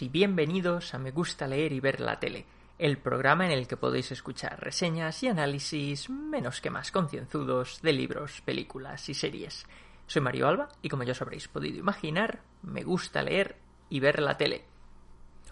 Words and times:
Y 0.00 0.08
bienvenidos 0.08 0.92
a 0.94 0.98
Me 0.98 1.10
gusta 1.10 1.46
leer 1.46 1.72
y 1.72 1.80
ver 1.80 2.00
la 2.00 2.18
tele, 2.18 2.44
el 2.78 2.98
programa 2.98 3.46
en 3.46 3.52
el 3.52 3.66
que 3.66 3.78
podéis 3.78 4.12
escuchar 4.12 4.60
reseñas 4.60 5.22
y 5.22 5.28
análisis 5.28 6.10
menos 6.10 6.60
que 6.60 6.70
más 6.70 6.90
concienzudos 6.90 7.80
de 7.80 7.92
libros, 7.94 8.42
películas 8.42 9.08
y 9.08 9.14
series. 9.14 9.64
Soy 10.06 10.20
Mario 10.20 10.48
Alba 10.48 10.68
y 10.82 10.90
como 10.90 11.04
ya 11.04 11.12
os 11.12 11.22
habréis 11.22 11.48
podido 11.48 11.78
imaginar, 11.78 12.40
me 12.62 12.82
gusta 12.82 13.22
leer 13.22 13.56
y 13.88 14.00
ver 14.00 14.20
la 14.20 14.36
tele. 14.36 14.64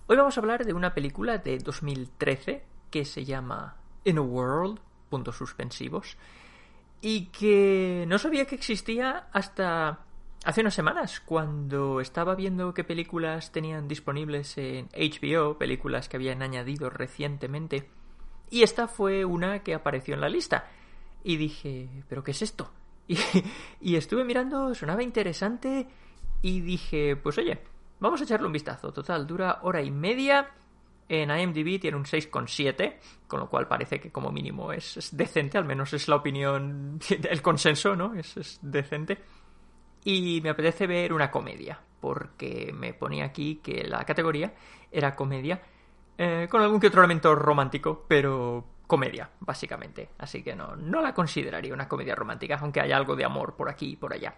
Hoy 0.08 0.16
vamos 0.16 0.36
a 0.36 0.40
hablar 0.40 0.66
de 0.66 0.74
una 0.74 0.92
película 0.92 1.38
de 1.38 1.58
2013 1.58 2.64
que 2.90 3.04
se 3.06 3.24
llama 3.24 3.76
In 4.04 4.18
a 4.18 4.22
World, 4.22 4.78
puntos 5.08 5.36
suspensivos, 5.36 6.18
y 7.00 7.26
que 7.26 8.04
no 8.08 8.18
sabía 8.18 8.46
que 8.46 8.56
existía 8.56 9.28
hasta 9.32 10.04
hace 10.44 10.60
unas 10.60 10.74
semanas, 10.74 11.20
cuando 11.20 12.00
estaba 12.00 12.34
viendo 12.34 12.74
qué 12.74 12.84
películas 12.84 13.50
tenían 13.50 13.88
disponibles 13.88 14.56
en 14.58 14.88
HBO, 14.88 15.58
películas 15.58 16.08
que 16.08 16.16
habían 16.16 16.42
añadido 16.42 16.90
recientemente, 16.90 17.88
y 18.50 18.62
esta 18.62 18.86
fue 18.86 19.24
una 19.24 19.62
que 19.62 19.74
apareció 19.74 20.14
en 20.14 20.20
la 20.20 20.28
lista. 20.28 20.68
Y 21.24 21.36
dije, 21.36 21.88
¿pero 22.08 22.22
qué 22.22 22.32
es 22.32 22.42
esto? 22.42 22.70
Y, 23.80 23.96
estuve 23.96 24.24
mirando, 24.24 24.74
sonaba 24.74 25.02
interesante, 25.02 25.86
y 26.42 26.60
dije, 26.60 27.16
pues 27.16 27.38
oye, 27.38 27.58
vamos 28.00 28.20
a 28.20 28.24
echarle 28.24 28.46
un 28.46 28.52
vistazo. 28.52 28.92
Total, 28.92 29.26
dura 29.26 29.60
hora 29.62 29.82
y 29.82 29.90
media. 29.90 30.50
En 31.06 31.30
IMDb 31.30 31.78
tiene 31.80 31.98
un 31.98 32.04
6,7, 32.04 32.96
con 33.26 33.40
lo 33.40 33.48
cual 33.48 33.68
parece 33.68 34.00
que 34.00 34.10
como 34.10 34.32
mínimo 34.32 34.72
es, 34.72 35.10
decente, 35.12 35.58
al 35.58 35.66
menos 35.66 35.92
es 35.92 36.08
la 36.08 36.16
opinión, 36.16 36.98
el 37.30 37.42
consenso, 37.42 37.94
¿no? 37.94 38.14
Es, 38.14 38.36
es 38.36 38.58
decente 38.62 39.18
y 40.04 40.40
me 40.42 40.50
apetece 40.50 40.86
ver 40.86 41.12
una 41.12 41.30
comedia, 41.30 41.80
porque 42.00 42.72
me 42.74 42.92
ponía 42.92 43.24
aquí 43.24 43.56
que 43.62 43.84
la 43.84 44.04
categoría 44.04 44.52
era 44.92 45.16
comedia, 45.16 45.60
eh, 46.16 46.46
con 46.50 46.60
algún 46.60 46.78
que 46.78 46.88
otro 46.88 47.00
elemento 47.00 47.34
romántico, 47.34 48.04
pero 48.06 48.64
comedia, 48.86 49.30
básicamente. 49.40 50.10
Así 50.18 50.42
que 50.42 50.54
no, 50.54 50.76
no 50.76 51.00
la 51.00 51.14
consideraría 51.14 51.72
una 51.72 51.88
comedia 51.88 52.14
romántica, 52.14 52.58
aunque 52.60 52.80
haya 52.80 52.96
algo 52.96 53.16
de 53.16 53.24
amor 53.24 53.56
por 53.56 53.68
aquí 53.68 53.92
y 53.92 53.96
por 53.96 54.12
allá. 54.12 54.34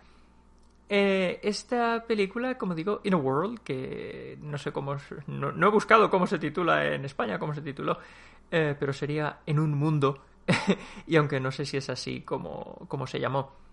Eh, 0.88 1.40
esta 1.42 2.04
película, 2.06 2.56
como 2.56 2.74
digo, 2.74 3.00
In 3.02 3.14
a 3.14 3.16
World, 3.16 3.60
que 3.60 4.38
no 4.40 4.56
sé 4.56 4.72
cómo. 4.72 4.96
No, 5.26 5.66
he 5.66 5.70
buscado 5.70 6.08
cómo 6.10 6.26
se 6.26 6.38
titula 6.38 6.86
en 6.86 7.04
España, 7.04 7.38
cómo 7.38 7.54
se 7.54 7.60
tituló, 7.60 7.98
eh, 8.50 8.76
pero 8.78 8.92
sería 8.92 9.40
En 9.46 9.58
un 9.58 9.74
mundo. 9.74 10.22
y 11.08 11.16
aunque 11.16 11.40
no 11.40 11.50
sé 11.50 11.64
si 11.66 11.76
es 11.76 11.90
así 11.90 12.20
como, 12.20 12.86
como 12.86 13.08
se 13.08 13.18
llamó 13.18 13.65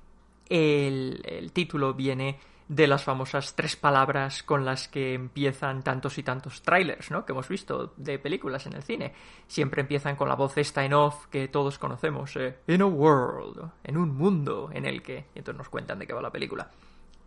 el, 0.49 1.51
título 1.53 1.93
viene 1.93 2.39
de 2.67 2.87
las 2.87 3.03
famosas 3.03 3.55
tres 3.55 3.75
palabras 3.75 4.41
con 4.41 4.65
las 4.65 4.87
que 4.87 5.13
empiezan 5.13 5.83
tantos 5.83 6.17
y 6.17 6.23
tantos 6.23 6.61
trailers, 6.61 7.11
¿no? 7.11 7.25
Que 7.25 7.33
hemos 7.33 7.47
visto 7.47 7.93
de 7.97 8.17
películas 8.19 8.65
en 8.65 8.73
el 8.73 8.83
cine. 8.83 9.13
Siempre 9.47 9.81
empiezan 9.81 10.15
con 10.15 10.29
la 10.29 10.35
voz 10.35 10.57
esta 10.57 10.83
en 10.83 10.93
off 10.93 11.27
que 11.27 11.47
todos 11.49 11.77
conocemos. 11.77 12.35
Eh, 12.37 12.59
in 12.67 12.81
a 12.81 12.85
world, 12.85 13.69
en 13.83 13.97
un 13.97 14.15
mundo 14.15 14.69
en 14.73 14.85
el 14.85 15.01
que... 15.01 15.25
Y 15.35 15.39
entonces 15.39 15.57
nos 15.57 15.69
cuentan 15.69 15.99
de 15.99 16.07
qué 16.07 16.13
va 16.13 16.21
la 16.21 16.31
película. 16.31 16.69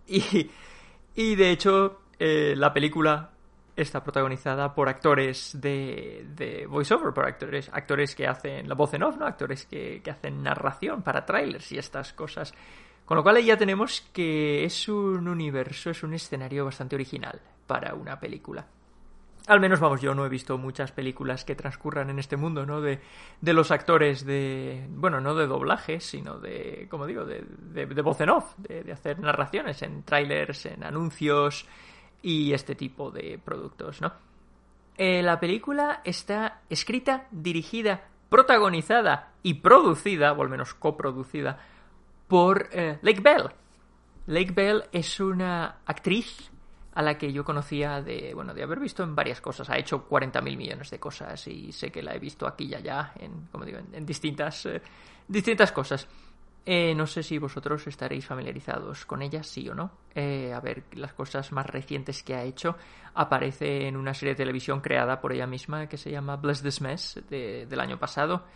Y, 0.08 0.50
y 1.14 1.34
de 1.34 1.50
hecho, 1.50 2.00
eh, 2.18 2.54
la 2.56 2.72
película 2.72 3.30
está 3.76 4.02
protagonizada 4.02 4.74
por 4.74 4.88
actores 4.88 5.50
de, 5.60 6.26
de 6.34 6.66
voiceover, 6.66 7.12
por 7.12 7.26
actores, 7.26 7.68
actores 7.72 8.14
que 8.14 8.26
hacen 8.26 8.68
la 8.68 8.74
voz 8.74 8.94
en 8.94 9.02
off, 9.02 9.16
¿no? 9.18 9.26
Actores 9.26 9.66
que, 9.66 10.00
que 10.02 10.10
hacen 10.10 10.42
narración 10.42 11.02
para 11.02 11.26
trailers 11.26 11.70
y 11.72 11.78
estas 11.78 12.14
cosas 12.14 12.54
con 13.06 13.16
lo 13.16 13.22
cual 13.22 13.42
ya 13.42 13.56
tenemos 13.56 14.02
que 14.12 14.64
es 14.64 14.88
un 14.88 15.28
universo, 15.28 15.90
es 15.90 16.02
un 16.02 16.12
escenario 16.12 16.64
bastante 16.64 16.96
original 16.96 17.40
para 17.66 17.94
una 17.94 18.18
película. 18.20 18.66
Al 19.46 19.60
menos, 19.60 19.78
vamos, 19.78 20.00
yo 20.00 20.12
no 20.12 20.26
he 20.26 20.28
visto 20.28 20.58
muchas 20.58 20.90
películas 20.90 21.44
que 21.44 21.54
transcurran 21.54 22.10
en 22.10 22.18
este 22.18 22.36
mundo, 22.36 22.66
¿no? 22.66 22.80
De, 22.80 22.98
de 23.40 23.52
los 23.52 23.70
actores 23.70 24.26
de, 24.26 24.88
bueno, 24.90 25.20
no 25.20 25.36
de 25.36 25.46
doblaje, 25.46 26.00
sino 26.00 26.40
de, 26.40 26.88
como 26.90 27.06
digo, 27.06 27.24
de, 27.24 27.44
de, 27.72 28.02
voz 28.02 28.20
en 28.20 28.30
off, 28.30 28.56
de, 28.58 28.92
hacer 28.92 29.20
narraciones 29.20 29.82
en 29.82 30.02
trailers, 30.02 30.66
en 30.66 30.82
anuncios 30.82 31.64
y 32.22 32.52
este 32.54 32.74
tipo 32.74 33.12
de 33.12 33.38
productos, 33.38 34.00
¿no? 34.00 34.12
Eh, 34.98 35.22
la 35.22 35.38
película 35.38 36.00
está 36.02 36.62
escrita, 36.68 37.28
dirigida, 37.30 38.08
protagonizada 38.28 39.32
y 39.44 39.54
producida, 39.54 40.32
o 40.32 40.42
al 40.42 40.48
menos 40.48 40.74
coproducida, 40.74 41.60
por 42.28 42.68
eh, 42.72 42.98
Lake 43.02 43.20
Bell. 43.20 43.48
Lake 44.26 44.52
Bell 44.52 44.84
es 44.92 45.20
una 45.20 45.78
actriz 45.86 46.50
a 46.94 47.02
la 47.02 47.16
que 47.16 47.32
yo 47.32 47.44
conocía 47.44 48.00
de, 48.00 48.32
bueno, 48.34 48.54
de 48.54 48.62
haber 48.62 48.80
visto 48.80 49.02
en 49.02 49.14
varias 49.14 49.40
cosas. 49.40 49.68
Ha 49.70 49.78
hecho 49.78 50.08
40.000 50.08 50.56
millones 50.56 50.90
de 50.90 50.98
cosas 50.98 51.46
y 51.46 51.70
sé 51.70 51.90
que 51.90 52.02
la 52.02 52.14
he 52.14 52.18
visto 52.18 52.46
aquí 52.46 52.64
y 52.64 52.74
allá, 52.74 53.12
en, 53.18 53.48
como 53.52 53.64
digo, 53.64 53.78
en, 53.92 54.06
distintas, 54.06 54.66
eh, 54.66 54.82
distintas 55.28 55.72
cosas. 55.72 56.08
Eh, 56.64 56.94
no 56.96 57.06
sé 57.06 57.22
si 57.22 57.38
vosotros 57.38 57.86
estaréis 57.86 58.26
familiarizados 58.26 59.06
con 59.06 59.22
ella, 59.22 59.44
sí 59.44 59.68
o 59.68 59.74
no. 59.74 59.92
a 60.16 60.60
ver, 60.60 60.84
las 60.94 61.12
cosas 61.12 61.52
más 61.52 61.66
recientes 61.66 62.24
que 62.24 62.34
ha 62.34 62.42
hecho. 62.42 62.76
Aparece 63.14 63.86
en 63.86 63.96
una 63.96 64.14
serie 64.14 64.34
de 64.34 64.38
televisión 64.38 64.80
creada 64.80 65.20
por 65.20 65.32
ella 65.32 65.46
misma 65.46 65.88
que 65.88 65.96
se 65.98 66.10
llama 66.10 66.36
Bless 66.36 66.62
This 66.62 66.80
Mess 66.80 67.20
del 67.28 67.78
año 67.78 67.98
pasado. 67.98 68.46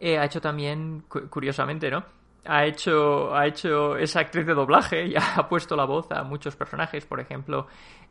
ha 0.00 0.24
hecho 0.24 0.40
también, 0.40 1.04
curiosamente, 1.28 1.90
¿no? 1.90 2.17
Ha 2.44 2.64
hecho, 2.64 3.34
ha 3.34 3.46
hecho 3.46 3.96
esa 3.96 4.20
actriz 4.20 4.46
de 4.46 4.54
doblaje 4.54 5.06
y 5.06 5.14
ha 5.16 5.48
puesto 5.48 5.76
la 5.76 5.84
voz 5.84 6.10
a 6.10 6.22
muchos 6.22 6.56
personajes, 6.56 7.04
por 7.04 7.20
ejemplo, 7.20 7.66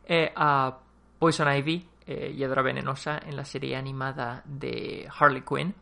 eh, 0.06 0.32
a 0.34 0.78
Poison 1.18 1.52
Ivy, 1.52 1.86
eh, 2.06 2.34
Hiedra 2.36 2.62
Venenosa, 2.62 3.20
en 3.24 3.36
la 3.36 3.44
serie 3.44 3.76
animada 3.76 4.42
de 4.44 5.08
Harley 5.18 5.42
Quinn. 5.42 5.74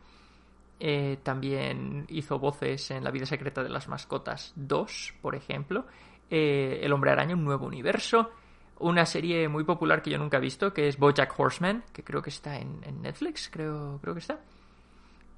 Eh, 0.79 1.17
también 1.23 2.05
hizo 2.09 2.37
voces 2.37 2.91
en 2.91 3.03
La 3.03 3.09
vida 3.09 3.25
secreta 3.25 3.63
de 3.63 3.69
las 3.69 3.87
mascotas 3.87 4.53
2, 4.55 5.15
por 5.21 5.35
ejemplo. 5.35 5.85
El 6.29 6.91
hombre 6.91 7.11
araña, 7.11 7.35
un 7.35 7.45
nuevo 7.45 7.65
universo. 7.65 8.31
Una 8.79 9.05
serie 9.05 9.47
muy 9.47 9.63
popular 9.63 10.03
que 10.03 10.11
yo 10.11 10.19
nunca 10.19 10.37
he 10.37 10.41
visto, 10.41 10.71
que 10.73 10.87
es 10.87 10.99
Bojack 10.99 11.33
Horseman, 11.39 11.83
que 11.91 12.03
creo 12.03 12.21
que 12.21 12.29
está 12.29 12.59
en, 12.59 12.81
en 12.83 13.01
Netflix, 13.01 13.49
creo, 13.49 13.97
creo 14.01 14.13
que 14.13 14.19
está. 14.19 14.39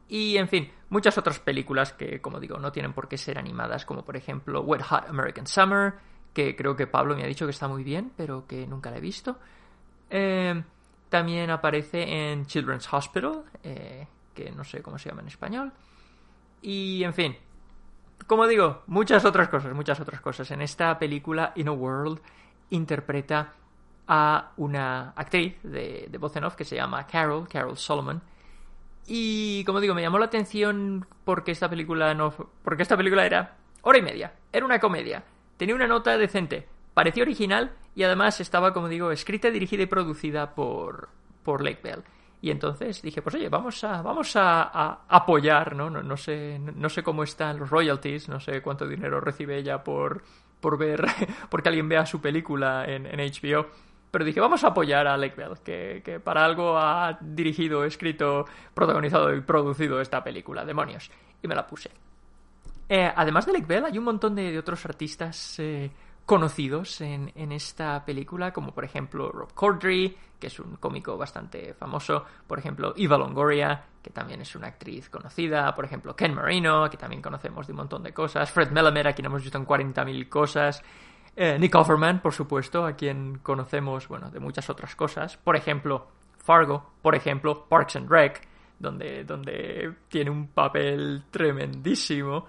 Y, 0.10 0.38
en 0.38 0.48
fin, 0.48 0.72
muchas 0.90 1.18
otras 1.20 1.40
películas 1.40 1.94
que, 1.94 2.20
como 2.20 2.40
digo, 2.40 2.58
no 2.58 2.72
tienen 2.72 2.94
por 2.94 3.08
qué 3.08 3.18
ser 3.18 3.38
animadas, 3.38 3.86
como 3.86 4.04
por 4.04 4.18
ejemplo 4.18 4.62
Wet 4.62 4.82
Hot 4.82 5.08
American 5.08 5.46
Summer, 5.46 5.94
que 6.34 6.56
creo 6.56 6.76
que 6.76 6.88
Pablo 6.88 7.16
me 7.16 7.24
ha 7.24 7.28
dicho 7.28 7.46
que 7.46 7.52
está 7.52 7.68
muy 7.68 7.84
bien, 7.84 8.12
pero 8.18 8.48
que 8.48 8.66
nunca 8.66 8.90
la 8.90 8.98
he 8.98 9.02
visto. 9.02 9.38
Eh, 10.10 10.62
también 11.10 11.52
aparece 11.52 12.32
en 12.32 12.48
Children's 12.48 12.92
Hospital, 12.92 13.44
eh, 13.64 14.08
que 14.34 14.52
no 14.52 14.64
sé 14.64 14.82
cómo 14.82 14.98
se 14.98 15.10
llama 15.10 15.22
en 15.22 15.28
español. 15.28 15.72
Y, 16.64 17.04
en 17.04 17.14
fin, 17.14 17.38
como 18.26 18.48
digo, 18.48 18.82
muchas 18.88 19.24
otras 19.26 19.48
cosas, 19.48 19.74
muchas 19.76 20.00
otras 20.00 20.22
cosas. 20.22 20.50
En 20.50 20.64
esta 20.64 20.98
película, 20.98 21.54
In 21.56 21.68
a 21.68 21.72
World, 21.72 22.20
interpreta 22.72 23.54
a 24.08 24.54
una 24.58 25.12
actriz 25.16 25.56
de, 25.62 26.08
de 26.10 26.18
voz 26.18 26.36
en 26.36 26.46
off 26.46 26.56
que 26.56 26.66
se 26.66 26.76
llama 26.76 27.06
Carol, 27.06 27.48
Carol 27.48 27.78
Solomon, 27.78 28.20
y 29.12 29.64
como 29.66 29.82
digo, 29.82 29.96
me 29.96 30.04
llamó 30.04 30.20
la 30.20 30.26
atención 30.26 31.08
porque 31.26 31.52
esta 31.52 31.68
película 31.68 32.14
no. 32.14 32.32
Porque 32.64 32.84
esta 32.84 32.96
película 32.96 33.26
era 33.26 33.58
hora 33.82 33.98
y 33.98 34.04
media. 34.04 34.34
Era 34.54 34.66
una 34.66 34.80
comedia. 34.80 35.24
Tenía 35.58 35.74
una 35.74 35.88
nota 35.88 36.16
decente. 36.16 36.68
Parecía 36.94 37.24
original 37.24 37.72
y 37.96 38.04
además 38.04 38.40
estaba, 38.40 38.72
como 38.72 38.88
digo, 38.88 39.12
escrita, 39.12 39.50
dirigida 39.50 39.82
y 39.82 39.88
producida 39.88 40.54
por, 40.54 41.10
por 41.44 41.64
Lake 41.64 41.80
Bell. 41.82 42.04
Y 42.40 42.52
entonces 42.52 43.02
dije, 43.02 43.24
pues 43.24 43.34
oye, 43.34 43.50
vamos 43.50 43.84
a, 43.84 44.04
vamos 44.04 44.36
a, 44.36 45.02
apoyar, 45.08 45.76
¿no? 45.76 45.90
¿no? 45.90 46.04
No, 46.04 46.16
sé, 46.16 46.60
no 46.60 46.88
sé 46.88 47.02
cómo 47.02 47.24
están 47.24 47.58
los 47.58 47.72
royalties, 47.72 48.30
no 48.30 48.40
sé 48.40 48.62
cuánto 48.62 48.88
dinero 48.88 49.20
recibe 49.20 49.58
ella 49.58 49.84
por, 49.84 50.24
por 50.62 50.78
ver, 50.78 51.04
porque 51.50 51.70
alguien 51.70 51.90
vea 51.90 52.06
su 52.06 52.22
película 52.22 52.86
en, 52.86 53.08
en 53.08 53.20
HBO 53.20 53.66
pero 54.12 54.26
dije, 54.26 54.40
vamos 54.40 54.64
a 54.64 54.68
apoyar 54.68 55.08
a 55.08 55.18
Lake 55.18 55.36
Bell, 55.36 55.60
que, 55.64 56.02
que, 56.04 56.20
para 56.20 56.44
algo 56.44 56.78
ha 56.78 57.18
dirigido, 57.22 57.84
escrito, 57.84 58.46
protagonizado 58.74 59.34
y 59.36 59.42
producido 59.42 60.02
esta 60.02 60.24
película, 60.24 60.66
demonios. 60.66 61.12
Y 61.42 61.48
me 61.48 61.56
la 61.56 61.66
puse. 61.66 61.92
Eh, 62.90 63.12
además 63.16 63.46
de 63.46 63.54
Lake 63.54 63.68
Bell, 63.68 63.86
hay 63.86 63.98
un 63.98 64.04
montón 64.04 64.34
de, 64.34 64.58
otros 64.58 64.84
artistas 64.86 65.60
eh, 65.60 65.92
conocidos 66.26 67.02
en, 67.02 67.32
en, 67.36 67.52
esta 67.52 68.04
película, 68.04 68.52
como 68.52 68.74
por 68.74 68.84
ejemplo 68.84 69.32
Rob 69.32 69.54
Corddry, 69.54 70.18
que 70.40 70.48
es 70.48 70.60
un 70.60 70.78
cómico 70.78 71.16
bastante 71.16 71.76
famoso, 71.76 72.26
por 72.48 72.58
ejemplo 72.58 72.94
Eva 72.98 73.18
Longoria, 73.18 73.84
que 74.02 74.10
también 74.10 74.42
es 74.42 74.56
una 74.56 74.68
actriz 74.68 75.10
conocida, 75.10 75.76
por 75.76 75.86
ejemplo 75.86 76.16
Ken 76.16 76.34
Marino, 76.34 76.90
que 76.90 76.98
también 76.98 77.22
conocemos 77.22 77.68
de 77.68 77.74
un 77.74 77.78
montón 77.78 78.02
de 78.02 78.14
cosas, 78.14 78.50
Fred 78.50 78.72
Melamed, 78.72 79.08
a 79.08 79.14
quien 79.14 79.28
hemos 79.28 79.44
visto 79.44 79.58
en 79.58 79.68
40.000 79.68 80.30
cosas, 80.30 80.84
eh, 81.42 81.58
Nick 81.58 81.74
Offerman, 81.74 82.20
por 82.20 82.34
supuesto, 82.34 82.86
a 82.86 82.98
quien 82.98 83.38
conocemos, 83.38 84.10
bueno, 84.10 84.30
de 84.30 84.42
muchas 84.42 84.70
otras 84.70 84.94
cosas. 84.94 85.38
Por 85.38 85.56
ejemplo, 85.56 86.06
Fargo, 86.38 86.92
por 87.02 87.16
ejemplo, 87.16 87.66
Parks 87.70 87.96
and 87.96 88.12
Rec, 88.12 88.46
donde, 88.78 89.24
donde 89.24 89.90
tiene 90.10 90.32
un 90.32 90.50
papel 90.50 91.24
tremendísimo. 91.32 92.46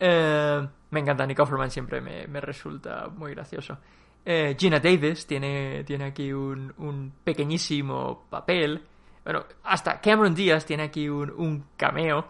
Eh, 0.00 0.66
me 0.90 0.98
encanta 0.98 1.24
Nick 1.24 1.38
Offerman, 1.38 1.70
siempre 1.70 2.00
me, 2.00 2.40
resulta 2.40 3.06
muy 3.06 3.34
gracioso. 3.34 3.78
Eh, 4.24 4.56
Gina 4.58 4.80
Davis 4.80 5.28
tiene, 5.28 5.84
tiene 5.84 6.06
aquí 6.06 6.32
un, 6.32 6.74
un, 6.78 7.12
pequeñísimo 7.22 8.24
papel. 8.28 8.82
Bueno, 9.22 9.44
hasta 9.62 10.00
Cameron 10.00 10.34
Díaz 10.34 10.66
tiene 10.66 10.82
aquí 10.82 11.08
un, 11.08 11.30
un, 11.30 11.66
cameo. 11.76 12.26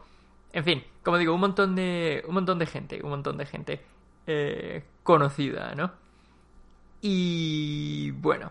En 0.53 0.65
fin, 0.65 0.85
como 1.03 1.17
digo, 1.17 1.33
un 1.33 1.41
montón 1.41 1.75
de, 1.75 2.23
un 2.29 2.35
montón 2.35 2.59
de 2.59 2.67
gente, 2.67 3.01
un 3.03 3.09
montón 3.09 3.39
de 3.39 3.47
gente 3.47 3.94
eh, 4.27 4.85
conocida, 5.03 5.75
¿no? 5.75 5.93
Y 7.01 8.11
bueno, 8.13 8.51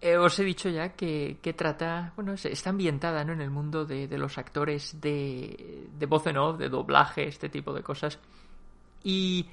eh, 0.00 0.16
os 0.16 0.38
he 0.38 0.44
dicho 0.44 0.68
ya 0.68 0.90
que, 0.90 1.38
que, 1.40 1.52
trata, 1.52 2.12
bueno, 2.16 2.34
está 2.34 2.70
ambientada 2.70 3.24
¿no? 3.24 3.32
en 3.32 3.40
el 3.40 3.50
mundo 3.50 3.84
de, 3.84 4.08
de 4.08 4.18
los 4.18 4.38
actores 4.38 5.00
de, 5.00 5.88
de 5.96 6.06
voz 6.06 6.26
en 6.26 6.36
off, 6.36 6.58
de 6.58 6.68
doblaje, 6.68 7.28
este 7.28 7.48
tipo 7.48 7.72
de 7.72 7.82
cosas. 7.82 8.18
Y 9.02 9.46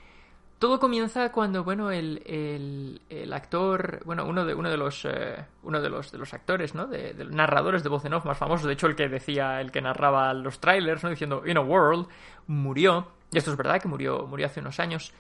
todo 0.60 0.80
comienza 0.80 1.32
cuando, 1.32 1.64
bueno, 1.64 1.92
el, 1.92 2.24
el, 2.26 3.02
el 3.10 3.34
actor, 3.34 4.02
bueno, 4.06 4.26
uno 4.26 4.46
de, 4.46 4.54
uno 4.54 4.70
de 4.70 4.78
los, 4.78 5.06
eh, 5.06 5.46
uno 5.64 5.82
de 5.82 5.90
los, 5.90 6.12
de 6.12 6.18
los 6.18 6.34
actores, 6.34 6.74
¿no? 6.74 6.88
De, 6.88 7.14
de, 7.14 7.26
narradores 7.26 7.84
de 7.84 7.90
voz 7.90 8.06
en 8.06 8.14
off 8.14 8.26
más 8.26 8.38
famosos, 8.38 8.68
de 8.68 8.74
hecho 8.74 8.88
el 8.88 8.96
que 8.96 9.10
decía, 9.10 9.60
el 9.60 9.72
que 9.72 9.82
narraba 9.82 10.34
los 10.34 10.60
trailers, 10.60 11.04
¿no? 11.04 11.10
Diciendo 11.10 11.44
In 11.46 11.58
a 11.58 11.62
World, 11.62 12.08
murió. 12.48 13.08
Y 13.32 13.38
esto 13.38 13.52
es 13.52 13.58
verdad 13.58 13.82
que 13.82 13.88
murió, 13.88 14.26
murió 14.28 14.46
hace 14.46 14.60
unos 14.60 14.80
años. 14.80 15.14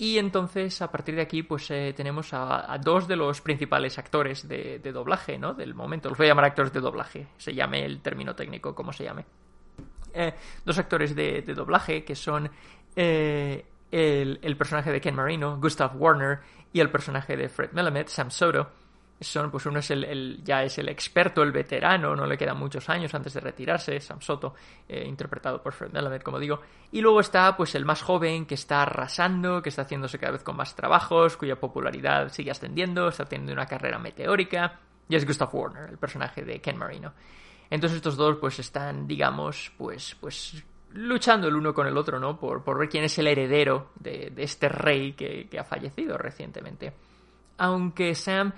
Y 0.00 0.18
entonces, 0.18 0.80
a 0.80 0.92
partir 0.92 1.16
de 1.16 1.22
aquí, 1.22 1.42
pues 1.42 1.68
eh, 1.72 1.92
tenemos 1.96 2.32
a, 2.32 2.78
dos 2.80 3.08
de 3.08 3.16
los 3.16 3.40
principales 3.40 3.98
actores 3.98 4.46
de, 4.46 4.78
doblaje, 4.92 5.38
¿no? 5.38 5.54
Del 5.54 5.74
momento. 5.74 6.08
Los 6.08 6.16
voy 6.16 6.28
a 6.28 6.30
llamar 6.30 6.44
actores 6.44 6.72
de 6.72 6.80
doblaje, 6.80 7.26
se 7.36 7.52
llame 7.52 7.84
el 7.84 8.00
término 8.00 8.36
técnico, 8.36 8.76
como 8.76 8.92
se 8.92 9.04
llame. 9.04 9.24
Eh, 10.14 10.34
dos 10.64 10.78
actores 10.78 11.16
de, 11.16 11.42
de, 11.42 11.52
doblaje 11.52 12.04
que 12.04 12.14
son 12.14 12.48
eh, 12.94 13.66
el, 13.90 14.38
el, 14.40 14.56
personaje 14.56 14.92
de 14.92 15.00
Ken 15.00 15.16
Marino, 15.16 15.58
Gustav 15.60 16.00
Warner, 16.00 16.38
y 16.72 16.78
el 16.78 16.90
personaje 16.90 17.36
de 17.36 17.48
Fred 17.48 17.72
Melamed, 17.72 18.06
Sam 18.06 18.30
Soto. 18.30 18.70
Son, 19.20 19.50
pues 19.50 19.66
uno 19.66 19.80
es 19.80 19.90
el, 19.90 20.42
ya 20.44 20.62
es 20.62 20.78
el 20.78 20.88
experto, 20.88 21.42
el 21.42 21.50
veterano, 21.50 22.14
no 22.14 22.24
le 22.24 22.38
quedan 22.38 22.56
muchos 22.56 22.88
años 22.88 23.12
antes 23.14 23.34
de 23.34 23.40
retirarse, 23.40 23.98
Sam 24.00 24.20
Soto, 24.20 24.54
eh, 24.88 25.04
interpretado 25.04 25.60
por 25.60 25.72
Fred 25.72 25.90
Melamed, 25.90 26.22
como 26.22 26.38
digo. 26.38 26.60
Y 26.92 27.00
luego 27.00 27.18
está, 27.20 27.56
pues, 27.56 27.74
el 27.74 27.84
más 27.84 28.00
joven, 28.00 28.46
que 28.46 28.54
está 28.54 28.82
arrasando, 28.82 29.60
que 29.60 29.70
está 29.70 29.82
haciéndose 29.82 30.18
cada 30.20 30.32
vez 30.32 30.44
con 30.44 30.56
más 30.56 30.76
trabajos, 30.76 31.36
cuya 31.36 31.58
popularidad 31.58 32.28
sigue 32.28 32.52
ascendiendo, 32.52 33.08
está 33.08 33.24
teniendo 33.24 33.52
una 33.52 33.66
carrera 33.66 33.98
meteórica, 33.98 34.78
y 35.08 35.16
es 35.16 35.26
Gustav 35.26 35.52
Warner, 35.52 35.90
el 35.90 35.98
personaje 35.98 36.44
de 36.44 36.60
Ken 36.60 36.78
Marino. 36.78 37.12
Entonces 37.70 37.96
estos 37.96 38.16
dos, 38.16 38.36
pues, 38.36 38.60
están, 38.60 39.08
digamos, 39.08 39.72
pues, 39.76 40.16
pues, 40.20 40.62
luchando 40.92 41.48
el 41.48 41.56
uno 41.56 41.74
con 41.74 41.86
el 41.86 41.96
otro, 41.96 42.18
¿no? 42.18 42.38
Por, 42.38 42.62
por 42.62 42.78
ver 42.78 42.88
quién 42.88 43.04
es 43.04 43.18
el 43.18 43.26
heredero 43.26 43.90
de, 43.96 44.30
de 44.30 44.42
este 44.42 44.68
rey 44.68 45.12
que, 45.12 45.48
que, 45.48 45.58
ha 45.58 45.64
fallecido 45.64 46.16
recientemente. 46.16 46.92
Aunque 47.58 48.14
Sam 48.14 48.52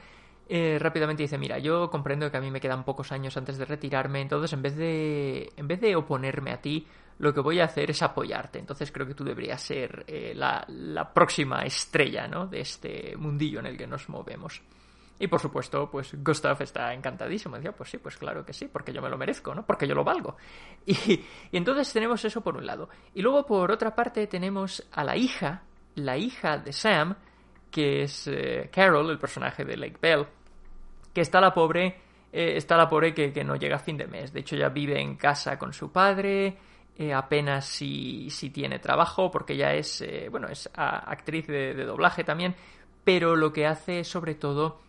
eh, 0.52 0.81
rápidamente 0.81 1.23
dice, 1.23 1.38
mira, 1.38 1.61
yo 1.61 1.88
comprendo 1.88 2.29
que 2.29 2.37
a 2.37 2.41
mí 2.41 2.50
me 2.50 2.61
quedan 2.61 2.82
pocos 2.82 3.12
años 3.12 3.37
antes 3.37 3.56
de 3.56 3.64
retirarme, 3.64 4.20
entonces 4.20 4.52
en 4.52 4.62
vez 4.62 4.75
de, 4.75 5.52
en 5.56 5.69
vez 5.69 5.81
de 5.81 5.94
oponerme 5.94 6.50
a 6.50 6.61
ti, 6.61 6.85
lo 7.19 7.32
que 7.32 7.38
voy 7.38 7.61
a 7.61 7.67
hacer 7.67 7.88
es 7.88 8.02
apoyarte. 8.02 8.58
Entonces 8.58 8.91
creo 8.91 9.06
que 9.06 9.14
tú 9.14 9.23
deberías 9.23 9.62
ser 9.62 10.05
eh, 10.08 10.32
la, 10.35 10.64
la, 10.67 11.12
próxima 11.12 11.62
estrella, 11.62 12.26
¿no? 12.26 12.49
De 12.49 12.62
este 12.62 13.14
mundillo 13.17 13.61
en 13.61 13.67
el 13.67 13.79
que 13.79 13.87
nos 13.87 14.08
movemos. 14.08 14.61
Y 15.20 15.29
por 15.29 15.38
supuesto, 15.38 15.88
pues 15.88 16.17
Gustav 16.20 16.61
está 16.62 16.93
encantadísimo. 16.94 17.55
Decía, 17.55 17.70
pues 17.70 17.91
sí, 17.91 17.99
pues 17.99 18.17
claro 18.17 18.44
que 18.44 18.52
sí, 18.52 18.67
porque 18.67 18.93
yo 18.93 19.00
me 19.00 19.08
lo 19.08 19.17
merezco, 19.17 19.55
¿no? 19.55 19.64
Porque 19.64 19.87
yo 19.87 19.94
lo 19.94 20.02
valgo. 20.02 20.37
Y, 20.85 21.12
y 21.52 21.56
entonces 21.56 21.93
tenemos 21.93 22.25
eso 22.25 22.41
por 22.41 22.56
un 22.56 22.67
lado. 22.67 22.88
Y 23.14 23.23
luego 23.23 23.47
por 23.47 23.70
otra 23.70 23.94
parte 23.94 24.26
tenemos 24.26 24.85
a 24.91 25.05
la 25.05 25.17
hija, 25.17 25.62
la 25.94 26.17
hija 26.17 26.58
de 26.58 26.73
Sam, 26.73 27.14
que 27.70 28.02
es 28.02 28.26
eh, 28.26 28.69
Carol, 28.73 29.11
el 29.11 29.19
personaje 29.19 29.64
de 29.64 29.76
Lake 29.76 29.99
Bell, 30.00 30.26
que 31.12 31.20
está 31.20 31.40
la 31.40 31.52
pobre, 31.52 32.00
eh, 32.32 32.54
está 32.56 32.76
la 32.76 32.88
pobre 32.88 33.12
que, 33.14 33.32
que, 33.32 33.44
no 33.44 33.56
llega 33.56 33.76
a 33.76 33.80
fin 33.80 33.96
de 33.96 34.06
mes. 34.06 34.32
De 34.32 34.40
hecho, 34.40 34.56
ya 34.56 34.68
vive 34.68 35.00
en 35.00 35.16
casa 35.16 35.58
con 35.58 35.72
su 35.72 35.90
padre, 35.90 36.56
eh, 36.96 37.12
apenas 37.12 37.66
si, 37.66 38.30
si, 38.30 38.50
tiene 38.50 38.78
trabajo, 38.78 39.30
porque 39.30 39.56
ya 39.56 39.72
es, 39.74 40.00
eh, 40.02 40.28
bueno, 40.30 40.48
es 40.48 40.68
actriz 40.74 41.46
de, 41.46 41.74
de, 41.74 41.84
doblaje 41.84 42.24
también, 42.24 42.54
pero 43.04 43.36
lo 43.36 43.52
que 43.52 43.66
hace 43.66 44.04
sobre 44.04 44.34
todo 44.34 44.80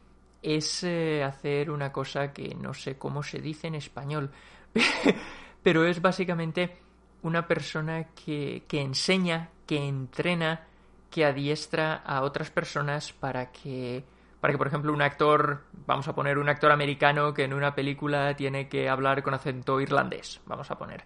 es 0.41 0.83
hacer 1.23 1.69
una 1.69 1.91
cosa 1.91 2.33
que 2.33 2.56
no 2.56 2.74
sé 2.74 2.97
cómo 2.97 3.21
se 3.21 3.39
dice 3.39 3.67
en 3.67 3.75
español, 3.75 4.31
pero 5.63 5.85
es 5.85 6.01
básicamente 6.01 6.77
una 7.21 7.47
persona 7.47 8.07
que, 8.15 8.63
que 8.67 8.81
enseña, 8.81 9.50
que 9.67 9.77
entrena, 9.77 10.67
que 11.09 11.25
adiestra 11.25 11.95
a 11.95 12.21
otras 12.24 12.50
personas 12.50 13.13
para 13.13 13.51
que 13.51 14.03
para 14.41 14.53
que, 14.53 14.57
por 14.57 14.67
ejemplo, 14.67 14.91
un 14.91 15.03
actor, 15.03 15.65
vamos 15.85 16.07
a 16.07 16.15
poner 16.15 16.39
un 16.39 16.49
actor 16.49 16.71
americano 16.71 17.31
que 17.31 17.43
en 17.43 17.53
una 17.53 17.75
película 17.75 18.35
tiene 18.35 18.67
que 18.67 18.89
hablar 18.89 19.21
con 19.21 19.35
acento 19.35 19.79
irlandés, 19.79 20.41
vamos 20.47 20.69
a 20.71 20.77
poner. 20.79 21.05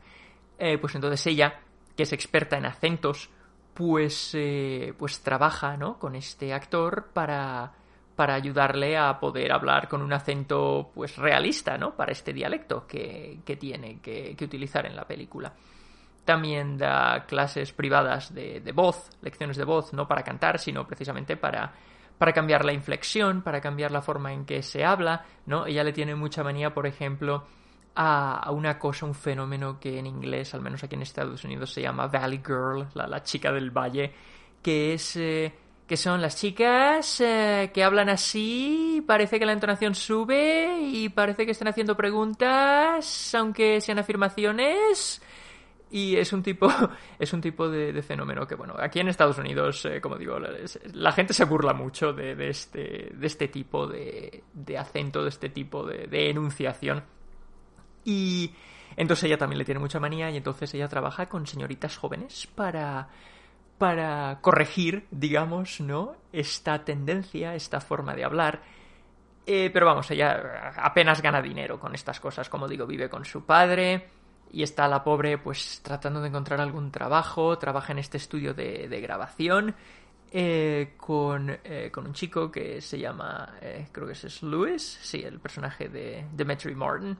Eh, 0.57 0.77
pues 0.77 0.95
entonces 0.95 1.27
ella, 1.27 1.59
que 1.97 2.03
es 2.03 2.13
experta 2.13 2.57
en 2.57 2.65
acentos, 2.65 3.29
pues, 3.73 4.31
eh, 4.35 4.93
pues 4.97 5.21
trabaja, 5.21 5.75
¿no? 5.75 5.99
Con 5.99 6.15
este 6.15 6.53
actor 6.53 7.09
para, 7.13 7.73
para 8.15 8.35
ayudarle 8.35 8.97
a 8.97 9.19
poder 9.19 9.51
hablar 9.51 9.89
con 9.89 10.01
un 10.01 10.13
acento, 10.13 10.91
pues, 10.95 11.17
realista, 11.17 11.77
¿no? 11.77 11.93
Para 11.93 12.13
este 12.13 12.31
dialecto 12.31 12.87
que, 12.87 13.39
que 13.45 13.57
tiene 13.57 13.99
que, 13.99 14.33
que 14.37 14.45
utilizar 14.45 14.85
en 14.85 14.95
la 14.95 15.05
película 15.05 15.53
también 16.23 16.75
da 16.75 17.23
clases 17.27 17.71
privadas 17.71 18.33
de, 18.33 18.59
de, 18.59 18.71
voz, 18.71 19.11
lecciones 19.21 19.57
de 19.57 19.63
voz, 19.63 19.93
no 19.93 20.07
para 20.07 20.23
cantar, 20.23 20.57
sino 20.57 20.87
precisamente 20.87 21.37
para, 21.37 21.71
para 22.17 22.33
cambiar 22.33 22.65
la 22.65 22.73
inflexión, 22.73 23.41
para 23.41 23.61
cambiar 23.61 23.91
la 23.91 24.01
forma 24.01 24.33
en 24.33 24.45
que 24.45 24.61
se 24.61 24.85
habla, 24.85 25.25
¿no? 25.45 25.65
Ella 25.65 25.83
le 25.83 25.93
tiene 25.93 26.15
mucha 26.15 26.43
manía, 26.43 26.73
por 26.73 26.87
ejemplo, 26.87 27.45
a, 27.95 28.49
una 28.51 28.77
cosa, 28.79 29.05
un 29.05 29.15
fenómeno 29.15 29.79
que 29.79 29.99
en 29.99 30.05
inglés, 30.05 30.53
al 30.53 30.61
menos 30.61 30.83
aquí 30.83 30.95
en 30.95 31.01
Estados 31.01 31.43
Unidos, 31.43 31.71
se 31.73 31.81
llama 31.81 32.07
Valley 32.07 32.41
Girl, 32.45 32.87
la, 32.93 33.07
la 33.07 33.23
chica 33.23 33.51
del 33.51 33.71
valle, 33.71 34.13
que 34.61 34.93
es... 34.93 35.15
Eh, 35.15 35.53
que 35.87 35.97
son 35.97 36.19
las 36.19 36.35
chicas 36.37 37.21
eh, 37.21 37.69
que 37.71 37.83
hablan 37.83 38.09
así, 38.09 39.03
parece 39.05 39.37
que 39.37 39.45
la 39.45 39.51
entonación 39.51 39.93
sube 39.93 40.79
y 40.81 41.09
parece 41.09 41.45
que 41.45 41.51
están 41.51 41.67
haciendo 41.67 41.95
preguntas, 41.95 43.35
aunque 43.35 43.79
sean 43.81 43.99
afirmaciones. 43.99 45.21
Y 45.91 46.17
es 46.17 46.33
un 46.33 46.43
tipo, 46.43 46.67
es 47.19 47.31
un 47.33 47.41
tipo 47.41 47.69
de, 47.69 47.93
de 47.93 48.01
fenómeno 48.01 48.47
que, 48.47 48.55
bueno, 48.55 48.75
aquí 48.79 48.99
en 48.99 49.07
Estados 49.07 49.37
Unidos, 49.37 49.85
eh, 49.85 50.01
como 50.01 50.17
digo, 50.17 50.37
la, 50.93 51.11
gente 51.11 51.33
se 51.33 51.45
burla 51.45 51.73
mucho 51.73 52.13
de, 52.13 52.35
de, 52.35 52.49
este, 52.49 53.11
de 53.13 53.27
este 53.27 53.47
tipo 53.47 53.87
de, 53.87 54.43
de 54.53 54.77
acento, 54.77 55.23
de 55.23 55.29
este 55.29 55.49
tipo 55.49 55.85
de, 55.85 56.07
de 56.07 56.29
enunciación. 56.29 57.03
Y 58.03 58.53
entonces 58.97 59.25
ella 59.25 59.37
también 59.37 59.59
le 59.59 59.65
tiene 59.65 59.79
mucha 59.79 59.99
manía 59.99 60.29
y 60.29 60.37
entonces 60.37 60.73
ella 60.73 60.87
trabaja 60.87 61.27
con 61.27 61.47
señoritas 61.47 61.97
jóvenes 61.97 62.47
para 62.55 63.09
para 63.77 64.39
corregir, 64.41 65.05
digamos, 65.11 65.81
¿no? 65.81 66.15
Esta 66.31 66.83
tendencia, 66.85 67.55
esta 67.55 67.81
forma 67.81 68.15
de 68.15 68.23
hablar. 68.23 68.61
Eh, 69.45 69.69
pero 69.71 69.85
vamos, 69.85 70.09
ella 70.11 70.73
apenas 70.77 71.21
gana 71.21 71.41
dinero 71.41 71.79
con 71.79 71.93
estas 71.93 72.19
cosas. 72.19 72.49
Como 72.49 72.67
digo, 72.67 72.87
vive 72.87 73.09
con 73.09 73.25
su 73.25 73.45
padre 73.45 74.07
y 74.51 74.63
está 74.63 74.87
la 74.87 75.03
pobre 75.03 75.37
pues 75.37 75.81
tratando 75.83 76.21
de 76.21 76.29
encontrar 76.29 76.61
algún 76.61 76.91
trabajo. 76.91 77.57
Trabaja 77.57 77.91
en 77.93 77.99
este 77.99 78.17
estudio 78.17 78.53
de, 78.53 78.87
de 78.87 79.01
grabación 79.01 79.75
eh, 80.31 80.93
con, 80.97 81.49
eh, 81.63 81.89
con, 81.91 82.07
un 82.07 82.13
chico 82.13 82.51
que 82.51 82.81
se 82.81 82.99
llama, 82.99 83.55
eh, 83.61 83.87
creo 83.91 84.07
que 84.07 84.13
es 84.13 84.43
Lewis, 84.43 84.99
sí, 85.01 85.21
el 85.21 85.39
personaje 85.39 85.89
de 85.89 86.25
Demetri 86.33 86.75
Martin. 86.75 87.17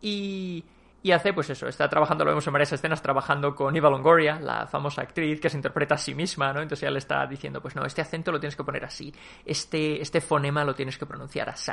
Y 0.00 0.64
y 1.00 1.12
hace, 1.12 1.32
pues 1.32 1.48
eso, 1.48 1.68
está 1.68 1.88
trabajando, 1.88 2.24
lo 2.24 2.32
vemos 2.32 2.46
en 2.48 2.52
varias 2.52 2.72
escenas, 2.72 3.00
trabajando 3.00 3.54
con 3.54 3.74
Eva 3.76 3.88
Longoria, 3.88 4.40
la 4.40 4.66
famosa 4.66 5.02
actriz 5.02 5.40
que 5.40 5.48
se 5.48 5.56
interpreta 5.56 5.94
a 5.94 5.98
sí 5.98 6.12
misma, 6.12 6.52
¿no? 6.52 6.60
Entonces 6.60 6.82
ella 6.82 6.90
le 6.90 6.98
está 6.98 7.24
diciendo, 7.26 7.62
pues 7.62 7.76
no, 7.76 7.84
este 7.84 8.00
acento 8.00 8.32
lo 8.32 8.40
tienes 8.40 8.56
que 8.56 8.64
poner 8.64 8.84
así, 8.84 9.14
este, 9.44 10.02
este 10.02 10.20
fonema 10.20 10.64
lo 10.64 10.74
tienes 10.74 10.98
que 10.98 11.06
pronunciar 11.06 11.48
así. 11.50 11.72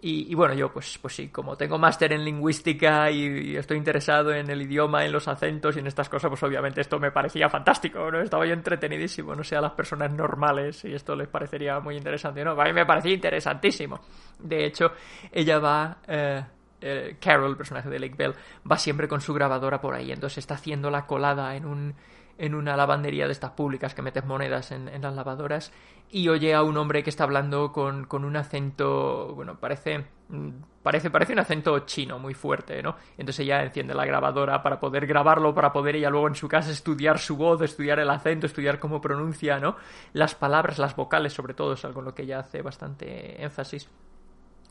Y, 0.00 0.30
y, 0.30 0.34
bueno, 0.34 0.54
yo 0.54 0.72
pues, 0.72 0.96
pues 0.98 1.14
sí, 1.14 1.28
como 1.28 1.56
tengo 1.56 1.76
máster 1.76 2.12
en 2.12 2.24
lingüística 2.24 3.10
y, 3.10 3.50
y, 3.50 3.56
estoy 3.56 3.78
interesado 3.78 4.32
en 4.32 4.48
el 4.48 4.62
idioma, 4.62 5.04
en 5.04 5.10
los 5.10 5.26
acentos 5.26 5.76
y 5.76 5.80
en 5.80 5.88
estas 5.88 6.08
cosas, 6.08 6.28
pues 6.28 6.42
obviamente 6.44 6.80
esto 6.80 7.00
me 7.00 7.10
parecía 7.10 7.48
fantástico, 7.48 8.08
¿no? 8.10 8.20
Estaba 8.20 8.46
yo 8.46 8.52
entretenidísimo, 8.52 9.34
no 9.34 9.42
sé, 9.42 9.56
a 9.56 9.60
las 9.60 9.72
personas 9.72 10.12
normales 10.12 10.84
y 10.84 10.94
esto 10.94 11.16
les 11.16 11.26
parecería 11.26 11.80
muy 11.80 11.96
interesante, 11.96 12.44
¿no? 12.44 12.52
A 12.52 12.64
mí 12.64 12.72
me 12.72 12.86
parecía 12.86 13.12
interesantísimo. 13.12 14.00
De 14.38 14.66
hecho, 14.66 14.92
ella 15.32 15.58
va... 15.58 15.98
Eh, 16.06 16.44
eh, 16.80 17.16
Carol, 17.20 17.50
el 17.50 17.56
personaje 17.56 17.88
de 17.88 17.98
Lake 17.98 18.14
Bell, 18.16 18.34
va 18.70 18.78
siempre 18.78 19.08
con 19.08 19.20
su 19.20 19.34
grabadora 19.34 19.80
por 19.80 19.94
ahí, 19.94 20.12
entonces 20.12 20.38
está 20.38 20.54
haciendo 20.54 20.90
la 20.90 21.06
colada 21.06 21.56
en 21.56 21.66
un 21.66 21.94
en 22.38 22.54
una 22.54 22.76
lavandería 22.76 23.26
de 23.26 23.32
estas 23.32 23.50
públicas 23.50 23.94
que 23.94 24.02
metes 24.02 24.24
monedas 24.24 24.70
en, 24.70 25.02
las 25.02 25.14
lavadoras 25.14 25.72
y 26.08 26.28
oye 26.28 26.54
a 26.54 26.62
un 26.62 26.76
hombre 26.76 27.02
que 27.02 27.10
está 27.10 27.24
hablando 27.24 27.72
con, 27.72 28.04
con 28.04 28.24
un 28.24 28.36
acento, 28.36 29.34
bueno, 29.34 29.58
parece, 29.58 30.06
mm, 30.28 30.50
parece, 30.82 31.10
parece 31.10 31.32
un 31.32 31.40
acento 31.40 31.80
chino 31.80 32.18
muy 32.18 32.34
fuerte, 32.34 32.82
¿no? 32.82 32.96
Entonces 33.18 33.40
ella 33.40 33.62
enciende 33.62 33.92
la 33.92 34.06
grabadora 34.06 34.62
para 34.62 34.78
poder 34.78 35.06
grabarlo, 35.06 35.54
para 35.54 35.72
poder 35.72 35.96
ella 35.96 36.10
luego 36.10 36.28
en 36.28 36.36
su 36.36 36.48
casa 36.48 36.70
estudiar 36.70 37.18
su 37.18 37.36
voz, 37.36 37.60
estudiar 37.60 37.98
el 37.98 38.08
acento, 38.08 38.46
estudiar 38.46 38.78
cómo 38.78 39.00
pronuncia, 39.00 39.58
¿no? 39.58 39.76
Las 40.12 40.34
palabras, 40.34 40.78
las 40.78 40.94
vocales 40.94 41.32
sobre 41.32 41.54
todo, 41.54 41.72
es 41.72 41.84
algo 41.84 42.00
en 42.00 42.06
lo 42.06 42.14
que 42.14 42.22
ella 42.22 42.38
hace 42.38 42.62
bastante 42.62 43.42
énfasis, 43.42 43.90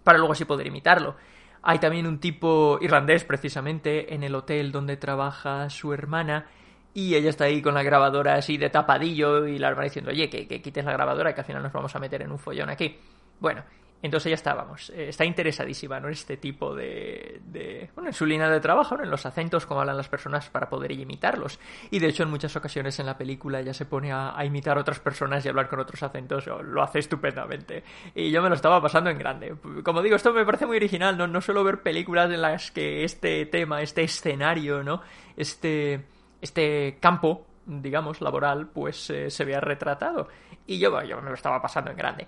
para 0.04 0.18
luego 0.18 0.34
así 0.34 0.46
poder 0.46 0.68
imitarlo. 0.68 1.16
Hay 1.64 1.80
también 1.80 2.08
un 2.08 2.20
tipo 2.20 2.78
irlandés, 2.82 3.26
precisamente, 3.26 4.14
en 4.14 4.24
el 4.24 4.36
hotel 4.36 4.72
donde 4.72 4.96
trabaja 4.96 5.70
su 5.70 5.94
hermana, 5.94 6.46
y 6.94 7.16
ella 7.16 7.30
está 7.30 7.46
ahí 7.46 7.62
con 7.62 7.74
la 7.74 7.84
grabadora 7.84 8.36
así 8.36 8.58
de 8.58 8.70
tapadillo 8.70 9.46
y 9.46 9.60
la 9.60 9.70
hermana 9.70 9.86
diciendo, 9.86 10.12
oye, 10.12 10.30
que, 10.30 10.48
que 10.48 10.62
quites 10.62 10.84
la 10.84 10.94
grabadora, 10.94 11.34
que 11.34 11.42
al 11.42 11.48
final 11.48 11.64
nos 11.64 11.74
vamos 11.74 11.96
a 11.96 12.00
meter 12.00 12.22
en 12.22 12.32
un 12.32 12.40
follón 12.40 12.70
aquí. 12.70 12.98
Bueno, 13.40 13.64
entonces 14.02 14.30
ya 14.30 14.36
estábamos. 14.36 14.92
Eh, 14.92 15.10
está 15.10 15.26
interesadísima 15.26 16.00
¿no? 16.00 16.08
en 16.08 16.14
este 16.14 16.38
tipo 16.38 16.76
de, 16.76 17.42
de, 17.46 17.90
Bueno, 17.96 18.10
en 18.10 18.14
su 18.14 18.26
línea 18.26 18.50
de 18.50 18.60
trabajo, 18.60 18.96
¿no? 18.96 19.04
en 19.04 19.10
los 19.10 19.26
acentos, 19.26 19.66
cómo 19.66 19.82
hablan 19.82 19.98
las 19.98 20.08
personas 20.08 20.50
para 20.50 20.70
poder 20.70 20.92
imitarlos. 20.92 21.60
Y 21.90 22.00
de 22.00 22.08
hecho, 22.08 22.24
en 22.24 22.30
muchas 22.30 22.56
ocasiones 22.56 23.00
en 23.00 23.08
la 23.08 23.18
película 23.18 23.62
ya 23.62 23.74
se 23.74 23.86
pone 23.86 24.12
a, 24.12 24.36
imitar 24.46 24.78
a 24.78 24.82
otras 24.82 25.00
personas 25.00 25.44
y 25.46 25.50
hablar 25.50 25.68
con 25.68 25.80
otros 25.80 26.02
acentos. 26.04 26.46
lo 26.46 26.84
hace 26.84 27.00
estupendamente. 27.00 27.84
Y 28.14 28.30
yo 28.30 28.42
me 28.42 28.50
lo 28.50 28.56
estaba 28.56 28.82
pasando 28.82 29.10
en 29.10 29.18
grande. 29.18 29.56
Como 29.84 30.02
digo, 30.02 30.16
esto 30.16 30.32
me 30.32 30.46
parece 30.46 30.68
muy 30.68 30.78
original. 30.78 31.18
No, 31.18 31.26
no 31.26 31.42
suelo 31.42 31.64
ver 31.64 31.82
películas 31.82 32.32
en 32.32 32.42
las 32.42 32.72
que 32.72 33.04
este 33.04 33.48
tema, 33.48 33.82
este 33.82 34.04
escenario, 34.04 34.84
¿no? 34.84 35.02
Este, 35.36 36.06
este 36.42 36.98
campo, 37.00 37.46
digamos, 37.66 38.22
laboral, 38.22 38.68
pues 38.68 39.10
eh, 39.10 39.30
se 39.30 39.46
vea 39.46 39.60
retratado. 39.60 40.28
Y 40.66 40.80
yo, 40.80 41.02
yo 41.04 41.22
me 41.22 41.30
lo 41.30 41.36
estaba 41.36 41.62
pasando 41.62 41.92
en 41.92 41.98
grande. 41.98 42.28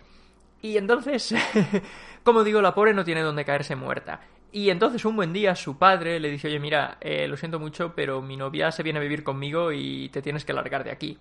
Y 0.61 0.77
entonces, 0.77 1.33
como 2.23 2.43
digo, 2.43 2.61
la 2.61 2.73
pobre 2.73 2.93
no 2.93 3.03
tiene 3.03 3.21
donde 3.21 3.45
caerse 3.45 3.75
muerta. 3.75 4.21
Y 4.51 4.69
entonces 4.69 5.05
un 5.05 5.15
buen 5.15 5.31
día 5.31 5.55
su 5.55 5.77
padre 5.77 6.19
le 6.19 6.31
dice, 6.31 6.47
oye, 6.47 6.59
mira, 6.59 6.97
eh, 6.99 7.27
lo 7.27 7.37
siento 7.37 7.59
mucho, 7.59 7.93
pero 7.95 8.21
mi 8.21 8.35
novia 8.35 8.71
se 8.71 8.83
viene 8.83 8.99
a 8.99 9.01
vivir 9.01 9.23
conmigo 9.23 9.71
y 9.71 10.09
te 10.09 10.21
tienes 10.21 10.43
que 10.43 10.53
largar 10.53 10.83
de 10.83 10.91
aquí. 10.91 11.17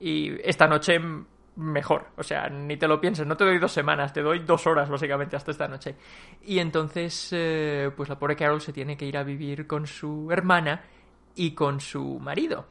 Y 0.00 0.34
esta 0.44 0.66
noche 0.68 1.00
mejor, 1.56 2.08
o 2.16 2.22
sea, 2.22 2.48
ni 2.48 2.76
te 2.76 2.86
lo 2.86 3.00
pienses, 3.00 3.26
no 3.26 3.36
te 3.36 3.44
doy 3.44 3.58
dos 3.58 3.72
semanas, 3.72 4.12
te 4.12 4.22
doy 4.22 4.40
dos 4.40 4.66
horas 4.66 4.88
básicamente 4.88 5.34
hasta 5.34 5.50
esta 5.50 5.66
noche. 5.66 5.96
Y 6.44 6.58
entonces, 6.60 7.30
eh, 7.32 7.90
pues 7.96 8.08
la 8.08 8.18
pobre 8.18 8.36
Carol 8.36 8.60
se 8.60 8.72
tiene 8.72 8.96
que 8.96 9.06
ir 9.06 9.16
a 9.16 9.24
vivir 9.24 9.66
con 9.66 9.86
su 9.86 10.30
hermana 10.30 10.84
y 11.38 11.52
con 11.52 11.80
su 11.80 12.18
marido. 12.18 12.66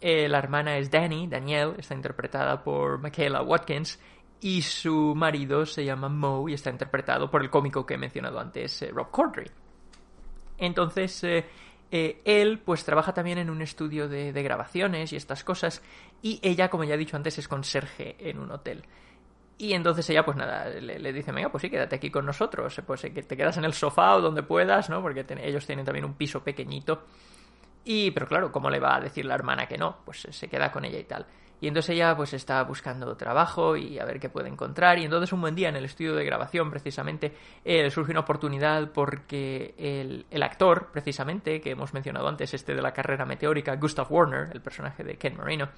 Eh, 0.00 0.28
la 0.28 0.38
hermana 0.38 0.76
es 0.76 0.90
Danny, 0.90 1.28
Danielle, 1.28 1.74
está 1.78 1.94
interpretada 1.94 2.62
por 2.62 3.00
Michaela 3.00 3.42
Watkins, 3.42 4.00
y 4.40 4.60
su 4.62 5.14
marido 5.14 5.64
se 5.64 5.84
llama 5.84 6.08
Moe 6.08 6.50
y 6.50 6.54
está 6.54 6.70
interpretado 6.70 7.30
por 7.30 7.42
el 7.42 7.50
cómico 7.50 7.86
que 7.86 7.94
he 7.94 7.98
mencionado 7.98 8.40
antes, 8.40 8.82
eh, 8.82 8.90
Rob 8.92 9.10
Corddry. 9.12 9.48
Entonces, 10.58 11.22
eh, 11.22 12.22
él 12.24 12.60
pues 12.64 12.84
trabaja 12.84 13.14
también 13.14 13.38
en 13.38 13.50
un 13.50 13.62
estudio 13.62 14.08
de, 14.08 14.32
grabaciones 14.42 15.12
y 15.12 15.16
estas 15.16 15.44
cosas 15.44 15.80
y 16.20 16.40
ella, 16.42 16.68
como 16.70 16.82
ya 16.82 16.94
he 16.94 16.98
dicho 16.98 17.16
antes, 17.16 17.38
es 17.38 17.46
conserje 17.46 18.16
en 18.18 18.40
un 18.40 18.50
hotel. 18.50 18.84
Y 19.58 19.74
entonces 19.74 20.08
ella, 20.10 20.24
pues 20.24 20.36
nada, 20.36 20.68
le, 20.68 21.12
dice, 21.12 21.30
venga, 21.30 21.50
pues 21.50 21.62
sí, 21.62 21.70
quédate 21.70 21.96
aquí 21.96 22.10
con 22.10 22.26
nosotros, 22.26 22.80
pues 22.84 23.02
que 23.02 23.22
te 23.22 23.36
quedas 23.36 23.56
en 23.58 23.64
el 23.64 23.74
sofá 23.74 24.16
o 24.16 24.20
donde 24.20 24.42
puedas, 24.42 24.90
¿no? 24.90 25.02
Porque 25.02 25.24
ellos 25.40 25.66
tienen 25.66 25.84
también 25.84 26.04
un 26.04 26.14
piso 26.14 26.42
pequeñito. 26.42 27.04
Y, 27.90 28.10
pero 28.10 28.26
claro, 28.26 28.52
¿cómo 28.52 28.68
le 28.68 28.80
va 28.80 28.96
a 28.96 29.00
decir 29.00 29.24
la 29.24 29.34
hermana 29.34 29.64
que 29.66 29.78
no? 29.78 29.96
Pues 30.04 30.28
se 30.30 30.46
queda 30.46 30.70
con 30.70 30.84
ella 30.84 30.98
y 30.98 31.04
tal. 31.04 31.24
Y 31.58 31.68
entonces 31.68 31.94
ella 31.94 32.14
pues 32.14 32.34
está 32.34 32.62
buscando 32.64 33.16
trabajo 33.16 33.78
y 33.78 33.98
a 33.98 34.04
ver 34.04 34.20
qué 34.20 34.28
puede 34.28 34.50
encontrar. 34.50 34.98
Y 34.98 35.04
entonces 35.04 35.32
un 35.32 35.40
buen 35.40 35.54
día 35.54 35.70
en 35.70 35.76
el 35.76 35.86
estudio 35.86 36.14
de 36.14 36.22
grabación 36.22 36.70
precisamente 36.70 37.34
eh, 37.64 37.82
le 37.82 37.90
surge 37.90 38.10
una 38.10 38.20
oportunidad 38.20 38.92
porque 38.92 39.74
el, 39.78 40.26
el, 40.30 40.42
actor 40.42 40.90
precisamente 40.92 41.62
que 41.62 41.70
hemos 41.70 41.94
mencionado 41.94 42.28
antes, 42.28 42.52
este 42.52 42.74
de 42.74 42.82
la 42.82 42.92
carrera 42.92 43.24
meteórica, 43.24 43.74
Gustav 43.76 44.12
Warner, 44.12 44.50
el 44.52 44.60
personaje 44.60 45.02
de 45.02 45.16
Ken 45.16 45.38
Marino, 45.38 45.70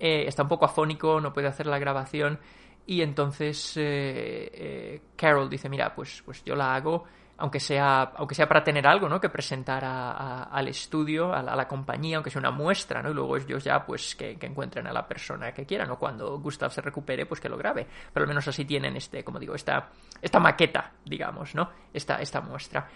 eh, 0.00 0.24
está 0.26 0.42
un 0.42 0.48
poco 0.48 0.64
afónico, 0.64 1.20
no 1.20 1.32
puede 1.32 1.46
hacer 1.46 1.68
la 1.68 1.78
grabación 1.78 2.40
y 2.84 3.00
entonces 3.00 3.74
eh, 3.76 5.02
Carol 5.14 5.48
dice, 5.48 5.68
mira, 5.68 5.94
pues, 5.94 6.20
pues 6.24 6.42
yo 6.42 6.56
la 6.56 6.74
hago 6.74 7.04
aunque 7.38 7.60
sea, 7.60 8.02
aunque 8.16 8.34
sea 8.34 8.48
para 8.48 8.64
tener 8.64 8.86
algo, 8.86 9.08
¿no? 9.08 9.20
Que 9.20 9.28
presentar 9.28 9.84
al 9.84 10.68
estudio, 10.68 11.32
a 11.32 11.40
la, 11.42 11.68
compañía, 11.68 12.16
aunque 12.16 12.30
sea 12.30 12.40
una 12.40 12.50
muestra, 12.50 13.00
¿no? 13.00 13.10
Y 13.10 13.14
luego 13.14 13.36
ellos 13.36 13.62
ya, 13.62 13.86
pues, 13.86 14.16
que, 14.16 14.36
encuentren 14.40 14.88
a 14.88 14.92
la 14.92 15.06
persona 15.06 15.52
que 15.52 15.64
quieran, 15.64 15.88
o 15.90 15.98
cuando 15.98 16.38
Gustav 16.40 16.72
se 16.72 16.80
recupere, 16.80 17.26
pues 17.26 17.40
que 17.40 17.48
lo 17.48 17.56
grabe. 17.56 17.86
Pero 18.12 18.24
al 18.24 18.28
menos 18.28 18.48
así 18.48 18.64
tienen 18.64 18.96
este, 18.96 19.22
como 19.22 19.38
digo, 19.38 19.54
esta, 19.54 19.88
esta 20.20 20.40
maqueta, 20.40 20.92
digamos, 21.04 21.54
¿no? 21.54 21.70
Esta, 21.94 22.20
esta 22.20 22.40
muestra. 22.40 22.88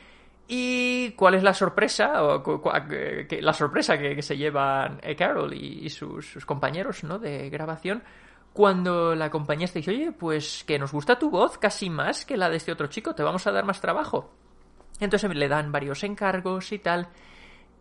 ¿Y 0.49 1.12
cuál 1.12 1.34
es 1.34 1.44
la 1.44 1.54
sorpresa? 1.54 2.20
la 2.20 3.52
sorpresa 3.52 3.96
que, 3.96 4.20
se 4.22 4.37
llevan 4.37 4.99
eh, 5.02 5.14
Carol 5.14 5.54
y, 5.54 5.88
sus, 5.88 6.26
sus, 6.26 6.44
compañeros, 6.44 7.04
¿no? 7.04 7.20
De 7.20 7.49
grabación 7.49 8.02
cuando 8.52 9.14
la 9.14 9.30
compañía 9.30 9.66
te 9.66 9.78
dice, 9.78 9.90
oye, 9.90 10.12
pues 10.12 10.64
que 10.64 10.78
nos 10.78 10.92
gusta 10.92 11.18
tu 11.18 11.30
voz 11.30 11.59
casi 11.59 11.88
más 11.88 12.25
que 12.25 12.37
la 12.37 12.50
de 12.50 12.56
este 12.56 12.73
otro 12.73 12.88
chico, 12.88 13.14
te 13.14 13.23
vamos 13.23 13.47
a 13.47 13.52
dar 13.52 13.64
más 13.64 13.80
trabajo. 13.80 14.30
Entonces 15.00 15.35
le 15.35 15.49
dan 15.49 15.73
varios 15.73 16.04
encargos 16.04 16.71
y 16.73 16.78
tal. 16.78 17.09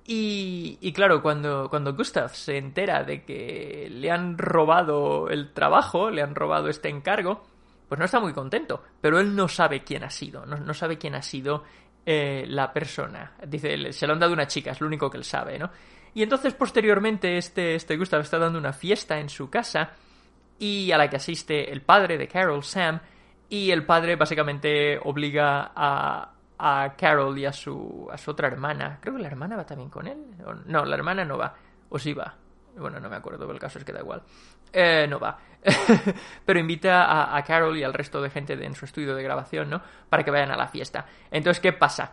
Y, 0.05 0.77
y 0.81 0.93
claro, 0.93 1.21
cuando, 1.21 1.69
cuando 1.69 1.93
Gustav 1.93 2.33
se 2.33 2.57
entera 2.57 3.03
de 3.03 3.23
que 3.23 3.87
le 3.91 4.09
han 4.09 4.37
robado 4.37 5.29
el 5.29 5.53
trabajo, 5.53 6.09
le 6.09 6.21
han 6.21 6.35
robado 6.35 6.69
este 6.69 6.89
encargo, 6.89 7.43
pues 7.87 7.99
no 7.99 8.05
está 8.05 8.19
muy 8.19 8.33
contento. 8.33 8.81
Pero 9.01 9.19
él 9.19 9.35
no 9.35 9.47
sabe 9.47 9.83
quién 9.83 10.03
ha 10.03 10.09
sido, 10.09 10.45
no, 10.45 10.73
sabe 10.73 10.97
quién 10.97 11.15
ha 11.15 11.21
sido 11.21 11.63
eh, 12.05 12.45
la 12.47 12.71
persona. 12.71 13.33
Dice, 13.45 13.91
se 13.91 14.07
lo 14.07 14.13
han 14.13 14.19
dado 14.19 14.33
una 14.33 14.47
chica, 14.47 14.71
es 14.71 14.81
lo 14.81 14.87
único 14.87 15.09
que 15.09 15.17
él 15.17 15.25
sabe, 15.25 15.59
¿no? 15.59 15.69
Y 16.13 16.23
entonces 16.23 16.53
posteriormente 16.53 17.37
este, 17.37 17.75
este 17.75 17.97
Gustav 17.97 18.21
está 18.21 18.37
dando 18.37 18.57
una 18.57 18.73
fiesta 18.73 19.19
en 19.19 19.29
su 19.29 19.49
casa 19.49 19.91
y 20.61 20.91
a 20.91 20.97
la 20.97 21.09
que 21.09 21.15
asiste 21.15 21.71
el 21.71 21.81
padre 21.81 22.19
de 22.19 22.27
Carol, 22.27 22.63
Sam, 22.63 22.99
y 23.49 23.71
el 23.71 23.83
padre 23.83 24.15
básicamente 24.15 24.99
obliga 25.03 25.71
a, 25.75 26.33
a 26.59 26.93
Carol 26.95 27.35
y 27.39 27.45
a 27.47 27.51
su, 27.51 28.07
a 28.11 28.17
su 28.17 28.29
otra 28.29 28.47
hermana. 28.47 28.99
Creo 29.01 29.15
que 29.15 29.23
la 29.23 29.27
hermana 29.27 29.57
va 29.57 29.65
también 29.65 29.89
con 29.89 30.05
él. 30.05 30.23
No, 30.67 30.85
la 30.85 30.95
hermana 30.95 31.25
no 31.25 31.39
va. 31.39 31.55
O 31.89 31.97
sí 31.97 32.13
va. 32.13 32.35
Bueno, 32.77 32.99
no 32.99 33.09
me 33.09 33.15
acuerdo, 33.15 33.39
pero 33.39 33.53
el 33.53 33.59
caso 33.59 33.79
es 33.79 33.85
que 33.85 33.91
da 33.91 34.01
igual. 34.01 34.21
Eh, 34.71 35.07
no 35.09 35.19
va. 35.19 35.35
pero 36.45 36.59
invita 36.59 37.35
a, 37.35 37.43
Carol 37.43 37.75
y 37.75 37.83
al 37.83 37.93
resto 37.93 38.21
de 38.21 38.29
gente 38.29 38.53
en 38.53 38.75
su 38.75 38.85
estudio 38.85 39.15
de 39.15 39.23
grabación, 39.23 39.67
¿no? 39.67 39.81
Para 40.09 40.23
que 40.23 40.29
vayan 40.29 40.51
a 40.51 40.57
la 40.57 40.67
fiesta. 40.67 41.07
Entonces, 41.31 41.59
¿qué 41.59 41.73
pasa? 41.73 42.11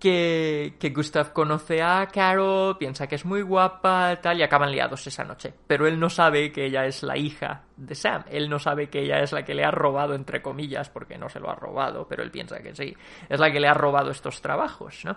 Que, 0.00 0.74
que 0.80 0.90
Gustav 0.90 1.32
conoce 1.32 1.82
a 1.82 2.08
Carol, 2.12 2.76
piensa 2.78 3.06
que 3.06 3.14
es 3.14 3.24
muy 3.24 3.42
guapa, 3.42 4.18
tal, 4.20 4.38
y 4.38 4.42
acaban 4.42 4.72
liados 4.72 5.06
esa 5.06 5.22
noche. 5.22 5.54
Pero 5.66 5.86
él 5.86 6.00
no 6.00 6.10
sabe 6.10 6.50
que 6.50 6.64
ella 6.64 6.86
es 6.86 7.04
la 7.04 7.16
hija 7.16 7.62
de 7.76 7.94
Sam. 7.94 8.24
Él 8.30 8.48
no 8.48 8.58
sabe 8.58 8.88
que 8.88 9.02
ella 9.02 9.20
es 9.20 9.32
la 9.32 9.44
que 9.44 9.54
le 9.54 9.64
ha 9.64 9.70
robado, 9.70 10.14
entre 10.14 10.42
comillas, 10.42 10.88
porque 10.88 11.18
no 11.18 11.28
se 11.28 11.38
lo 11.38 11.50
ha 11.50 11.54
robado, 11.54 12.08
pero 12.08 12.22
él 12.22 12.30
piensa 12.30 12.60
que 12.60 12.74
sí. 12.74 12.96
Es 13.28 13.38
la 13.38 13.52
que 13.52 13.60
le 13.60 13.68
ha 13.68 13.74
robado 13.74 14.10
estos 14.10 14.40
trabajos, 14.40 15.04
¿no? 15.04 15.16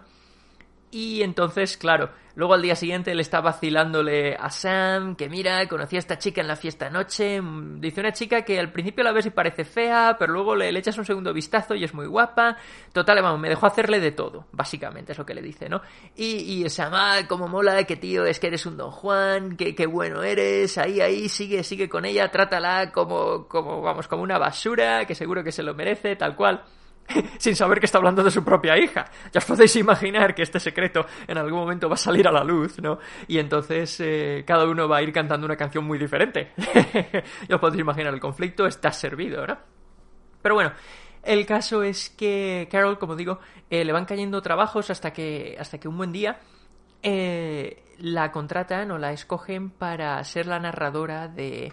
Y 0.93 1.23
entonces, 1.23 1.75
claro, 1.75 2.11
luego 2.35 2.53
al 2.53 2.61
día 2.61 2.75
siguiente 2.75 3.11
él 3.11 3.19
está 3.19 3.41
vacilándole 3.41 4.35
a 4.35 4.51
Sam, 4.51 5.15
que 5.15 5.27
mira, 5.27 5.67
conocí 5.67 5.95
a 5.95 5.99
esta 5.99 6.19
chica 6.19 6.39
en 6.39 6.47
la 6.47 6.55
fiesta 6.55 6.85
anoche. 6.85 7.41
Mm, 7.41 7.81
dice 7.81 7.99
una 7.99 8.13
chica 8.13 8.43
que 8.43 8.59
al 8.59 8.71
principio 8.71 9.03
la 9.03 9.11
ves 9.11 9.25
y 9.25 9.31
parece 9.31 9.65
fea, 9.65 10.17
pero 10.19 10.33
luego 10.33 10.55
le, 10.55 10.69
echas 10.69 10.95
un 10.99 11.05
segundo 11.05 11.33
vistazo 11.33 11.73
y 11.73 11.83
es 11.83 11.95
muy 11.95 12.05
guapa. 12.05 12.57
Total, 12.91 13.23
vamos, 13.23 13.39
me 13.39 13.49
dejó 13.49 13.65
hacerle 13.65 13.99
de 13.99 14.11
todo, 14.11 14.45
básicamente 14.51 15.13
es 15.13 15.17
lo 15.17 15.25
que 15.25 15.33
le 15.33 15.41
dice, 15.41 15.67
¿no? 15.67 15.81
Y, 16.15 16.63
y 16.63 16.69
Sam, 16.69 16.93
ah, 16.93 17.21
como 17.27 17.47
mola, 17.47 17.83
que 17.85 17.95
tío, 17.95 18.27
es 18.27 18.39
que 18.39 18.47
eres 18.47 18.67
un 18.67 18.77
don 18.77 18.91
Juan, 18.91 19.57
que, 19.57 19.73
que 19.73 19.87
bueno 19.87 20.21
eres, 20.21 20.77
ahí, 20.77 21.01
ahí, 21.01 21.27
sigue, 21.27 21.63
sigue 21.63 21.89
con 21.89 22.05
ella, 22.05 22.29
trátala 22.29 22.91
como, 22.91 23.47
como, 23.47 23.81
vamos, 23.81 24.07
como 24.07 24.21
una 24.21 24.37
basura, 24.37 25.05
que 25.05 25.15
seguro 25.15 25.43
que 25.43 25.51
se 25.51 25.63
lo 25.63 25.73
merece, 25.73 26.15
tal 26.15 26.35
cual. 26.35 26.63
sin 27.37 27.55
saber 27.55 27.79
que 27.79 27.85
está 27.85 27.97
hablando 27.97 28.23
de 28.23 28.31
su 28.31 28.43
propia 28.43 28.77
hija. 28.77 29.05
Ya 29.31 29.39
os 29.39 29.45
podéis 29.45 29.75
imaginar 29.75 30.33
que 30.33 30.43
este 30.43 30.59
secreto 30.59 31.05
en 31.27 31.37
algún 31.37 31.59
momento 31.59 31.89
va 31.89 31.95
a 31.95 31.97
salir 31.97 32.27
a 32.27 32.31
la 32.31 32.43
luz, 32.43 32.79
¿no? 32.81 32.99
Y 33.27 33.39
entonces 33.39 33.99
eh, 33.99 34.43
cada 34.45 34.65
uno 34.65 34.87
va 34.87 34.97
a 34.97 35.01
ir 35.01 35.11
cantando 35.11 35.45
una 35.45 35.55
canción 35.55 35.85
muy 35.85 35.97
diferente. 35.97 36.51
ya 37.47 37.55
os 37.55 37.61
podéis 37.61 37.81
imaginar, 37.81 38.13
el 38.13 38.19
conflicto 38.19 38.65
está 38.65 38.91
servido, 38.91 39.45
¿no? 39.45 39.57
Pero 40.41 40.55
bueno, 40.55 40.73
el 41.23 41.45
caso 41.45 41.83
es 41.83 42.09
que 42.09 42.67
Carol, 42.69 42.99
como 42.99 43.15
digo, 43.15 43.39
eh, 43.69 43.85
le 43.85 43.93
van 43.93 44.05
cayendo 44.05 44.41
trabajos 44.41 44.89
hasta 44.89 45.13
que, 45.13 45.55
hasta 45.59 45.79
que 45.79 45.87
un 45.87 45.97
buen 45.97 46.11
día 46.11 46.39
eh, 47.01 47.83
la 47.99 48.31
contratan 48.31 48.91
o 48.91 48.97
la 48.97 49.13
escogen 49.13 49.69
para 49.69 50.21
ser 50.23 50.47
la 50.47 50.59
narradora 50.59 51.27
de 51.27 51.71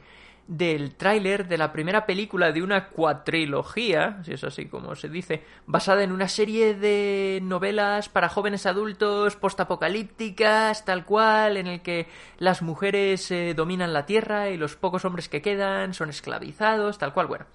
del 0.50 0.96
tráiler 0.96 1.46
de 1.46 1.56
la 1.56 1.70
primera 1.70 2.06
película 2.06 2.50
de 2.50 2.60
una 2.60 2.88
cuatrilogía, 2.88 4.20
si 4.24 4.32
es 4.32 4.42
así 4.42 4.66
como 4.66 4.96
se 4.96 5.08
dice, 5.08 5.44
basada 5.64 6.02
en 6.02 6.10
una 6.10 6.26
serie 6.26 6.74
de 6.74 7.38
novelas 7.40 8.08
para 8.08 8.28
jóvenes 8.28 8.66
adultos 8.66 9.36
postapocalípticas, 9.36 10.84
tal 10.84 11.04
cual, 11.04 11.56
en 11.56 11.68
el 11.68 11.82
que 11.82 12.08
las 12.38 12.62
mujeres 12.62 13.30
eh, 13.30 13.54
dominan 13.54 13.92
la 13.92 14.06
Tierra 14.06 14.50
y 14.50 14.56
los 14.56 14.74
pocos 14.74 15.04
hombres 15.04 15.28
que 15.28 15.40
quedan 15.40 15.94
son 15.94 16.10
esclavizados, 16.10 16.98
tal 16.98 17.14
cual, 17.14 17.28
bueno. 17.28 17.46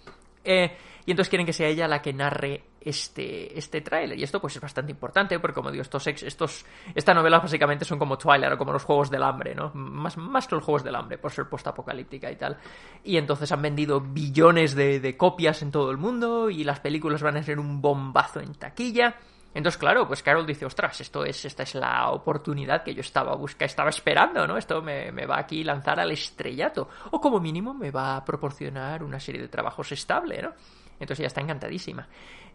Eh, 0.45 0.77
y 1.05 1.11
entonces 1.11 1.29
quieren 1.29 1.45
que 1.45 1.51
sea 1.51 1.67
ella 1.67 1.89
la 1.89 2.01
que 2.01 2.13
narre 2.13 2.63
este, 2.86 3.58
este 3.58 3.82
tráiler. 3.82 4.18
Y 4.18 4.24
esto 4.24 4.39
pues 4.39 4.56
es 4.56 4.62
bastante 4.62 4.92
importante 4.92 5.39
porque, 5.39 5.56
como 5.56 5.72
digo, 5.72 5.82
estos, 5.82 6.06
estos, 6.06 6.65
estas 6.94 7.15
novelas 7.15 7.42
básicamente 7.42 7.84
son 7.84 7.98
como 7.98 8.18
Twilight 8.18 8.54
o 8.54 8.58
como 8.58 8.72
los 8.72 8.84
Juegos 8.84 9.10
del 9.10 9.24
Hambre, 9.24 9.56
¿no? 9.56 9.72
Más, 9.74 10.15
más 10.18 10.48
que 10.48 10.56
los 10.56 10.63
Juegos 10.63 10.84
del 10.84 10.96
Hambre, 10.96 11.18
por 11.18 11.32
ser 11.32 11.50
postapocalíptica 11.50 12.32
y 12.32 12.36
tal. 12.36 12.58
Y 13.04 13.18
entonces 13.18 13.51
han 13.51 13.62
vendido 13.62 14.00
billones 14.00 14.75
de, 14.75 15.15
copias 15.18 15.62
en 15.63 15.72
todo 15.72 15.89
el 15.89 15.98
mundo 15.98 16.50
y 16.50 16.63
las 16.63 16.80
películas 16.80 17.24
van 17.24 17.38
a 17.38 17.44
ser 17.44 17.60
un 17.60 17.82
bombazo 17.82 18.39
en 18.39 18.54
taquilla. 18.54 19.15
Entonces, 19.56 19.80
claro, 19.80 20.06
pues 20.06 20.22
Carol 20.22 20.46
dice, 20.46 20.65
ostras, 20.65 21.00
esto 21.01 21.24
es, 21.24 21.46
esta 21.46 21.63
es 21.63 21.74
la 21.75 22.12
oportunidad 22.12 22.84
que 22.84 22.94
yo 22.94 23.00
estaba 23.00 23.36
buscando, 23.36 23.65
estaba 23.65 23.89
esperando, 23.89 24.46
¿no? 24.46 24.58
Esto 24.58 24.82
me, 24.82 25.12
me, 25.13 25.25
va 25.25 25.39
aquí 25.39 25.63
lanzar 25.63 26.00
al 26.00 26.12
estrellato. 26.12 26.89
O 27.12 27.22
como 27.22 27.39
mínimo 27.39 27.74
me 27.74 27.89
va 27.89 28.18
a 28.18 28.25
proporcionar 28.25 29.01
una 29.01 29.20
serie 29.20 29.42
de 29.42 29.48
trabajos 29.48 29.94
estable, 29.94 30.42
¿no? 30.42 30.51
Entonces 31.00 31.24
ya 31.24 31.27
está 31.27 31.42
encantadísima. 31.42 32.08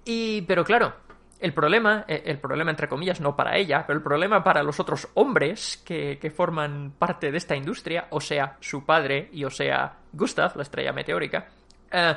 Y, 0.04 0.42
pero 0.42 0.64
claro, 0.64 0.94
el 1.40 1.52
problema, 1.52 2.04
eh, 2.06 2.22
el 2.26 2.38
problema 2.38 2.70
entre 2.70 2.88
comillas, 2.88 3.20
no 3.20 3.36
para 3.36 3.56
ella, 3.56 3.84
pero 3.86 3.98
el 3.98 4.02
problema 4.02 4.44
para 4.44 4.62
los 4.62 4.78
otros 4.80 5.08
hombres 5.14 5.82
que, 5.84 6.18
que 6.18 6.30
forman 6.30 6.92
parte 6.98 7.30
de 7.30 7.38
esta 7.38 7.56
industria, 7.56 8.06
o 8.10 8.20
sea, 8.20 8.56
su 8.60 8.84
padre 8.84 9.28
y 9.32 9.44
o 9.44 9.50
sea, 9.50 9.96
Gustav, 10.12 10.56
la 10.56 10.62
estrella 10.62 10.92
meteórica, 10.92 11.48
uh, 11.92 12.14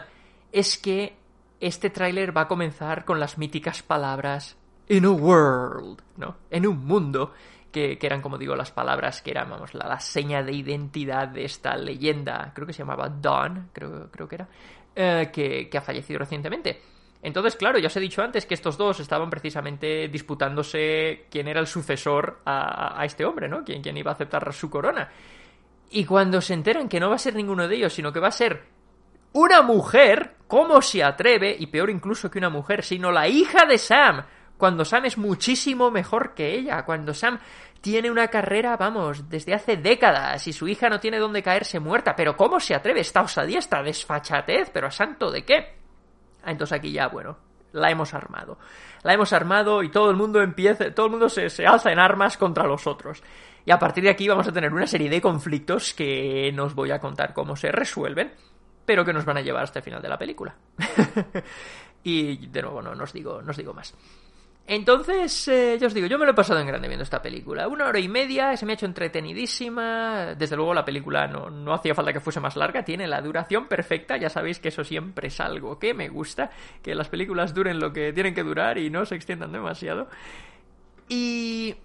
es 0.51 0.77
que 0.77 1.15
este 1.59 1.89
tráiler 1.89 2.35
va 2.35 2.41
a 2.41 2.47
comenzar 2.47 3.05
con 3.05 3.19
las 3.19 3.37
míticas 3.37 3.81
palabras 3.81 4.57
in 4.89 5.05
a 5.05 5.11
world, 5.11 6.01
¿no? 6.17 6.35
En 6.49 6.67
un 6.67 6.85
mundo, 6.85 7.33
que, 7.71 7.97
que, 7.97 8.05
eran, 8.05 8.21
como 8.21 8.37
digo, 8.37 8.55
las 8.55 8.71
palabras 8.71 9.21
que 9.21 9.31
eran, 9.31 9.49
vamos, 9.49 9.73
la, 9.73 9.87
la, 9.87 9.99
seña 9.99 10.43
de 10.43 10.51
identidad 10.51 11.29
de 11.29 11.45
esta 11.45 11.75
leyenda, 11.75 12.51
creo 12.53 12.67
que 12.67 12.73
se 12.73 12.79
llamaba 12.79 13.09
Dawn, 13.09 13.69
creo, 13.73 14.11
creo 14.11 14.27
que 14.27 14.35
era, 14.35 14.47
eh, 14.95 15.29
que, 15.33 15.69
que, 15.69 15.77
ha 15.77 15.81
fallecido 15.81 16.19
recientemente. 16.19 16.81
Entonces, 17.23 17.55
claro, 17.55 17.79
ya 17.79 17.87
os 17.87 17.95
he 17.95 18.01
dicho 18.01 18.21
antes 18.21 18.45
que 18.45 18.53
estos 18.53 18.77
dos 18.77 18.99
estaban 18.99 19.29
precisamente 19.29 20.09
disputándose 20.09 21.25
quién 21.31 21.47
era 21.47 21.61
el 21.61 21.67
sucesor 21.67 22.41
a, 22.45 23.01
este 23.05 23.23
hombre, 23.23 23.47
¿no? 23.47 23.63
Quién, 23.63 23.81
quién 23.81 23.95
iba 23.95 24.11
a 24.11 24.13
aceptar 24.13 24.51
su 24.53 24.69
corona. 24.69 25.09
Y 25.89 26.03
cuando 26.03 26.41
se 26.41 26.53
enteran 26.53 26.89
que 26.89 26.99
no 26.99 27.09
va 27.09 27.15
a 27.15 27.19
ser 27.19 27.33
ninguno 27.33 27.65
de 27.65 27.77
ellos, 27.77 27.93
sino 27.93 28.11
que 28.11 28.19
va 28.19 28.27
a 28.27 28.31
ser 28.31 28.63
una 29.31 29.61
mujer, 29.61 30.35
¿cómo 30.47 30.81
se 30.81 31.01
atreve? 31.01 31.55
Y 31.57 31.67
peor 31.67 31.89
incluso 31.89 32.29
que 32.29 32.39
una 32.39 32.49
mujer, 32.49 32.83
sino 32.83 33.09
la 33.09 33.29
hija 33.29 33.65
de 33.65 33.77
Sam, 33.77 34.25
cuando 34.57 34.83
Sam 34.83 35.05
es 35.05 35.17
muchísimo 35.17 35.91
mejor 35.91 36.33
que 36.33 36.53
ella, 36.53 36.83
cuando 36.83 37.13
Sam 37.13 37.39
tiene 37.79 38.11
una 38.11 38.27
carrera, 38.27 38.75
vamos, 38.75 39.29
desde 39.29 39.53
hace 39.53 39.77
décadas 39.77 40.45
y 40.45 40.51
su 40.51 40.67
hija 40.67 40.89
no 40.89 40.99
tiene 40.99 41.19
dónde 41.19 41.41
caerse 41.41 41.79
muerta. 41.79 42.17
Pero 42.17 42.35
¿cómo 42.35 42.59
se 42.59 42.75
atreve 42.75 42.99
esta 42.99 43.21
osadía, 43.21 43.59
esta 43.59 43.81
desfachatez? 43.81 44.71
¿Pero 44.71 44.87
a 44.87 44.91
santo 44.91 45.31
de 45.31 45.45
qué? 45.45 45.82
Ah, 46.43 46.51
entonces 46.51 46.77
aquí 46.77 46.91
ya, 46.91 47.07
bueno, 47.07 47.37
la 47.71 47.89
hemos 47.89 48.13
armado. 48.13 48.57
La 49.03 49.13
hemos 49.13 49.33
armado 49.33 49.83
y 49.83 49.89
todo 49.89 50.09
el 50.09 50.17
mundo 50.17 50.41
empieza, 50.41 50.93
todo 50.93 51.07
el 51.07 51.11
mundo 51.11 51.29
se, 51.29 51.49
se 51.49 51.65
alza 51.65 51.91
en 51.91 51.99
armas 51.99 52.37
contra 52.37 52.65
los 52.65 52.87
otros. 52.87 53.23
Y 53.65 53.71
a 53.71 53.79
partir 53.79 54.03
de 54.03 54.09
aquí 54.09 54.27
vamos 54.27 54.47
a 54.47 54.51
tener 54.51 54.73
una 54.73 54.87
serie 54.87 55.09
de 55.09 55.21
conflictos 55.21 55.93
que 55.93 56.51
no 56.53 56.65
os 56.65 56.75
voy 56.75 56.91
a 56.91 56.99
contar 56.99 57.33
cómo 57.33 57.55
se 57.55 57.71
resuelven, 57.71 58.33
pero 58.85 59.05
que 59.05 59.13
nos 59.13 59.25
van 59.25 59.37
a 59.37 59.41
llevar 59.41 59.63
hasta 59.63 59.79
el 59.79 59.85
final 59.85 60.01
de 60.01 60.09
la 60.09 60.17
película. 60.17 60.55
y 62.03 62.47
de 62.47 62.61
nuevo 62.61 62.81
no, 62.81 62.93
no 62.93 63.03
os 63.03 63.13
digo, 63.13 63.41
no 63.41 63.51
os 63.51 63.57
digo 63.57 63.73
más. 63.73 63.95
Entonces, 64.65 65.47
eh, 65.49 65.77
yo 65.79 65.87
os 65.87 65.93
digo, 65.93 66.07
yo 66.07 66.17
me 66.17 66.25
lo 66.25 66.31
he 66.31 66.35
pasado 66.35 66.59
en 66.59 66.67
grande 66.67 66.87
viendo 66.87 67.03
esta 67.03 67.21
película. 67.21 67.67
Una 67.67 67.85
hora 67.87 67.99
y 67.99 68.07
media, 68.07 68.55
se 68.55 68.65
me 68.65 68.71
ha 68.71 68.75
hecho 68.75 68.85
entretenidísima. 68.85 70.35
Desde 70.35 70.55
luego 70.55 70.73
la 70.73 70.85
película 70.85 71.27
no, 71.27 71.49
no 71.49 71.73
hacía 71.73 71.93
falta 71.93 72.13
que 72.13 72.21
fuese 72.21 72.39
más 72.39 72.55
larga, 72.55 72.83
tiene 72.85 73.05
la 73.07 73.21
duración 73.21 73.67
perfecta. 73.67 74.15
Ya 74.15 74.29
sabéis 74.29 74.59
que 74.59 74.69
eso 74.69 74.85
siempre 74.85 75.27
es 75.27 75.39
algo 75.41 75.79
que 75.79 75.93
me 75.93 76.07
gusta, 76.07 76.49
que 76.81 76.95
las 76.95 77.09
películas 77.09 77.53
duren 77.53 77.79
lo 77.79 77.91
que 77.91 78.13
tienen 78.13 78.33
que 78.33 78.43
durar 78.43 78.77
y 78.77 78.89
no 78.89 79.05
se 79.05 79.15
extiendan 79.15 79.51
demasiado. 79.51 80.07
Y 81.09 81.75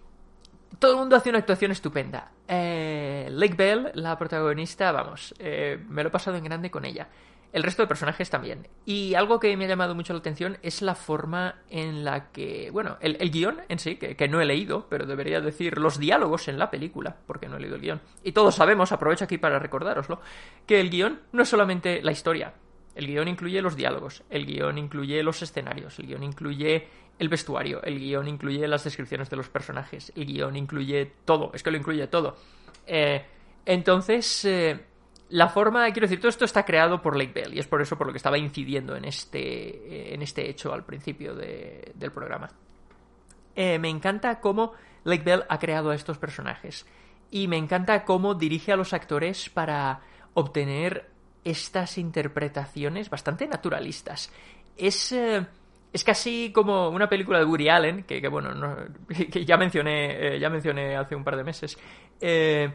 todo 0.79 0.93
el 0.93 0.99
mundo 0.99 1.17
hace 1.17 1.31
una 1.31 1.39
actuación 1.39 1.73
estupenda. 1.73 2.31
Eh, 2.47 3.27
Lake 3.31 3.55
Bell, 3.55 3.91
la 3.95 4.17
protagonista, 4.17 4.93
vamos, 4.93 5.35
eh, 5.41 5.85
me 5.89 6.03
lo 6.03 6.11
he 6.11 6.13
pasado 6.13 6.37
en 6.37 6.45
grande 6.45 6.71
con 6.71 6.85
ella. 6.85 7.09
El 7.53 7.63
resto 7.63 7.83
de 7.83 7.89
personajes 7.89 8.29
también. 8.29 8.69
Y 8.85 9.15
algo 9.15 9.41
que 9.41 9.57
me 9.57 9.65
ha 9.65 9.69
llamado 9.69 9.95
mucho 9.95 10.13
la 10.13 10.19
atención 10.19 10.59
es 10.63 10.83
la 10.83 10.95
forma 10.95 11.63
en 11.71 12.05
la 12.05 12.31
que, 12.31 12.71
bueno, 12.71 12.99
el, 13.01 13.17
el 13.21 13.31
guion 13.31 13.61
en 13.69 13.79
sí, 13.79 13.97
que, 13.97 14.17
que, 14.17 14.29
no 14.29 14.41
he 14.41 14.45
leído, 14.45 14.87
pero 14.91 15.07
debería 15.07 15.41
decir 15.41 15.79
los 15.79 15.99
diálogos 15.99 16.49
en 16.49 16.59
la 16.59 16.71
película, 16.71 17.17
porque 17.27 17.49
no 17.49 17.57
he 17.57 17.61
leído 17.61 17.77
el 17.77 17.83
guion. 17.83 18.01
Y 18.23 18.33
todos 18.33 18.55
sabemos, 18.55 18.93
aprovecho 18.93 19.25
aquí 19.25 19.39
para 19.39 19.59
recordároslo, 19.59 20.21
que 20.67 20.81
el 20.81 20.91
guion 20.91 21.21
no 21.33 21.43
es 21.43 21.49
solamente 21.49 22.03
la 22.03 22.13
historia. 22.13 22.53
El 22.95 23.07
guion 23.07 23.29
incluye 23.29 23.63
los 23.63 23.77
diálogos, 23.77 24.25
el 24.29 24.45
guion 24.45 24.77
incluye 24.77 25.23
los 25.23 25.41
escenarios, 25.41 25.99
el 26.01 26.07
guion 26.07 26.25
incluye 26.25 26.89
el 27.19 27.29
vestuario, 27.29 27.83
el 27.83 27.99
guion 27.99 28.29
incluye 28.29 28.67
las 28.69 28.85
descripciones 28.85 29.31
de 29.31 29.37
los 29.37 29.49
personajes, 29.49 30.13
el 30.17 30.27
guion 30.27 30.57
incluye 30.57 31.13
todo, 31.25 31.51
es 31.55 31.63
que 31.63 31.71
lo 31.71 31.77
incluye 31.77 32.07
todo. 32.09 32.37
Eh, 32.87 33.25
entonces, 33.67 34.45
eh, 34.45 34.81
la 35.31 35.49
forma, 35.49 35.85
quiero 35.93 36.07
decir, 36.07 36.21
todo 36.21 36.31
esto 36.31 36.45
está 36.45 36.65
creado 36.65 37.03
por 37.03 37.17
Lake 37.17 37.33
Bell 37.33 37.55
y 37.55 37.59
es 37.59 37.67
por 37.67 37.83
eso 37.83 37.97
por 37.99 38.07
lo 38.07 38.13
que 38.13 38.19
estaba 38.19 38.39
incidiendo 38.39 38.97
en 38.97 39.05
este, 39.05 40.15
en 40.15 40.23
este 40.23 40.49
hecho 40.49 40.73
al 40.73 40.85
principio 40.85 41.35
de, 41.35 41.93
del 41.95 42.13
programa. 42.13 42.49
Eh, 43.55 43.79
me 43.79 43.89
encanta 43.89 44.41
cómo 44.41 44.73
Lake 45.05 45.25
Bell 45.25 45.45
ha 45.49 45.59
creado 45.59 45.91
a 45.91 45.95
estos 45.95 46.19
personajes 46.19 46.87
y 47.31 47.49
me 47.49 47.57
encanta 47.57 48.05
cómo 48.05 48.35
dirige 48.35 48.73
a 48.73 48.77
los 48.77 48.93
actores 48.93 49.51
para 49.51 50.01
obtener 50.35 51.11
estas 51.45 51.99
interpretaciones 51.99 53.11
bastante 53.11 53.47
naturalistas. 53.47 54.33
Es, 54.77 55.13
eh, 55.13 55.45
es 55.93 56.05
casi 56.05 56.53
como 56.55 56.89
una 56.89 57.09
película 57.09 57.39
de 57.39 57.45
Woody 57.45 57.69
Allen, 57.69 58.05
que, 58.05 58.27
bueno, 58.29 58.55
no, 58.55 58.77
que 59.33 59.45
ya 59.45 59.57
mencioné, 59.57 60.37
eh, 60.37 60.39
ya 60.39 60.51
mencioné 60.51 60.97
hace 60.97 61.15
un 61.15 61.25
par 61.25 61.37
de 61.37 61.45
meses. 61.45 61.79
Eh, 62.21 62.71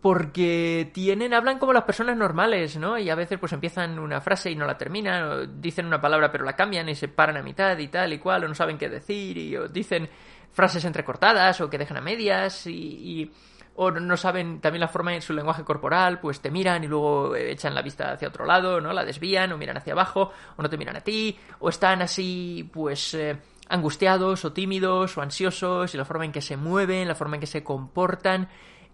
porque 0.00 0.90
tienen, 0.94 1.34
hablan 1.34 1.58
como 1.58 1.72
las 1.72 1.84
personas 1.84 2.16
normales, 2.16 2.76
¿no? 2.78 2.98
Y 2.98 3.10
a 3.10 3.14
veces 3.14 3.38
pues 3.38 3.52
empiezan 3.52 3.98
una 3.98 4.20
frase 4.20 4.50
y 4.50 4.56
no 4.56 4.66
la 4.66 4.78
terminan, 4.78 5.22
o 5.24 5.46
dicen 5.46 5.86
una 5.86 6.00
palabra 6.00 6.32
pero 6.32 6.44
la 6.44 6.56
cambian 6.56 6.88
y 6.88 6.94
se 6.94 7.08
paran 7.08 7.36
a 7.36 7.42
mitad 7.42 7.76
y 7.76 7.88
tal 7.88 8.12
y 8.12 8.18
cual, 8.18 8.44
o 8.44 8.48
no 8.48 8.54
saben 8.54 8.78
qué 8.78 8.88
decir, 8.88 9.36
y 9.36 9.56
o 9.56 9.68
dicen 9.68 10.08
frases 10.52 10.84
entrecortadas 10.84 11.60
o 11.60 11.68
que 11.68 11.78
dejan 11.78 11.98
a 11.98 12.00
medias 12.00 12.66
y, 12.66 12.72
y 12.72 13.32
o 13.76 13.90
no 13.90 14.16
saben 14.16 14.60
también 14.60 14.80
la 14.80 14.88
forma 14.88 15.14
en 15.14 15.22
su 15.22 15.32
lenguaje 15.32 15.64
corporal, 15.64 16.18
pues 16.18 16.40
te 16.40 16.50
miran 16.50 16.82
y 16.84 16.86
luego 16.86 17.36
echan 17.36 17.74
la 17.74 17.82
vista 17.82 18.12
hacia 18.12 18.28
otro 18.28 18.44
lado, 18.44 18.80
¿no? 18.80 18.92
La 18.92 19.04
desvían 19.04 19.52
o 19.52 19.58
miran 19.58 19.76
hacia 19.76 19.92
abajo 19.92 20.32
o 20.56 20.62
no 20.62 20.68
te 20.68 20.78
miran 20.78 20.96
a 20.96 21.00
ti, 21.00 21.38
o 21.60 21.68
están 21.68 22.02
así 22.02 22.68
pues 22.72 23.14
eh, 23.14 23.38
angustiados 23.68 24.44
o 24.44 24.52
tímidos 24.52 25.16
o 25.16 25.22
ansiosos 25.22 25.94
y 25.94 25.98
la 25.98 26.04
forma 26.04 26.24
en 26.24 26.32
que 26.32 26.42
se 26.42 26.56
mueven, 26.56 27.06
la 27.06 27.14
forma 27.14 27.36
en 27.36 27.40
que 27.40 27.46
se 27.46 27.62
comportan 27.62 28.48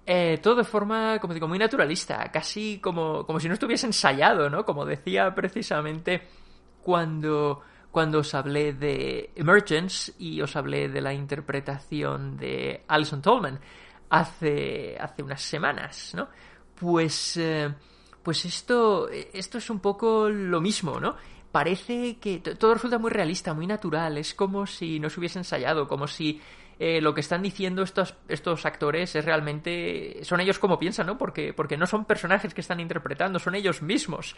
eh, 0.08 0.38
todo 0.40 0.54
de 0.54 0.64
forma, 0.64 1.18
como 1.18 1.34
digo, 1.34 1.48
muy 1.48 1.58
naturalista, 1.58 2.30
casi 2.30 2.78
como, 2.78 3.26
como 3.26 3.40
si 3.40 3.48
no 3.48 3.54
estuviese 3.54 3.86
ensayado, 3.86 4.48
¿no? 4.48 4.64
Como 4.64 4.86
decía 4.86 5.34
precisamente 5.34 6.22
cuando, 6.80 7.62
cuando 7.90 8.20
os 8.20 8.32
hablé 8.32 8.72
de 8.72 9.32
Emergence 9.34 10.12
y 10.16 10.40
os 10.40 10.54
hablé 10.54 10.88
de 10.88 11.00
la 11.00 11.12
interpretación 11.12 12.36
de 12.36 12.84
Alison 12.86 13.20
Tolman 13.20 13.58
hace, 14.08 14.96
hace 15.00 15.24
unas 15.24 15.42
semanas, 15.42 16.12
¿no? 16.14 16.28
Pues, 16.76 17.36
eh, 17.38 17.74
pues 18.22 18.44
esto, 18.44 19.08
esto 19.08 19.58
es 19.58 19.70
un 19.70 19.80
poco 19.80 20.28
lo 20.28 20.60
mismo, 20.60 21.00
¿no? 21.00 21.16
Parece 21.50 22.18
que 22.18 22.38
todo 22.38 22.74
resulta 22.74 22.98
muy 22.98 23.10
realista, 23.10 23.54
muy 23.54 23.66
natural, 23.66 24.18
es 24.18 24.34
como 24.34 24.66
si 24.66 25.00
no 25.00 25.10
se 25.10 25.18
hubiese 25.18 25.40
ensayado, 25.40 25.88
como 25.88 26.06
si 26.06 26.40
eh, 26.78 27.00
lo 27.00 27.14
que 27.14 27.22
están 27.22 27.42
diciendo 27.42 27.82
estos, 27.82 28.14
estos 28.28 28.66
actores 28.66 29.16
es 29.16 29.24
realmente. 29.24 30.20
son 30.24 30.40
ellos 30.40 30.58
como 30.58 30.78
piensan, 30.78 31.06
¿no? 31.06 31.16
Porque, 31.16 31.54
porque 31.54 31.78
no 31.78 31.86
son 31.86 32.04
personajes 32.04 32.52
que 32.52 32.60
están 32.60 32.80
interpretando, 32.80 33.38
son 33.38 33.54
ellos 33.54 33.80
mismos. 33.80 34.36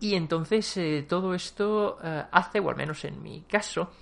Y 0.00 0.14
entonces 0.14 0.76
eh, 0.76 1.04
todo 1.08 1.32
esto 1.32 1.98
eh, 2.02 2.24
hace, 2.32 2.58
o 2.58 2.70
al 2.70 2.76
menos 2.76 3.04
en 3.04 3.22
mi 3.22 3.42
caso, 3.42 3.92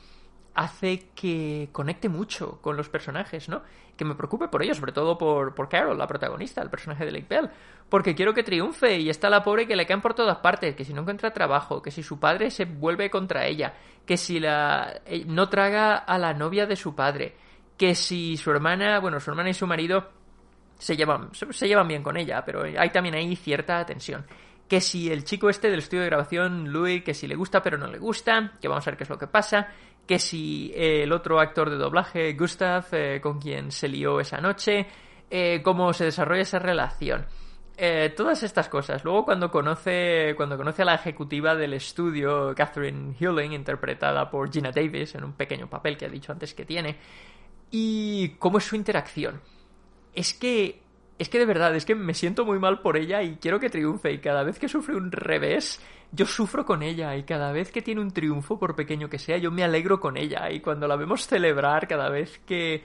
hace 0.55 1.11
que 1.15 1.69
conecte 1.71 2.09
mucho 2.09 2.59
con 2.63 2.75
los 2.75 2.89
personajes, 2.89 3.51
¿no? 3.51 3.63
Que 3.99 4.05
me 4.07 4.15
preocupe 4.15 4.49
por 4.49 4.63
ellos, 4.63 4.79
sobre 4.79 4.93
todo 4.93 5.19
por, 5.19 5.55
por 5.55 5.69
Carol, 5.69 5.99
la 5.99 6.07
protagonista, 6.07 6.63
el 6.63 6.71
personaje 6.71 7.05
de 7.05 7.13
Lake 7.13 7.27
Bell. 7.29 7.51
Porque 7.91 8.15
quiero 8.15 8.33
que 8.33 8.45
triunfe 8.45 8.99
y 8.99 9.11
está 9.11 9.29
la 9.29 9.43
pobre 9.43 9.67
que 9.67 9.77
le 9.77 9.87
caen 9.87 10.01
por 10.01 10.15
todas 10.15 10.39
partes, 10.39 10.75
que 10.75 10.85
si 10.85 10.95
no 10.95 11.03
encuentra 11.03 11.35
trabajo, 11.35 11.83
que 11.83 11.91
si 11.91 12.03
su 12.03 12.19
padre 12.19 12.51
se 12.51 12.65
vuelve 12.65 13.11
contra 13.11 13.45
ella, 13.47 13.75
que 14.07 14.17
si 14.17 14.41
la 14.41 15.03
no 15.27 15.51
traga 15.51 15.97
a 15.97 16.17
la 16.17 16.33
novia 16.33 16.67
de 16.67 16.77
su 16.77 16.95
padre, 16.95 17.35
que 17.79 17.95
si 17.95 18.37
su 18.37 18.51
hermana, 18.51 18.99
bueno, 18.99 19.21
su 19.21 19.31
hermana 19.31 19.51
y 19.51 19.55
su 19.55 19.67
marido 19.67 20.11
se 20.79 20.97
llevan, 20.97 21.31
se 21.33 21.69
llevan 21.69 21.89
bien 21.89 22.03
con 22.03 22.17
ella, 22.17 22.45
pero 22.45 22.63
hay 22.63 22.91
también 22.91 23.15
ahí 23.15 23.35
cierta 23.37 23.85
tensión. 23.87 24.27
que 24.69 24.83
si 24.83 25.11
el 25.11 25.25
chico 25.25 25.49
este 25.49 25.71
del 25.71 25.79
estudio 25.79 26.03
de 26.03 26.11
grabación, 26.11 26.71
Louis, 26.71 27.03
que 27.03 27.15
si 27.15 27.27
le 27.27 27.37
gusta 27.37 27.63
pero 27.63 27.79
no 27.79 27.87
le 27.87 27.99
gusta, 27.99 28.53
que 28.61 28.69
vamos 28.69 28.87
a 28.87 28.91
ver 28.91 28.99
qué 28.99 29.05
es 29.05 29.11
lo 29.11 29.17
que 29.17 29.27
pasa, 29.27 29.69
que 30.07 30.19
si 30.19 30.73
eh, 30.75 31.05
el 31.05 31.13
otro 31.13 31.41
actor 31.41 31.71
de 31.71 31.77
doblaje, 31.77 32.35
Gustav, 32.35 32.87
eh, 32.93 33.21
con 33.23 33.41
quien 33.41 33.71
se 33.71 33.89
lió 33.89 34.21
esa 34.21 34.41
noche, 34.41 34.87
eh, 35.31 35.63
cómo 35.63 35.93
se 35.93 36.05
desarrolla 36.05 36.43
esa 36.43 36.59
relación. 36.59 37.27
todas 38.17 38.43
estas 38.43 38.69
cosas. 38.69 39.05
Luego 39.05 39.25
cuando 39.25 39.51
conoce, 39.51 40.35
cuando 40.37 40.57
conoce 40.57 40.83
a 40.83 40.85
la 40.85 40.95
ejecutiva 40.97 41.55
del 41.55 41.75
estudio, 41.75 42.53
Catherine 42.57 43.15
Hewling, 43.19 43.53
interpretada 43.53 44.29
por 44.29 44.51
Gina 44.53 44.73
Davis, 44.73 45.15
en 45.15 45.25
un 45.25 45.35
pequeño 45.35 45.69
papel 45.69 45.97
que 45.97 46.07
ha 46.07 46.09
dicho 46.09 46.33
antes 46.33 46.55
que 46.55 46.65
tiene, 46.65 46.97
y 47.71 48.31
cómo 48.39 48.59
es 48.59 48.65
su 48.65 48.77
interacción. 48.77 49.41
Es 50.15 50.35
que 50.35 50.81
es 51.19 51.29
que 51.29 51.39
de 51.39 51.47
verdad, 51.47 51.75
es 51.75 51.85
que 51.85 51.97
me 51.97 52.15
siento 52.15 52.45
muy 52.45 52.61
mal 52.61 52.81
por 52.81 52.97
ella 52.97 53.23
y 53.23 53.37
quiero 53.37 53.59
que 53.59 53.71
triunfe. 53.71 54.13
Y 54.13 54.19
cada 54.19 54.45
vez 54.45 54.59
que 54.59 54.69
sufre 54.69 54.95
un 54.95 55.11
revés, 55.11 55.81
yo 56.13 56.27
sufro 56.27 56.65
con 56.65 56.83
ella. 56.83 57.17
Y 57.17 57.25
cada 57.25 57.51
vez 57.51 57.73
que 57.73 57.83
tiene 57.83 58.01
un 58.01 58.13
triunfo, 58.13 58.59
por 58.59 58.77
pequeño 58.77 59.09
que 59.09 59.19
sea, 59.19 59.37
yo 59.37 59.51
me 59.51 59.65
alegro 59.65 59.99
con 59.99 60.17
ella. 60.17 60.51
Y 60.53 60.61
cuando 60.61 60.87
la 60.87 60.95
vemos 60.95 61.27
celebrar, 61.27 61.89
cada 61.89 62.09
vez 62.09 62.39
que, 62.47 62.85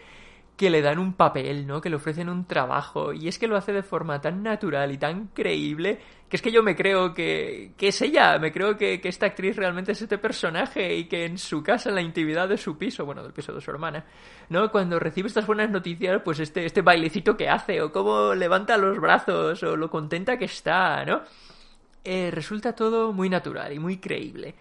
que 0.56 0.70
le 0.70 0.82
dan 0.82 1.00
un 1.00 1.14
papel, 1.14 1.66
¿no? 1.66 1.82
Que 1.82 1.90
le 1.90 1.96
ofrecen 1.96 2.30
un 2.30 2.46
trabajo. 2.46 3.12
Y 3.12 3.28
es 3.28 3.40
que 3.40 3.48
lo 3.48 3.58
hace 3.58 3.74
de 3.74 3.82
forma 3.82 4.22
tan 4.22 4.44
natural 4.44 4.92
y 4.92 4.98
tan 4.98 5.28
creíble 5.28 6.00
que 6.30 6.38
es 6.38 6.42
que 6.42 6.52
yo 6.52 6.64
me 6.64 6.76
creo 6.76 7.14
que, 7.14 7.74
que 7.78 7.88
es 7.88 8.02
ella. 8.02 8.38
Me 8.38 8.52
creo 8.52 8.78
que, 8.78 9.02
que, 9.02 9.10
esta 9.10 9.26
actriz 9.26 9.56
realmente 9.56 9.94
es 9.94 10.02
este 10.02 10.18
personaje 10.18 10.96
y 10.96 11.06
que 11.06 11.26
en 11.26 11.38
su 11.38 11.64
casa, 11.64 11.90
en 11.90 11.96
la 11.96 12.02
intimidad 12.02 12.48
de 12.48 12.58
su 12.58 12.78
piso, 12.78 13.06
bueno, 13.06 13.24
del 13.24 13.34
piso 13.34 13.54
de 13.54 13.62
su 13.62 13.72
hermana, 13.72 14.06
¿no? 14.50 14.72
Cuando 14.72 15.00
recibe 15.00 15.28
estas 15.28 15.48
buenas 15.48 15.70
noticias, 15.70 16.22
pues 16.24 16.40
este, 16.40 16.66
este 16.66 16.82
bailecito 16.82 17.36
que 17.36 17.50
hace, 17.50 17.82
o 17.82 17.92
cómo 17.92 18.34
levanta 18.36 18.78
los 18.78 19.00
brazos, 19.00 19.62
o 19.64 19.76
lo 19.76 19.90
contenta 19.90 20.38
que 20.38 20.46
está, 20.46 21.04
¿no? 21.06 21.22
Eh, 22.04 22.30
resulta 22.32 22.76
todo 22.76 23.14
muy 23.14 23.30
natural 23.30 23.72
y 23.74 23.80
muy 23.80 23.98
creíble. 23.98 24.56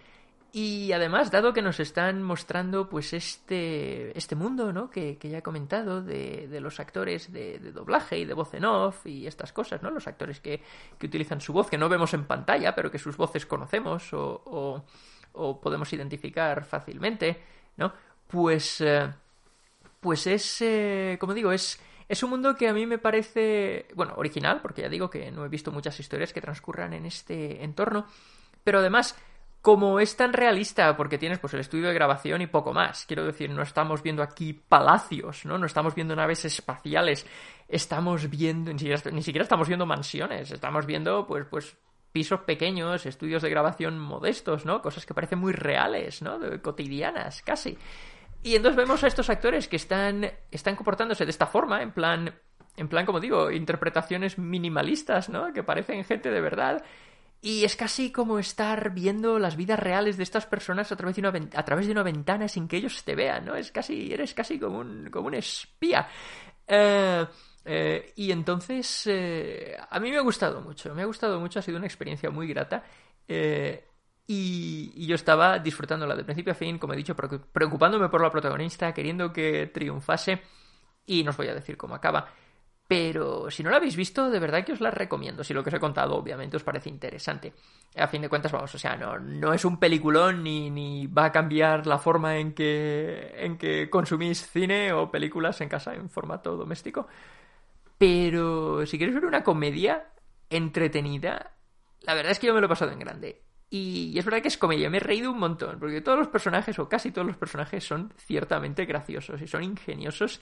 Y 0.55 0.91
además, 0.91 1.31
dado 1.31 1.51
que 1.51 1.63
nos 1.63 1.79
están 1.79 2.21
mostrando 2.21 2.87
pues 2.87 3.13
este, 3.13 4.15
este 4.15 4.35
mundo, 4.35 4.71
¿no? 4.71 4.87
Que, 4.87 5.17
ya 5.19 5.39
he 5.39 5.41
comentado, 5.41 6.03
de, 6.03 6.47
de 6.47 6.61
los 6.61 6.79
actores 6.79 7.33
de, 7.33 7.57
doblaje 7.57 8.19
y 8.19 8.25
de 8.25 8.35
voz 8.35 8.53
en 8.53 8.65
off 8.65 9.07
y 9.07 9.25
estas 9.25 9.51
cosas, 9.51 9.81
¿no? 9.81 9.89
Los 9.89 10.05
actores 10.05 10.39
que, 10.39 10.61
que, 10.99 11.07
utilizan 11.07 11.41
su 11.41 11.53
voz, 11.53 11.71
que 11.71 11.77
no 11.79 11.89
vemos 11.89 12.13
en 12.13 12.25
pantalla, 12.25 12.75
pero 12.75 12.91
que 12.91 12.99
sus 12.99 13.17
voces 13.17 13.47
conocemos 13.47 14.13
o, 14.13 14.85
o, 15.33 15.59
podemos 15.59 15.91
identificar 15.91 16.63
fácilmente, 16.65 17.41
¿no? 17.77 17.91
Pues, 18.27 18.79
eh, 18.81 19.11
pues 19.99 20.27
es, 20.27 20.61
eh, 20.61 21.17
como 21.19 21.33
digo, 21.33 21.51
es, 21.51 21.81
es 22.07 22.21
un 22.21 22.29
mundo 22.29 22.55
que 22.55 22.67
a 22.67 22.73
mí 22.73 22.85
me 22.85 22.99
parece, 22.99 23.87
bueno, 23.95 24.13
original, 24.17 24.61
porque 24.61 24.83
ya 24.83 24.89
digo 24.89 25.09
que 25.09 25.31
no 25.31 25.45
he 25.45 25.49
visto 25.49 25.71
muchas 25.71 25.99
historias 25.99 26.31
que 26.31 26.41
transcurran 26.41 26.93
en 26.93 27.07
este 27.07 27.63
entorno, 27.63 28.05
pero 28.63 28.77
además 28.77 29.17
como 29.63 30.01
es 30.01 30.17
tan 30.17 30.33
realista, 30.33 30.97
porque 30.97 31.17
tienes 31.17 31.39
pues 31.39 31.53
el 31.53 31.61
estudio 31.61 31.87
de 31.87 31.93
grabación 31.93 32.41
y 32.41 32.47
poco 32.47 32.73
más. 32.73 33.05
Quiero 33.05 33.23
decir, 33.23 33.49
no 33.49 33.61
estamos 33.61 34.03
viendo 34.03 34.21
aquí 34.21 34.51
palacios, 34.51 35.45
¿no? 35.45 35.57
No 35.57 35.65
estamos 35.65 35.95
viendo 35.95 36.13
naves 36.17 36.43
espaciales, 36.43 37.25
estamos 37.69 38.29
viendo, 38.29 38.73
ni 38.73 38.77
siquiera, 39.23 39.43
estamos 39.43 39.69
viendo 39.69 39.85
mansiones, 39.85 40.51
estamos 40.51 40.85
viendo 40.85 41.25
pues, 41.25 41.45
pues 41.49 41.77
pisos 42.11 42.41
pequeños, 42.41 43.05
estudios 43.05 43.41
de 43.41 43.49
grabación 43.49 43.97
modestos, 43.99 44.65
¿no? 44.65 44.81
Cosas 44.81 45.05
que 45.05 45.13
parecen 45.13 45.39
muy 45.39 45.53
reales, 45.53 46.21
¿no? 46.21 46.41
cotidianas, 46.61 47.41
casi. 47.41 47.77
Y 48.43 48.57
entonces 48.57 48.75
vemos 48.75 49.01
a 49.05 49.07
estos 49.07 49.29
actores 49.29 49.69
que 49.69 49.77
están, 49.77 50.29
están 50.51 50.75
comportándose 50.75 51.23
de 51.23 51.31
esta 51.31 51.47
forma, 51.47 51.81
en 51.81 51.93
plan, 51.93 52.35
en 52.75 52.89
plan, 52.89 53.05
como 53.05 53.21
digo, 53.21 53.49
interpretaciones 53.49 54.37
minimalistas, 54.37 55.29
¿no? 55.29 55.53
Que 55.53 55.63
parecen 55.63 56.03
gente 56.03 56.31
de 56.31 56.41
verdad 56.41 56.83
y 57.45 57.65
es 57.65 57.75
casi 57.75 58.09
como 58.09 58.39
estar 58.39 58.91
viendo 58.91 59.37
las 59.37 59.57
vidas 59.57 59.77
reales 59.77 60.15
de 60.15 60.23
estas 60.23 60.45
personas 60.45 60.89
a 60.93 60.95
través 60.95 61.17
de 61.17 61.27
una, 61.27 61.33
a 61.55 61.65
través 61.65 61.85
de 61.87 61.91
una 61.91 62.01
ventana 62.01 62.47
sin 62.47 62.69
que 62.69 62.77
ellos 62.77 63.03
te 63.03 63.15
vean, 63.15 63.43
¿no? 63.43 63.55
Es 63.57 63.69
casi, 63.69 64.13
eres 64.13 64.33
casi 64.33 64.57
como 64.57 64.79
un, 64.79 65.09
como 65.11 65.27
un 65.27 65.33
espía. 65.33 66.07
Eh, 66.65 67.25
eh, 67.65 68.13
y 68.15 68.31
entonces, 68.31 69.07
eh, 69.07 69.75
a 69.89 69.99
mí 69.99 70.09
me 70.09 70.19
ha 70.19 70.21
gustado 70.21 70.61
mucho, 70.61 70.95
me 70.95 71.01
ha 71.01 71.05
gustado 71.05 71.37
mucho, 71.41 71.59
ha 71.59 71.61
sido 71.61 71.77
una 71.77 71.85
experiencia 71.85 72.29
muy 72.29 72.47
grata. 72.47 72.81
Y, 73.27 74.93
y, 74.95 75.05
yo 75.05 75.15
estaba 75.15 75.59
disfrutándola 75.59 76.15
de 76.15 76.23
principio 76.23 76.53
a 76.53 76.55
fin, 76.55 76.79
como 76.79 76.93
he 76.93 76.97
dicho, 76.97 77.13
preocupándome 77.13 78.07
por 78.07 78.21
la 78.21 78.31
protagonista, 78.31 78.93
queriendo 78.93 79.33
que 79.33 79.67
triunfase. 79.67 80.41
Y 81.05 81.25
no 81.25 81.31
os 81.31 81.37
voy 81.37 81.49
a 81.49 81.55
decir 81.55 81.75
cómo 81.75 81.93
acaba. 81.95 82.25
Pero 82.87 83.49
si 83.49 83.63
no 83.63 83.69
la 83.69 83.77
habéis 83.77 83.95
visto, 83.95 84.29
de 84.29 84.39
verdad 84.39 84.65
que 84.65 84.73
os 84.73 84.81
la 84.81 84.91
recomiendo. 84.91 85.43
Si 85.43 85.53
lo 85.53 85.63
que 85.63 85.69
os 85.69 85.75
he 85.75 85.79
contado, 85.79 86.15
obviamente, 86.15 86.57
os 86.57 86.63
parece 86.63 86.89
interesante. 86.89 87.53
A 87.95 88.07
fin 88.07 88.21
de 88.21 88.29
cuentas, 88.29 88.51
vamos, 88.51 88.75
o 88.75 88.77
sea, 88.77 88.95
no, 88.97 89.17
no 89.19 89.53
es 89.53 89.63
un 89.65 89.79
peliculón 89.79 90.43
ni, 90.43 90.69
ni 90.69 91.07
va 91.07 91.25
a 91.25 91.31
cambiar 91.31 91.87
la 91.87 91.97
forma 91.97 92.37
en 92.37 92.53
que, 92.53 93.33
en 93.37 93.57
que 93.57 93.89
consumís 93.89 94.47
cine 94.47 94.91
o 94.91 95.09
películas 95.09 95.61
en 95.61 95.69
casa 95.69 95.93
en 95.93 96.09
formato 96.09 96.57
doméstico. 96.57 97.07
Pero 97.97 98.85
si 98.85 98.97
quieres 98.97 99.15
ver 99.15 99.25
una 99.25 99.43
comedia 99.43 100.09
entretenida, 100.49 101.53
la 102.01 102.13
verdad 102.13 102.33
es 102.33 102.39
que 102.39 102.47
yo 102.47 102.53
me 102.53 102.59
lo 102.59 102.65
he 102.65 102.69
pasado 102.69 102.91
en 102.91 102.99
grande. 102.99 103.41
Y 103.69 104.19
es 104.19 104.25
verdad 104.25 104.41
que 104.41 104.49
es 104.49 104.57
comedia, 104.57 104.89
me 104.89 104.97
he 104.97 104.99
reído 104.99 105.31
un 105.31 105.39
montón, 105.39 105.79
porque 105.79 106.01
todos 106.01 106.19
los 106.19 106.27
personajes, 106.27 106.77
o 106.77 106.87
casi 106.87 107.11
todos 107.11 107.25
los 107.25 107.37
personajes, 107.37 107.83
son 107.83 108.13
ciertamente 108.17 108.85
graciosos 108.85 109.41
y 109.41 109.47
son 109.47 109.63
ingeniosos 109.63 110.41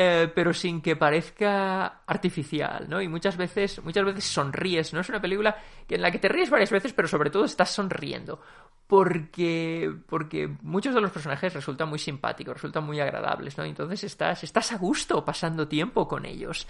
eh, 0.00 0.30
pero 0.32 0.54
sin 0.54 0.80
que 0.80 0.94
parezca 0.94 2.02
artificial, 2.06 2.88
¿no? 2.88 3.02
Y 3.02 3.08
muchas 3.08 3.36
veces, 3.36 3.82
muchas 3.82 4.04
veces 4.04 4.22
sonríes, 4.26 4.92
¿no? 4.94 5.00
Es 5.00 5.08
una 5.08 5.20
película 5.20 5.56
en 5.88 6.00
la 6.00 6.12
que 6.12 6.20
te 6.20 6.28
ríes 6.28 6.50
varias 6.50 6.70
veces, 6.70 6.92
pero 6.92 7.08
sobre 7.08 7.30
todo 7.30 7.44
estás 7.44 7.70
sonriendo. 7.70 8.40
Porque, 8.86 9.92
porque 10.06 10.56
muchos 10.62 10.94
de 10.94 11.00
los 11.00 11.10
personajes 11.10 11.52
resultan 11.52 11.88
muy 11.88 11.98
simpáticos, 11.98 12.54
resultan 12.54 12.84
muy 12.84 13.00
agradables, 13.00 13.58
¿no? 13.58 13.64
Entonces 13.64 14.04
estás, 14.04 14.44
estás 14.44 14.70
a 14.70 14.78
gusto 14.78 15.24
pasando 15.24 15.66
tiempo 15.66 16.06
con 16.06 16.26
ellos. 16.26 16.68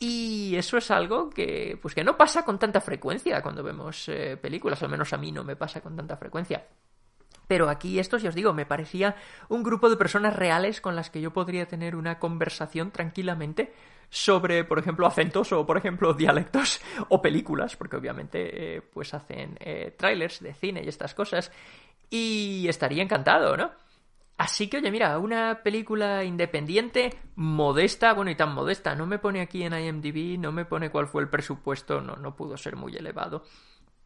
Y 0.00 0.56
eso 0.56 0.76
es 0.76 0.90
algo 0.90 1.30
que, 1.30 1.78
pues 1.80 1.94
que 1.94 2.02
no 2.02 2.16
pasa 2.16 2.44
con 2.44 2.58
tanta 2.58 2.80
frecuencia 2.80 3.42
cuando 3.42 3.62
vemos 3.62 4.08
eh, 4.08 4.36
películas, 4.36 4.82
al 4.82 4.88
menos 4.88 5.12
a 5.12 5.18
mí 5.18 5.30
no 5.30 5.44
me 5.44 5.54
pasa 5.54 5.80
con 5.80 5.94
tanta 5.94 6.16
frecuencia. 6.16 6.66
Pero 7.46 7.68
aquí 7.68 7.98
esto, 7.98 8.18
si 8.18 8.26
os 8.26 8.34
digo, 8.34 8.52
me 8.52 8.66
parecía 8.66 9.16
un 9.48 9.62
grupo 9.62 9.88
de 9.88 9.96
personas 9.96 10.34
reales 10.34 10.80
con 10.80 10.96
las 10.96 11.10
que 11.10 11.20
yo 11.20 11.32
podría 11.32 11.66
tener 11.66 11.94
una 11.96 12.18
conversación 12.18 12.90
tranquilamente 12.90 13.72
sobre, 14.08 14.64
por 14.64 14.78
ejemplo, 14.78 15.06
acentos 15.06 15.52
o, 15.52 15.66
por 15.66 15.76
ejemplo, 15.76 16.14
dialectos 16.14 16.80
o 17.08 17.20
películas, 17.20 17.76
porque 17.76 17.96
obviamente 17.96 18.76
eh, 18.76 18.80
pues 18.80 19.14
hacen 19.14 19.56
eh, 19.60 19.94
trailers 19.96 20.40
de 20.40 20.54
cine 20.54 20.82
y 20.84 20.88
estas 20.88 21.14
cosas, 21.14 21.52
y 22.10 22.66
estaría 22.68 23.02
encantado, 23.02 23.56
¿no? 23.56 23.70
Así 24.38 24.68
que, 24.68 24.76
oye, 24.76 24.90
mira, 24.90 25.18
una 25.18 25.62
película 25.62 26.22
independiente, 26.22 27.18
modesta, 27.36 28.12
bueno, 28.12 28.30
y 28.30 28.34
tan 28.34 28.52
modesta, 28.52 28.94
no 28.94 29.06
me 29.06 29.18
pone 29.18 29.40
aquí 29.40 29.62
en 29.62 29.72
IMDb, 29.72 30.38
no 30.38 30.52
me 30.52 30.66
pone 30.66 30.90
cuál 30.90 31.06
fue 31.06 31.22
el 31.22 31.30
presupuesto, 31.30 32.02
no, 32.02 32.16
no 32.16 32.36
pudo 32.36 32.58
ser 32.58 32.76
muy 32.76 32.94
elevado, 32.94 33.44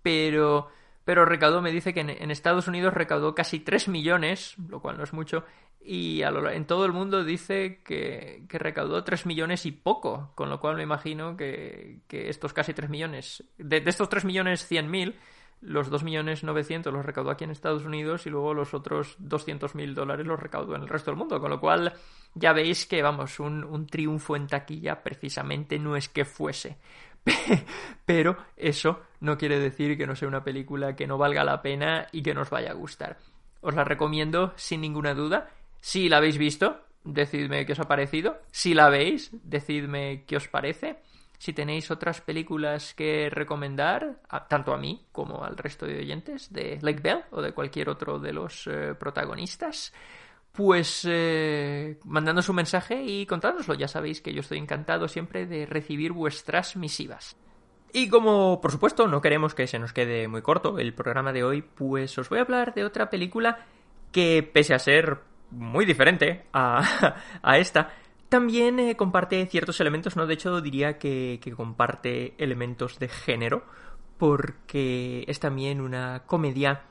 pero 0.02 0.68
pero 1.04 1.24
recaudó, 1.24 1.62
me 1.62 1.72
dice 1.72 1.94
que 1.94 2.00
en, 2.00 2.30
Estados 2.30 2.68
Unidos 2.68 2.94
recaudó 2.94 3.34
casi 3.34 3.60
3 3.60 3.88
millones, 3.88 4.54
lo 4.68 4.80
cual 4.80 4.98
no 4.98 5.04
es 5.04 5.12
mucho, 5.12 5.44
y 5.80 6.22
en 6.22 6.66
todo 6.66 6.84
el 6.84 6.92
mundo 6.92 7.24
dice 7.24 7.80
que, 7.82 8.44
recaudó 8.48 9.02
3 9.02 9.26
millones 9.26 9.64
y 9.64 9.72
poco, 9.72 10.32
con 10.34 10.50
lo 10.50 10.60
cual 10.60 10.76
me 10.76 10.82
imagino 10.82 11.36
que, 11.36 12.00
estos 12.10 12.52
casi 12.52 12.74
3 12.74 12.90
millones, 12.90 13.44
de, 13.56 13.82
estos 13.86 14.08
3 14.08 14.24
millones 14.26 14.66
100 14.66 14.90
mil, 14.90 15.16
los 15.62 15.90
2 15.90 16.04
millones 16.04 16.42
900 16.42 16.92
los 16.92 17.04
recaudó 17.04 17.30
aquí 17.30 17.44
en 17.44 17.50
Estados 17.50 17.84
Unidos 17.84 18.26
y 18.26 18.30
luego 18.30 18.54
los 18.54 18.72
otros 18.72 19.16
200 19.18 19.74
mil 19.74 19.94
dólares 19.94 20.26
los 20.26 20.40
recaudó 20.40 20.74
en 20.74 20.82
el 20.82 20.88
resto 20.88 21.10
del 21.10 21.18
mundo, 21.18 21.38
con 21.38 21.50
lo 21.50 21.60
cual 21.60 21.92
ya 22.34 22.52
veis 22.52 22.86
que, 22.86 23.02
vamos, 23.02 23.40
un, 23.40 23.64
un 23.64 23.86
triunfo 23.86 24.36
en 24.36 24.46
taquilla 24.46 25.02
precisamente 25.02 25.78
no 25.78 25.96
es 25.96 26.08
que 26.08 26.24
fuese. 26.24 26.78
Pero 28.06 28.36
eso 28.56 29.00
no 29.20 29.36
quiere 29.38 29.58
decir 29.58 29.96
que 29.96 30.06
no 30.06 30.16
sea 30.16 30.28
una 30.28 30.44
película 30.44 30.96
que 30.96 31.06
no 31.06 31.18
valga 31.18 31.44
la 31.44 31.62
pena 31.62 32.06
y 32.10 32.22
que 32.22 32.34
nos 32.34 32.50
vaya 32.50 32.70
a 32.70 32.74
gustar. 32.74 33.18
Os 33.60 33.74
la 33.74 33.84
recomiendo 33.84 34.52
sin 34.56 34.80
ninguna 34.80 35.14
duda. 35.14 35.50
Si 35.80 36.08
la 36.08 36.16
habéis 36.16 36.38
visto, 36.38 36.80
decidme 37.04 37.66
qué 37.66 37.72
os 37.72 37.80
ha 37.80 37.88
parecido. 37.88 38.40
Si 38.50 38.74
la 38.74 38.88
veis, 38.88 39.30
decidme 39.44 40.24
qué 40.26 40.36
os 40.36 40.48
parece. 40.48 41.00
Si 41.38 41.52
tenéis 41.52 41.90
otras 41.90 42.20
películas 42.20 42.94
que 42.94 43.30
recomendar, 43.30 44.20
tanto 44.48 44.74
a 44.74 44.78
mí 44.78 45.06
como 45.12 45.44
al 45.44 45.56
resto 45.56 45.86
de 45.86 45.98
oyentes 45.98 46.52
de 46.52 46.78
Lake 46.82 47.00
Bell 47.00 47.24
o 47.30 47.40
de 47.40 47.52
cualquier 47.52 47.88
otro 47.88 48.18
de 48.18 48.32
los 48.32 48.66
eh, 48.66 48.94
protagonistas, 48.98 49.92
pues 50.52 51.06
eh, 51.08 51.98
mandando 52.04 52.42
su 52.42 52.52
mensaje 52.52 53.02
y 53.02 53.24
contárnoslo. 53.24 53.74
Ya 53.74 53.88
sabéis 53.88 54.20
que 54.20 54.34
yo 54.34 54.40
estoy 54.40 54.58
encantado 54.58 55.08
siempre 55.08 55.46
de 55.46 55.64
recibir 55.64 56.12
vuestras 56.12 56.76
misivas. 56.76 57.36
Y 57.92 58.08
como 58.08 58.60
por 58.60 58.70
supuesto 58.70 59.08
no 59.08 59.20
queremos 59.20 59.54
que 59.54 59.66
se 59.66 59.78
nos 59.78 59.92
quede 59.92 60.28
muy 60.28 60.42
corto 60.42 60.78
el 60.78 60.94
programa 60.94 61.32
de 61.32 61.44
hoy, 61.44 61.62
pues 61.62 62.16
os 62.18 62.28
voy 62.28 62.38
a 62.38 62.42
hablar 62.42 62.74
de 62.74 62.84
otra 62.84 63.10
película 63.10 63.66
que 64.12 64.42
pese 64.42 64.74
a 64.74 64.78
ser 64.78 65.18
muy 65.50 65.84
diferente 65.84 66.46
a, 66.52 67.14
a 67.42 67.58
esta, 67.58 67.90
también 68.28 68.78
eh, 68.78 68.96
comparte 68.96 69.44
ciertos 69.46 69.80
elementos, 69.80 70.16
¿no? 70.16 70.26
De 70.26 70.34
hecho 70.34 70.60
diría 70.60 70.98
que, 70.98 71.40
que 71.42 71.52
comparte 71.52 72.34
elementos 72.38 72.98
de 72.98 73.08
género 73.08 73.64
porque 74.16 75.24
es 75.26 75.40
también 75.40 75.80
una 75.80 76.24
comedia 76.26 76.82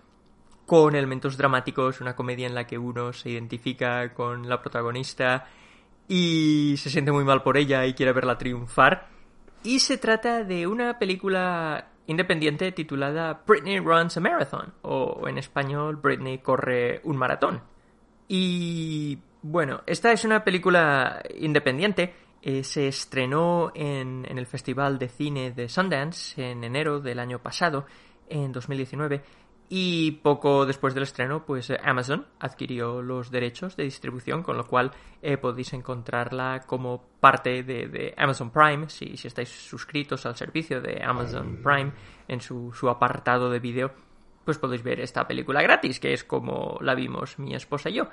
con 0.65 0.95
elementos 0.95 1.37
dramáticos, 1.37 2.01
una 2.01 2.15
comedia 2.15 2.45
en 2.45 2.55
la 2.55 2.67
que 2.67 2.77
uno 2.77 3.13
se 3.13 3.29
identifica 3.29 4.13
con 4.13 4.49
la 4.49 4.61
protagonista 4.61 5.47
y 6.07 6.75
se 6.77 6.89
siente 6.89 7.11
muy 7.11 7.23
mal 7.23 7.41
por 7.41 7.57
ella 7.57 7.85
y 7.85 7.93
quiere 7.93 8.11
verla 8.13 8.37
triunfar. 8.37 9.07
Y 9.63 9.79
se 9.79 9.97
trata 9.97 10.43
de 10.43 10.67
una 10.67 10.97
película 10.99 11.89
independiente 12.07 12.71
titulada 12.71 13.43
Britney 13.45 13.79
Runs 13.79 14.17
a 14.17 14.19
Marathon, 14.19 14.73
o 14.81 15.27
en 15.27 15.37
español 15.37 15.97
Britney 15.97 16.39
corre 16.39 17.01
un 17.03 17.17
maratón. 17.17 17.61
Y 18.27 19.19
bueno, 19.41 19.81
esta 19.85 20.11
es 20.11 20.23
una 20.25 20.43
película 20.43 21.21
independiente. 21.39 22.13
Eh, 22.41 22.63
se 22.63 22.87
estrenó 22.87 23.71
en, 23.75 24.25
en 24.29 24.37
el 24.37 24.45
Festival 24.45 24.97
de 24.97 25.09
Cine 25.09 25.51
de 25.51 25.67
Sundance 25.67 26.41
en 26.41 26.63
enero 26.63 27.01
del 27.01 27.19
año 27.19 27.39
pasado, 27.39 27.85
en 28.29 28.51
2019 28.51 29.21
y 29.69 30.11
poco 30.23 30.65
después 30.65 30.95
del 30.95 31.03
estreno, 31.03 31.45
pues 31.45 31.69
eh, 31.69 31.79
Amazon 31.83 32.25
adquirió 32.39 33.03
los 33.03 33.29
derechos 33.29 33.77
de 33.77 33.83
distribución, 33.83 34.41
con 34.41 34.57
lo 34.57 34.65
cual 34.65 34.91
eh, 35.21 35.37
podéis 35.37 35.73
encontrarla 35.73 36.63
como 36.65 37.03
parte 37.19 37.61
de, 37.61 38.13
Amazon 38.17 38.49
Prime, 38.49 38.89
si, 38.89 39.15
si, 39.15 39.27
estáis 39.27 39.49
suscritos 39.49 40.25
al 40.25 40.35
servicio 40.35 40.81
de 40.81 41.03
Amazon 41.03 41.59
Prime 41.63 41.91
en 42.27 42.41
su, 42.41 42.73
su 42.73 42.89
apartado 42.89 43.51
de 43.51 43.59
vídeo, 43.59 43.91
pues 44.43 44.57
podéis 44.57 44.81
ver 44.81 44.99
esta 44.99 45.27
película 45.27 45.61
gratis, 45.61 45.99
que 45.99 46.13
es 46.13 46.23
como 46.23 46.79
la 46.81 46.95
vimos 46.95 47.37
mi 47.37 47.53
esposa 47.53 47.89
y 47.91 47.93
yo. 47.93 48.09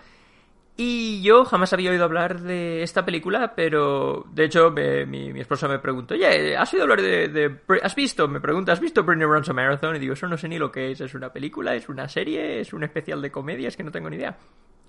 Y 0.78 1.22
yo 1.22 1.46
jamás 1.46 1.72
había 1.72 1.90
oído 1.90 2.04
hablar 2.04 2.40
de 2.40 2.82
esta 2.82 3.02
película, 3.02 3.54
pero 3.56 4.26
de 4.30 4.44
hecho 4.44 4.70
mi, 4.70 5.40
esposa 5.40 5.68
me 5.68 5.78
preguntó, 5.78 6.12
oye, 6.12 6.54
¿has 6.54 6.70
oído 6.74 6.82
hablar 6.82 7.00
de, 7.00 7.60
¿Has 7.82 7.94
visto? 7.94 8.28
Me 8.28 8.40
pregunta, 8.40 8.72
¿has 8.72 8.80
visto 8.80 9.02
Britney 9.02 9.26
Runs 9.26 9.48
a 9.48 9.54
Marathon? 9.54 9.96
Y 9.96 10.00
digo, 10.00 10.12
eso 10.12 10.28
no 10.28 10.36
sé 10.36 10.48
ni 10.48 10.58
lo 10.58 10.70
que 10.70 10.90
es, 10.90 11.00
¿es 11.00 11.14
una 11.14 11.32
película? 11.32 11.74
¿Es 11.74 11.88
una 11.88 12.06
serie? 12.08 12.60
¿Es 12.60 12.74
un 12.74 12.84
especial 12.84 13.22
de 13.22 13.30
comedia? 13.30 13.68
Es 13.68 13.76
que 13.76 13.84
no 13.84 13.90
tengo 13.90 14.10
ni 14.10 14.16
idea. 14.16 14.36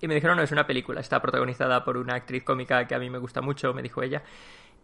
Y 0.02 0.06
me 0.06 0.14
dijeron, 0.14 0.36
no, 0.36 0.42
es 0.42 0.52
una 0.52 0.66
película, 0.66 1.00
está 1.00 1.22
protagonizada 1.22 1.82
por 1.82 1.96
una 1.96 2.16
actriz 2.16 2.44
cómica 2.44 2.86
que 2.86 2.94
a 2.94 2.98
mí 2.98 3.08
me 3.08 3.18
gusta 3.18 3.40
mucho, 3.40 3.72
me 3.72 3.82
dijo 3.82 4.02
ella. 4.02 4.22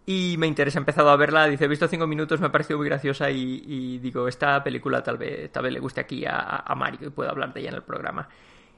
Y 0.06 0.36
me 0.38 0.46
interesa, 0.46 0.78
he 0.78 0.80
empezado 0.80 1.10
a 1.10 1.16
verla, 1.16 1.46
dice, 1.48 1.66
he 1.66 1.68
visto 1.68 1.86
cinco 1.86 2.06
minutos, 2.06 2.40
me 2.40 2.46
ha 2.46 2.52
parecido 2.52 2.78
muy 2.78 2.88
graciosa 2.88 3.30
y, 3.30 3.98
digo, 3.98 4.26
esta 4.26 4.64
película 4.64 5.02
tal 5.02 5.18
vez, 5.18 5.52
tal 5.52 5.64
vez 5.64 5.72
le 5.72 5.80
guste 5.80 6.00
aquí 6.00 6.24
a, 6.24 6.62
a 6.66 6.74
Mario 6.74 7.08
y 7.08 7.10
puedo 7.10 7.30
hablar 7.30 7.52
de 7.52 7.60
ella 7.60 7.68
en 7.70 7.76
el 7.76 7.82
programa. 7.82 8.26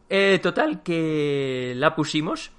Eh, 0.08 0.38
total, 0.42 0.82
que 0.82 1.72
la 1.76 1.94
pusimos. 1.94 2.52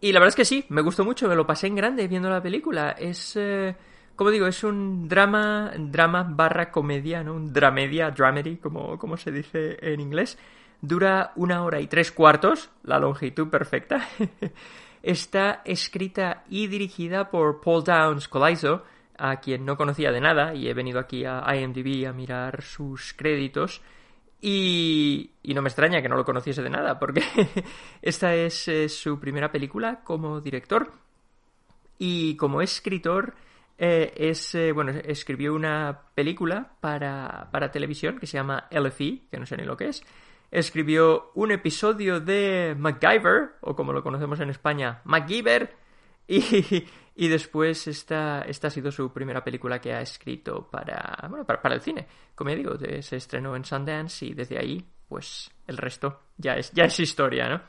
Y 0.00 0.12
la 0.12 0.18
verdad 0.18 0.30
es 0.30 0.36
que 0.36 0.44
sí, 0.44 0.64
me 0.68 0.82
gustó 0.82 1.04
mucho, 1.04 1.28
me 1.28 1.36
lo 1.36 1.46
pasé 1.46 1.68
en 1.68 1.76
grande 1.76 2.08
viendo 2.08 2.28
la 2.28 2.42
película. 2.42 2.90
Es, 2.98 3.36
eh, 3.36 3.74
como 4.16 4.30
digo, 4.30 4.46
es 4.46 4.64
un 4.64 5.08
drama, 5.08 5.72
drama 5.78 6.24
barra 6.28 6.70
comedia, 6.70 7.22
¿no? 7.22 7.34
Un 7.34 7.52
dramedia, 7.52 8.10
dramedy, 8.10 8.56
como, 8.56 8.98
como 8.98 9.16
se 9.16 9.30
dice 9.30 9.78
en 9.80 10.00
inglés. 10.00 10.38
Dura 10.80 11.32
una 11.36 11.62
hora 11.62 11.80
y 11.80 11.86
tres 11.86 12.10
cuartos, 12.10 12.70
la 12.82 12.98
longitud 12.98 13.48
perfecta. 13.48 14.08
Está 15.02 15.62
escrita 15.64 16.44
y 16.48 16.66
dirigida 16.66 17.30
por 17.30 17.60
Paul 17.60 17.84
Downs 17.84 18.26
Colaizo, 18.28 18.82
a 19.18 19.36
quien 19.36 19.64
no 19.64 19.76
conocía 19.76 20.10
de 20.10 20.20
nada, 20.20 20.54
y 20.54 20.68
he 20.68 20.74
venido 20.74 20.98
aquí 20.98 21.24
a 21.24 21.44
IMDb 21.54 22.08
a 22.08 22.12
mirar 22.12 22.62
sus 22.62 23.12
créditos. 23.14 23.82
Y, 24.44 25.30
no 25.44 25.62
me 25.62 25.68
extraña 25.68 26.02
que 26.02 26.08
no 26.08 26.16
lo 26.16 26.24
conociese 26.24 26.62
de 26.62 26.70
nada, 26.70 26.98
porque 26.98 27.22
esta 28.02 28.34
es 28.34 28.68
su 28.88 29.20
primera 29.20 29.52
película 29.52 30.02
como 30.02 30.40
director. 30.40 30.90
Y 31.96 32.36
como 32.36 32.60
escritor, 32.60 33.34
eh, 33.78 34.12
es, 34.16 34.54
eh, 34.56 34.72
bueno, 34.72 34.92
escribió 35.04 35.54
una 35.54 36.00
película 36.16 36.72
para, 36.80 37.48
para 37.52 37.70
televisión 37.70 38.18
que 38.18 38.26
se 38.26 38.36
llama 38.36 38.66
LFE, 38.72 39.22
que 39.30 39.38
no 39.38 39.46
sé 39.46 39.56
ni 39.56 39.64
lo 39.64 39.76
que 39.76 39.88
es. 39.88 40.02
Escribió 40.50 41.30
un 41.34 41.52
episodio 41.52 42.18
de 42.18 42.74
MacGyver, 42.76 43.52
o 43.60 43.76
como 43.76 43.92
lo 43.92 44.02
conocemos 44.02 44.40
en 44.40 44.50
España, 44.50 45.02
MacGyver. 45.04 45.76
Y, 46.26 46.84
y 47.14 47.28
después 47.28 47.86
esta, 47.86 48.42
esta 48.42 48.68
ha 48.68 48.70
sido 48.70 48.90
su 48.90 49.12
primera 49.12 49.44
película 49.44 49.80
que 49.80 49.92
ha 49.92 50.00
escrito 50.00 50.68
para, 50.70 51.26
bueno, 51.28 51.44
para, 51.44 51.74
el 51.74 51.80
cine. 51.80 52.06
Como 52.34 52.50
ya 52.50 52.56
digo, 52.56 52.76
se 52.78 53.16
estrenó 53.16 53.54
en 53.54 53.64
Sundance 53.64 54.24
y 54.24 54.34
desde 54.34 54.58
ahí, 54.58 54.84
pues 55.08 55.50
el 55.66 55.76
resto 55.76 56.20
ya 56.38 56.54
es, 56.54 56.72
ya 56.72 56.84
es 56.84 56.98
historia, 56.98 57.48
¿no? 57.48 57.60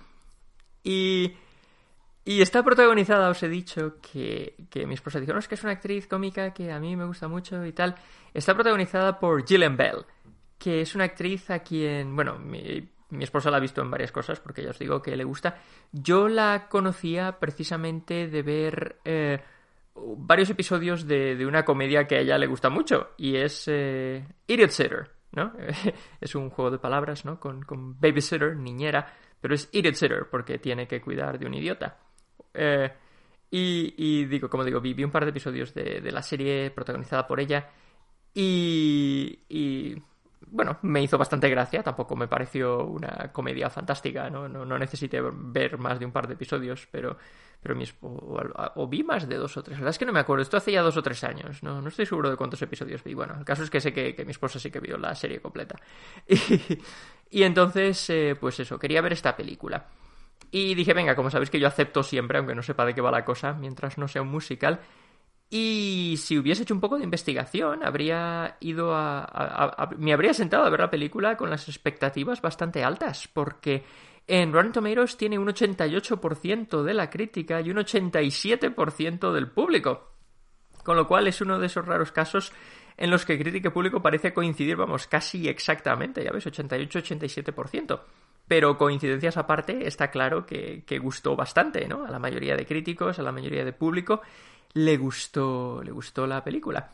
Y, 0.84 1.34
y 2.24 2.42
está 2.42 2.64
protagonizada, 2.64 3.30
os 3.30 3.44
he 3.44 3.50
dicho, 3.50 3.98
que, 4.02 4.56
que 4.70 4.86
mi 4.86 4.94
esposa 4.94 5.20
dijo, 5.20 5.34
no, 5.34 5.40
es 5.40 5.48
que 5.48 5.56
es 5.56 5.64
una 5.64 5.74
actriz 5.74 6.08
cómica 6.08 6.54
que 6.54 6.72
a 6.72 6.80
mí 6.80 6.96
me 6.96 7.06
gusta 7.06 7.28
mucho 7.28 7.66
y 7.66 7.74
tal. 7.74 7.96
Está 8.34 8.54
protagonizada 8.54 9.20
por 9.20 9.46
Gillian 9.46 9.76
Bell, 9.76 10.06
que 10.58 10.82
es 10.82 10.96
una 10.96 11.04
actriz 11.04 11.50
a 11.50 11.60
quien, 11.60 12.16
bueno, 12.16 12.40
mi, 12.40 12.93
mi 13.14 13.24
esposa 13.24 13.52
la 13.52 13.58
ha 13.58 13.60
visto 13.60 13.82
en 13.82 13.92
varias 13.92 14.12
cosas 14.12 14.40
porque 14.40 14.64
ya 14.64 14.72
os 14.72 14.80
digo 14.80 15.02
que 15.02 15.16
le 15.16 15.24
gusta. 15.24 15.58
Yo 15.92 16.28
la 16.28 16.68
conocía 16.70 17.40
precisamente 17.40 18.28
de 18.28 18.42
ver 18.42 18.98
eh, 19.06 19.42
varios 19.96 20.50
episodios 20.50 21.08
de, 21.08 21.46
una 21.46 21.64
comedia 21.64 22.08
que 22.08 22.16
a 22.16 22.20
ella 22.20 22.38
le 22.38 22.48
gusta 22.48 22.70
mucho 22.70 23.12
y 23.18 23.36
es 23.36 23.66
eh, 23.68 24.26
Idiot 24.48 24.72
Sitter, 24.72 25.12
¿no? 25.32 25.54
es 26.22 26.36
un 26.36 26.50
juego 26.50 26.72
de 26.72 26.80
palabras, 26.80 27.26
¿no? 27.26 27.40
Con, 27.40 27.64
babysitter, 28.00 28.56
niñera, 28.56 29.14
pero 29.40 29.56
es 29.56 29.70
Idiot 29.72 29.96
Sitter 29.96 30.28
porque 30.30 30.58
tiene 30.58 30.88
que 30.88 31.02
cuidar 31.02 31.38
de 31.38 31.46
un 31.46 31.54
idiota. 31.54 31.98
Eh, 32.54 32.92
y, 33.56 34.26
digo, 34.26 34.50
como 34.50 34.64
digo, 34.64 34.82
vi, 34.82 35.04
un 35.04 35.12
par 35.12 35.26
de 35.26 35.30
episodios 35.30 35.76
de, 35.76 36.02
de 36.02 36.12
la 36.12 36.24
serie 36.24 36.72
protagonizada 36.72 37.28
por 37.28 37.40
ella 37.40 37.70
y, 38.34 39.44
y 39.48 40.02
bueno, 40.48 40.78
me 40.82 41.02
hizo 41.02 41.18
bastante 41.18 41.50
gracia, 41.50 41.84
tampoco 41.84 42.16
me 42.16 42.28
pareció 42.28 42.86
una 42.86 43.32
comedia 43.32 43.70
fantástica, 43.70 44.30
no, 44.30 44.48
no, 44.48 44.66
no 44.66 44.78
necesité 44.78 45.22
ver 45.22 45.78
más 45.78 46.00
de 46.00 46.06
un 46.06 46.12
par 46.12 46.28
de 46.28 46.34
episodios, 46.34 46.88
pero, 46.92 47.18
pero 47.62 47.76
mi 47.76 47.86
o, 48.02 48.88
vi 48.88 49.04
más 49.04 49.28
de 49.28 49.38
dos 49.38 49.56
o 49.58 49.64
tres, 49.64 49.78
la 49.78 49.82
verdad 49.82 49.92
es 49.92 50.00
que 50.00 50.06
no 50.06 50.14
me 50.14 50.20
acuerdo, 50.20 50.42
esto 50.42 50.58
hace 50.58 50.72
ya 50.72 50.82
dos 50.82 50.98
o 50.98 51.04
tres 51.04 51.24
años, 51.24 51.64
no, 51.64 51.82
no 51.82 51.88
estoy 51.88 52.06
seguro 52.06 52.30
de 52.30 52.38
cuántos 52.38 52.62
episodios 52.62 53.04
vi, 53.04 53.14
bueno, 53.14 53.36
el 53.38 53.46
caso 53.46 53.64
es 53.64 53.70
que 53.70 53.80
sé 53.80 53.94
que, 53.94 54.24
mi 54.26 54.32
esposa 54.32 54.60
sí 54.60 54.72
que 54.72 54.80
vio 54.80 54.98
la 54.98 55.16
serie 55.16 55.40
completa. 55.42 55.76
Y, 57.36 57.42
entonces, 57.42 58.12
eh, 58.12 58.38
pues 58.40 58.60
eso, 58.60 58.78
quería 58.78 59.02
ver 59.02 59.14
esta 59.14 59.36
película. 59.36 59.88
Y 60.52 60.76
dije, 60.76 60.94
venga, 60.94 61.16
como 61.16 61.32
sabéis 61.32 61.50
que 61.50 61.60
yo 61.60 61.68
acepto 61.68 62.04
siempre, 62.04 62.38
aunque 62.38 62.54
no 62.54 62.62
sepa 62.62 62.86
de 62.86 62.94
qué 62.94 63.02
va 63.02 63.10
la 63.10 63.26
cosa, 63.26 63.54
mientras 63.54 63.98
no 63.98 64.08
sea 64.08 64.22
un 64.22 64.28
musical, 64.28 64.82
y 65.56 66.16
si 66.18 66.40
hubiese 66.40 66.64
hecho 66.64 66.74
un 66.74 66.80
poco 66.80 66.98
de 66.98 67.04
investigación, 67.04 67.84
habría 67.84 68.58
ido 68.60 68.96
a, 68.96 69.88
me 70.00 70.12
habría 70.12 70.34
sentado 70.34 70.64
a 70.64 70.70
ver 70.72 70.80
la 70.80 70.90
película 70.90 71.38
con 71.38 71.52
las 71.52 71.70
expectativas 71.70 72.42
bastante 72.42 72.84
altas, 72.84 73.30
porque 73.32 73.84
en 74.26 74.52
Rotten 74.52 74.72
Tomatoes 74.72 75.16
tiene 75.16 75.38
un 75.38 75.48
88% 75.48 76.82
de 76.82 76.94
la 76.96 77.08
crítica 77.08 77.62
y 77.62 77.70
un 77.70 77.78
87% 77.78 79.32
del 79.32 79.52
público. 79.52 80.14
Con 80.84 80.98
lo 80.98 81.08
cual 81.08 81.28
es 81.28 81.40
uno 81.40 81.60
de 81.60 81.68
esos 81.68 81.86
raros 81.86 82.12
casos 82.12 82.52
en 82.98 83.12
los 83.12 83.24
que 83.24 83.38
crítica 83.38 83.68
y 83.68 83.72
público 83.72 84.02
parece 84.02 84.34
coincidir, 84.34 84.76
vamos, 84.76 85.06
casi 85.06 85.48
exactamente, 85.48 86.24
ya 86.24 86.32
ves, 86.32 86.48
88-87%. 86.48 88.02
Pero 88.48 88.76
coincidencias 88.76 89.38
aparte, 89.38 89.88
está 89.88 90.10
claro 90.10 90.48
que, 90.48 90.84
que 90.84 90.98
gustó 90.98 91.36
bastante, 91.36 91.88
¿no? 91.88 92.06
A 92.06 92.10
la 92.10 92.18
mayoría 92.18 92.58
de 92.58 92.66
críticos, 92.66 93.20
a 93.20 93.22
la 93.22 93.32
mayoría 93.32 93.64
de 93.64 93.72
público 93.72 94.22
le 94.74 94.98
gustó, 94.98 95.82
le 95.84 95.92
gustó 95.92 96.28
la 96.28 96.44
película. 96.44 96.92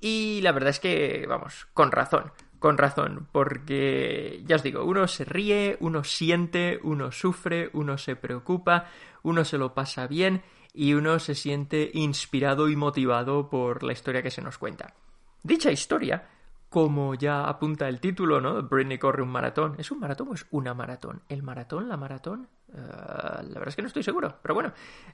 Y 0.00 0.40
la 0.42 0.52
verdad 0.52 0.70
es 0.70 0.80
que, 0.80 1.24
vamos, 1.28 1.66
con 1.74 1.92
razón, 1.92 2.32
con 2.58 2.78
razón, 2.78 3.28
porque 3.30 4.42
ya 4.44 4.56
os 4.56 4.62
digo, 4.62 4.84
uno 4.84 5.06
se 5.06 5.24
ríe, 5.24 5.76
uno 5.80 6.04
siente, 6.04 6.80
uno 6.82 7.12
sufre, 7.12 7.70
uno 7.72 7.98
se 7.98 8.16
preocupa, 8.16 8.86
uno 9.22 9.44
se 9.44 9.58
lo 9.58 9.74
pasa 9.74 10.06
bien 10.06 10.42
y 10.74 10.94
uno 10.94 11.18
se 11.18 11.34
siente 11.34 11.90
inspirado 11.94 12.68
y 12.68 12.76
motivado 12.76 13.50
por 13.50 13.82
la 13.82 13.92
historia 13.92 14.22
que 14.22 14.30
se 14.30 14.42
nos 14.42 14.58
cuenta. 14.58 14.94
Dicha 15.42 15.70
historia, 15.70 16.28
como 16.68 17.14
ya 17.14 17.44
apunta 17.44 17.88
el 17.88 18.00
título, 18.00 18.40
¿no? 18.40 18.62
Britney 18.62 18.98
corre 18.98 19.22
un 19.22 19.28
maratón. 19.28 19.74
¿Es 19.78 19.90
un 19.90 20.00
maratón 20.00 20.28
o 20.28 20.34
es 20.34 20.46
una 20.52 20.72
maratón? 20.72 21.22
¿El 21.28 21.42
maratón? 21.42 21.88
¿La 21.88 21.96
maratón? 21.96 22.48
Eh, 22.72 22.78
la 22.78 23.58
verdad 23.58 23.68
es 23.68 23.76
que 23.76 23.82
no 23.82 23.88
estoy 23.88 24.02
seguro, 24.02 24.38
pero 24.40 24.54
bueno. 24.54 24.72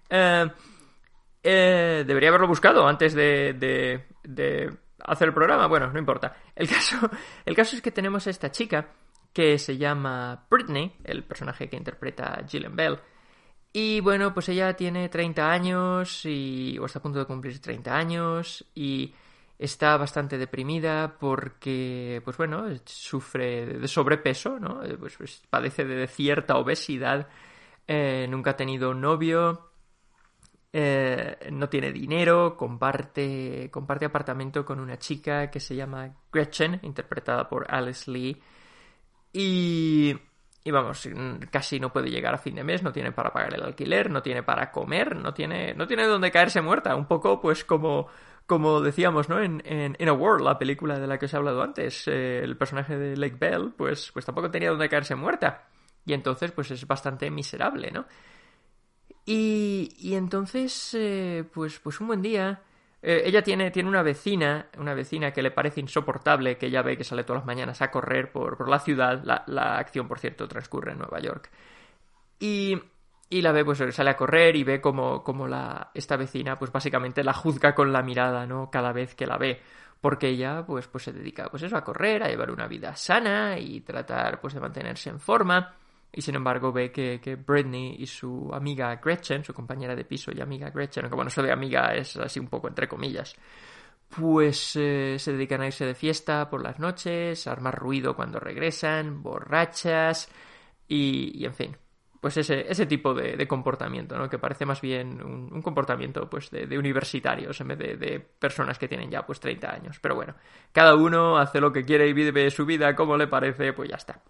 Eh, 0.08 0.48
eh, 1.50 2.04
debería 2.06 2.28
haberlo 2.28 2.46
buscado 2.46 2.86
antes 2.86 3.14
de, 3.14 4.04
hacer 5.02 5.28
el 5.28 5.34
programa. 5.34 5.66
Bueno, 5.66 5.90
no 5.90 5.98
importa. 5.98 6.36
El 6.54 6.68
caso, 6.68 6.96
el 7.46 7.56
caso 7.56 7.74
es 7.74 7.80
que 7.80 7.90
tenemos 7.90 8.26
a 8.26 8.30
esta 8.30 8.50
chica 8.50 8.86
que 9.32 9.58
se 9.58 9.78
llama 9.78 10.46
Britney, 10.50 10.96
el 11.04 11.24
personaje 11.24 11.70
que 11.70 11.76
interpreta 11.76 12.44
Gillian 12.46 12.76
Bell. 12.76 12.98
Y 13.72 14.00
bueno, 14.00 14.34
pues 14.34 14.50
ella 14.50 14.74
tiene 14.74 15.08
30 15.08 15.50
años 15.50 16.26
y, 16.26 16.76
o 16.78 16.84
está 16.84 16.98
a 16.98 17.02
punto 17.02 17.18
de 17.18 17.24
cumplir 17.24 17.58
30 17.60 17.96
años 17.96 18.66
y 18.74 19.14
está 19.58 19.96
bastante 19.96 20.36
deprimida 20.36 21.16
porque, 21.18 22.20
pues 22.24 22.36
bueno, 22.36 22.66
sufre 22.84 23.66
de 23.66 23.88
sobrepeso, 23.88 24.58
¿no? 24.58 24.84
Eh, 24.84 24.98
pues, 24.98 25.16
pues, 25.16 25.42
padece 25.48 25.84
de 25.86 26.06
cierta 26.08 26.56
obesidad, 26.56 27.28
eh, 27.86 28.26
nunca 28.28 28.50
ha 28.50 28.56
tenido 28.56 28.92
novio 28.92 29.67
eh, 30.72 31.48
no 31.52 31.68
tiene 31.68 31.92
dinero, 31.92 32.56
comparte, 32.56 33.70
comparte 33.70 34.04
apartamento 34.04 34.64
con 34.64 34.80
una 34.80 34.98
chica 34.98 35.50
que 35.50 35.60
se 35.60 35.76
llama 35.76 36.14
Gretchen, 36.32 36.80
interpretada 36.82 37.48
por 37.48 37.66
Alice 37.72 38.10
Lee, 38.10 38.42
y, 39.32 40.16
y 40.64 40.70
vamos, 40.70 41.08
casi 41.50 41.80
no 41.80 41.92
puede 41.92 42.10
llegar 42.10 42.34
a 42.34 42.38
fin 42.38 42.54
de 42.54 42.64
mes, 42.64 42.82
no 42.82 42.92
tiene 42.92 43.12
para 43.12 43.32
pagar 43.32 43.54
el 43.54 43.62
alquiler, 43.62 44.10
no 44.10 44.22
tiene 44.22 44.42
para 44.42 44.70
comer, 44.70 45.16
no 45.16 45.34
tiene, 45.34 45.74
no 45.74 45.86
tiene 45.86 46.06
donde 46.06 46.30
caerse 46.30 46.60
muerta, 46.60 46.96
un 46.96 47.06
poco 47.06 47.40
pues 47.40 47.64
como 47.64 48.08
como 48.48 48.80
decíamos, 48.80 49.28
¿no? 49.28 49.42
En, 49.42 49.62
en, 49.66 50.08
A 50.08 50.12
World, 50.14 50.42
la 50.42 50.58
película 50.58 50.98
de 50.98 51.06
la 51.06 51.18
que 51.18 51.26
os 51.26 51.34
he 51.34 51.36
hablado 51.36 51.62
antes, 51.62 52.08
eh, 52.08 52.40
el 52.42 52.56
personaje 52.56 52.96
de 52.96 53.14
Lake 53.14 53.36
Bell, 53.38 53.74
pues, 53.76 54.10
pues 54.10 54.24
tampoco 54.24 54.50
tenía 54.50 54.70
donde 54.70 54.88
caerse 54.88 55.14
muerta. 55.14 55.68
Y 56.06 56.14
entonces, 56.14 56.50
pues 56.52 56.70
es 56.70 56.86
bastante 56.86 57.30
miserable, 57.30 57.90
¿no? 57.90 58.06
Y, 59.30 60.14
entonces, 60.14 60.94
eh, 60.94 61.44
pues, 61.52 61.78
pues 61.80 62.00
un 62.00 62.06
buen 62.06 62.22
día, 62.22 62.62
eh, 63.02 63.22
ella 63.26 63.42
tiene, 63.42 63.70
tiene 63.70 63.88
una 63.88 64.02
vecina, 64.02 64.68
una 64.78 64.94
vecina 64.94 65.32
que 65.32 65.42
le 65.42 65.50
parece 65.50 65.80
insoportable, 65.80 66.56
que 66.56 66.66
ella 66.66 66.80
ve 66.80 66.96
que 66.96 67.04
sale 67.04 67.24
todas 67.24 67.42
las 67.42 67.46
mañanas 67.46 67.82
a 67.82 67.90
correr 67.90 68.32
por, 68.32 68.56
por 68.56 68.68
la 68.70 68.78
ciudad. 68.78 69.22
La, 69.24 69.44
la 69.46 69.76
acción, 69.76 70.08
por 70.08 70.18
cierto, 70.18 70.48
transcurre 70.48 70.92
en 70.92 70.98
Nueva 70.98 71.20
York. 71.20 71.50
Y 72.40 72.80
y 73.30 73.42
la 73.42 73.52
ve, 73.52 73.64
pues 73.64 73.82
sale 73.94 74.10
a 74.10 74.16
correr 74.16 74.56
y 74.56 74.64
ve 74.64 74.80
como, 74.80 75.22
como 75.22 75.46
la, 75.46 75.90
esta 75.92 76.16
vecina, 76.16 76.58
pues 76.58 76.72
básicamente 76.72 77.22
la 77.22 77.34
juzga 77.34 77.74
con 77.74 77.92
la 77.92 78.02
mirada, 78.02 78.46
¿no? 78.46 78.70
Cada 78.70 78.92
vez 78.92 79.14
que 79.14 79.26
la 79.26 79.36
ve. 79.36 79.60
Porque 80.00 80.28
ella, 80.28 80.64
pues, 80.66 80.86
pues 80.88 81.04
se 81.04 81.12
dedica, 81.12 81.50
pues 81.50 81.62
eso, 81.64 81.76
a 81.76 81.84
correr, 81.84 82.22
a 82.22 82.28
llevar 82.28 82.50
una 82.50 82.66
vida 82.66 82.94
sana 82.96 83.58
y 83.58 83.80
tratar, 83.82 84.40
pues, 84.40 84.54
de 84.54 84.60
mantenerse 84.60 85.10
en 85.10 85.20
forma. 85.20 85.74
Y 86.12 86.22
sin 86.22 86.34
embargo 86.34 86.72
ve 86.72 86.90
que, 86.90 87.20
que 87.20 87.36
Britney 87.36 87.96
y 87.98 88.06
su 88.06 88.50
amiga 88.52 88.96
Gretchen, 88.96 89.44
su 89.44 89.52
compañera 89.54 89.94
de 89.94 90.04
piso 90.04 90.32
y 90.34 90.40
amiga 90.40 90.70
Gretchen, 90.70 91.04
aunque 91.04 91.16
bueno, 91.16 91.28
eso 91.28 91.42
de 91.42 91.52
amiga 91.52 91.94
es 91.94 92.16
así 92.16 92.40
un 92.40 92.48
poco 92.48 92.68
entre 92.68 92.88
comillas, 92.88 93.36
pues 94.08 94.74
eh, 94.76 95.16
se 95.18 95.32
dedican 95.32 95.60
a 95.60 95.66
irse 95.66 95.84
de 95.84 95.94
fiesta 95.94 96.48
por 96.48 96.62
las 96.62 96.78
noches, 96.78 97.46
a 97.46 97.52
armar 97.52 97.78
ruido 97.78 98.16
cuando 98.16 98.40
regresan, 98.40 99.22
borrachas 99.22 100.30
y, 100.88 101.38
y 101.38 101.44
en 101.44 101.54
fin, 101.54 101.76
pues 102.20 102.36
ese, 102.36 102.70
ese 102.70 102.86
tipo 102.86 103.14
de, 103.14 103.46
comportamiento, 103.46 104.18
¿no? 104.18 104.28
Que 104.28 104.38
parece 104.38 104.66
más 104.66 104.80
bien 104.80 105.22
un, 105.22 105.62
comportamiento 105.62 106.28
pues 106.28 106.50
de, 106.50 106.78
universitarios 106.78 107.60
en 107.60 107.68
vez 107.68 107.78
de, 107.78 108.20
personas 108.20 108.78
que 108.78 108.88
tienen 108.88 109.10
ya 109.10 109.24
pues 109.24 109.40
30 109.40 109.72
años. 109.72 109.98
Pero 110.00 110.16
bueno, 110.16 110.34
cada 110.72 110.96
uno 110.96 111.38
hace 111.38 111.60
lo 111.60 111.72
que 111.72 111.84
quiere 111.84 112.08
y 112.08 112.12
vive 112.12 112.50
su 112.50 112.66
vida 112.66 112.94
como 112.96 113.16
le 113.16 113.28
parece, 113.28 113.72
pues 113.72 113.88
ya 113.88 113.96
está. 113.96 114.20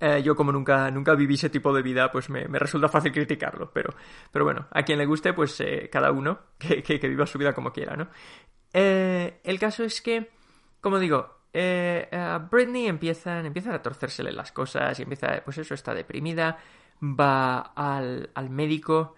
Eh, 0.00 0.22
yo 0.22 0.34
como 0.34 0.50
nunca, 0.50 0.90
nunca 0.90 1.14
viví 1.14 1.34
ese 1.34 1.50
tipo 1.50 1.74
de 1.74 1.82
vida, 1.82 2.10
pues 2.10 2.30
me, 2.30 2.46
resulta 2.46 2.88
fácil 2.88 3.12
criticarlo. 3.12 3.70
Pero, 3.72 3.94
pero 4.32 4.44
bueno, 4.44 4.66
a 4.70 4.82
quien 4.82 4.98
le 4.98 5.06
guste, 5.06 5.32
pues 5.34 5.60
eh, 5.60 5.88
cada 5.92 6.10
uno 6.10 6.38
que, 6.58 6.82
que, 6.82 7.08
viva 7.08 7.26
su 7.26 7.38
vida 7.38 7.52
como 7.52 7.72
quiera, 7.72 7.96
¿no? 7.96 8.08
Eh, 8.72 9.40
el 9.44 9.58
caso 9.58 9.84
es 9.84 10.00
que, 10.00 10.30
como 10.80 10.98
digo, 10.98 11.40
a 11.52 12.48
Britney 12.50 12.86
empiezan, 12.86 13.44
empiezan 13.44 13.74
a 13.74 13.82
torcérsele 13.82 14.32
las 14.32 14.52
cosas 14.52 14.98
y 14.98 15.02
empieza, 15.02 15.42
pues 15.44 15.58
eso, 15.58 15.74
está 15.74 15.92
deprimida 15.92 16.58
va 17.02 17.60
al, 17.74 18.30
al 18.34 18.50
médico 18.50 19.14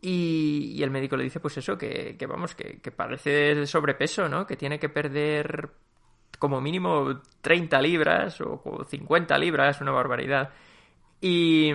y, 0.00 0.74
y, 0.76 0.82
el 0.82 0.90
médico 0.90 1.16
le 1.16 1.24
dice 1.24 1.40
pues 1.40 1.56
eso, 1.58 1.76
que, 1.76 2.16
que 2.16 2.26
vamos, 2.26 2.54
que, 2.54 2.80
que, 2.80 2.92
parece 2.92 3.54
de 3.54 3.66
sobrepeso, 3.66 4.28
¿no? 4.28 4.46
Que 4.46 4.56
tiene 4.56 4.78
que 4.78 4.88
perder 4.88 5.70
como 6.38 6.60
mínimo 6.60 7.20
30 7.40 7.80
libras 7.82 8.40
o 8.40 8.84
50 8.88 9.38
libras, 9.38 9.80
una 9.80 9.92
barbaridad. 9.92 10.50
Y 11.20 11.72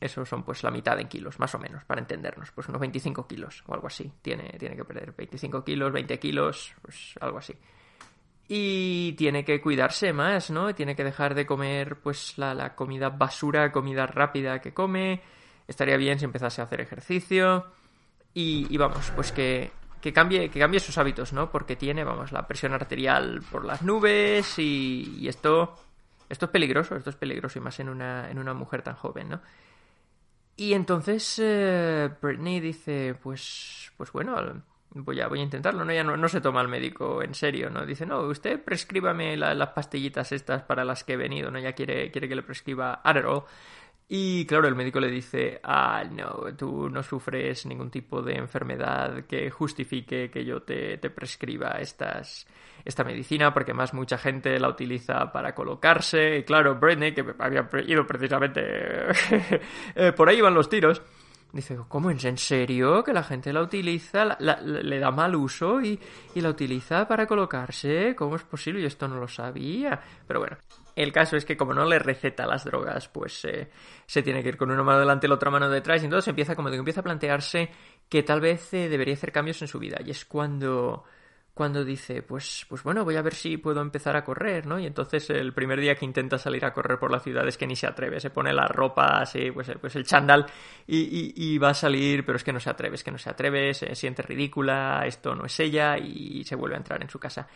eso 0.00 0.24
son 0.26 0.42
pues 0.42 0.62
la 0.62 0.70
mitad 0.70 0.98
en 1.00 1.08
kilos, 1.08 1.38
más 1.38 1.54
o 1.54 1.58
menos, 1.58 1.84
para 1.84 2.00
entendernos, 2.00 2.50
pues 2.52 2.68
unos 2.68 2.80
25 2.80 3.26
kilos 3.26 3.64
o 3.66 3.74
algo 3.74 3.86
así. 3.86 4.12
Tiene, 4.20 4.50
tiene 4.58 4.76
que 4.76 4.84
perder 4.84 5.14
25 5.16 5.64
kilos, 5.64 5.92
20 5.92 6.18
kilos, 6.18 6.74
pues 6.82 7.14
algo 7.20 7.38
así 7.38 7.54
y 8.48 9.12
tiene 9.12 9.44
que 9.44 9.60
cuidarse 9.60 10.12
más, 10.12 10.50
¿no? 10.50 10.74
Tiene 10.74 10.94
que 10.94 11.04
dejar 11.04 11.34
de 11.34 11.46
comer 11.46 11.96
pues 12.00 12.36
la, 12.36 12.54
la, 12.54 12.74
comida 12.74 13.08
basura, 13.08 13.72
comida 13.72 14.06
rápida 14.06 14.60
que 14.60 14.74
come. 14.74 15.22
Estaría 15.66 15.96
bien 15.96 16.18
si 16.18 16.26
empezase 16.26 16.60
a 16.60 16.64
hacer 16.64 16.80
ejercicio. 16.80 17.66
Y, 18.34 18.66
y 18.68 18.76
vamos, 18.76 19.10
pues 19.14 19.32
que, 19.32 19.70
que, 20.04 20.12
cambie, 20.12 20.50
que 20.50 20.60
cambie 20.60 20.80
sus 20.80 20.98
hábitos, 20.98 21.32
¿no? 21.32 21.50
Porque 21.50 21.76
tiene, 21.76 22.04
vamos, 22.04 22.30
la 22.30 22.46
presión 22.46 22.74
arterial 22.74 23.40
por 23.50 23.64
las 23.64 23.80
nubes 23.80 24.58
y, 24.58 25.26
esto, 25.26 25.74
esto 26.28 26.44
es 26.44 26.50
peligroso, 26.50 26.94
esto 26.94 27.08
es 27.08 27.16
peligroso 27.16 27.58
y 27.58 27.62
más 27.62 27.80
en 27.80 27.88
una, 27.88 28.30
en 28.30 28.38
una 28.38 28.52
mujer 28.52 28.82
tan 28.82 28.96
joven, 28.96 29.30
¿no? 29.30 29.40
Y 30.56 30.74
entonces 30.74 31.40
eh, 31.42 32.10
Britney 32.20 32.60
dice, 32.60 33.16
pues, 33.22 33.92
pues 33.96 34.12
bueno, 34.12 34.62
voy 34.90 35.22
a, 35.22 35.28
voy 35.28 35.40
a 35.40 35.44
intentarlo, 35.44 35.86
¿no? 35.86 35.92
Ya 35.94 36.04
no, 36.04 36.28
se 36.28 36.42
toma 36.42 36.60
el 36.60 36.68
médico 36.68 37.22
en 37.22 37.34
serio, 37.34 37.70
¿no? 37.70 37.86
Dice, 37.86 38.04
no, 38.04 38.20
usted 38.24 38.62
prescríbame 38.62 39.38
las 39.38 39.70
pastillitas 39.70 40.32
estas 40.32 40.64
para 40.64 40.84
las 40.84 41.02
que 41.02 41.14
he 41.14 41.16
venido, 41.16 41.50
¿no? 41.50 41.58
Ya 41.58 41.72
quiere, 41.72 42.10
quiere 42.10 42.28
que 42.28 42.36
le 42.36 42.42
prescriba 42.42 43.00
Adderall. 43.02 43.44
Y 44.06 44.44
claro, 44.44 44.68
el 44.68 44.74
médico 44.74 45.00
le 45.00 45.10
dice, 45.10 45.60
ah, 45.62 46.04
no, 46.10 46.54
tú 46.56 46.90
no 46.90 47.02
sufres 47.02 47.64
ningún 47.66 47.90
tipo 47.90 48.20
de 48.20 48.34
enfermedad 48.34 49.24
que 49.24 49.50
justifique 49.50 50.30
que 50.30 50.44
yo 50.44 50.62
te, 50.62 50.98
te 50.98 51.08
prescriba 51.08 51.78
estas, 51.80 52.46
esta 52.84 53.02
medicina, 53.02 53.54
porque 53.54 53.72
más 53.72 53.94
mucha 53.94 54.18
gente 54.18 54.58
la 54.60 54.68
utiliza 54.68 55.32
para 55.32 55.54
colocarse. 55.54 56.38
Y 56.38 56.42
claro, 56.44 56.76
Britney, 56.76 57.14
que 57.14 57.24
había 57.38 57.68
ido 57.86 58.06
precisamente 58.06 58.60
eh, 59.94 60.12
por 60.12 60.28
ahí 60.28 60.40
van 60.40 60.54
los 60.54 60.68
tiros, 60.68 61.00
Dice, 61.54 61.78
¿cómo 61.86 62.10
es 62.10 62.24
en 62.24 62.36
serio? 62.36 63.04
Que 63.04 63.12
la 63.12 63.22
gente 63.22 63.52
la 63.52 63.62
utiliza, 63.62 64.36
le 64.40 64.98
da 64.98 65.12
mal 65.12 65.36
uso 65.36 65.80
y, 65.80 66.00
la 66.34 66.48
utiliza 66.48 67.06
para 67.06 67.28
colocarse. 67.28 68.16
¿Cómo 68.16 68.34
es 68.34 68.42
posible? 68.42 68.80
Yo 68.80 68.88
esto 68.88 69.06
no 69.06 69.20
lo 69.20 69.28
sabía. 69.28 70.00
Pero 70.26 70.40
bueno, 70.40 70.56
el 70.96 71.12
caso 71.12 71.36
es 71.36 71.44
que 71.44 71.56
como 71.56 71.74
no 71.74 71.84
le 71.84 71.98
receta 71.98 72.46
las 72.46 72.64
drogas, 72.64 73.08
pues 73.08 73.44
eh, 73.44 73.68
se 74.06 74.22
tiene 74.22 74.42
que 74.42 74.50
ir 74.50 74.56
con 74.56 74.70
una 74.70 74.82
mano 74.82 75.00
delante 75.00 75.26
y 75.26 75.28
la 75.28 75.34
otra 75.34 75.50
mano 75.50 75.68
detrás. 75.68 76.02
Y 76.02 76.04
entonces 76.04 76.28
empieza, 76.28 76.54
como 76.54 76.70
digo, 76.70 76.80
empieza 76.80 77.00
a 77.00 77.04
plantearse 77.04 77.70
que 78.08 78.22
tal 78.22 78.40
vez 78.40 78.72
eh, 78.74 78.88
debería 78.88 79.14
hacer 79.14 79.32
cambios 79.32 79.60
en 79.62 79.68
su 79.68 79.78
vida. 79.78 79.98
Y 80.04 80.10
es 80.10 80.24
cuando 80.24 81.04
cuando 81.54 81.84
dice, 81.84 82.22
pues, 82.22 82.66
pues 82.68 82.82
bueno, 82.82 83.04
voy 83.04 83.14
a 83.14 83.22
ver 83.22 83.32
si 83.32 83.58
puedo 83.58 83.80
empezar 83.80 84.16
a 84.16 84.24
correr, 84.24 84.66
¿no? 84.66 84.80
Y 84.80 84.86
entonces 84.86 85.30
el 85.30 85.52
primer 85.52 85.80
día 85.80 85.94
que 85.94 86.04
intenta 86.04 86.36
salir 86.36 86.64
a 86.64 86.72
correr 86.72 86.98
por 86.98 87.12
la 87.12 87.20
ciudad 87.20 87.46
es 87.46 87.56
que 87.56 87.64
ni 87.64 87.76
se 87.76 87.86
atreve, 87.86 88.18
se 88.18 88.30
pone 88.30 88.52
la 88.52 88.66
ropa 88.66 89.20
así, 89.20 89.52
pues, 89.52 89.70
pues 89.80 89.94
el 89.94 90.04
chándal 90.04 90.46
y, 90.84 91.32
y, 91.36 91.56
va 91.58 91.70
a 91.70 91.74
salir, 91.74 92.26
pero 92.26 92.36
es 92.36 92.42
que 92.42 92.52
no 92.52 92.58
se 92.58 92.70
atreve, 92.70 92.96
es 92.96 93.04
que 93.04 93.12
no 93.12 93.18
se 93.18 93.30
atreve, 93.30 93.72
se 93.72 93.94
siente 93.94 94.22
ridícula, 94.22 95.04
esto 95.06 95.32
no 95.36 95.44
es 95.46 95.60
ella 95.60 95.96
y 95.96 96.42
se 96.42 96.56
vuelve 96.56 96.74
a 96.74 96.78
entrar 96.78 97.00
en 97.00 97.08
su 97.08 97.20
casa. 97.20 97.46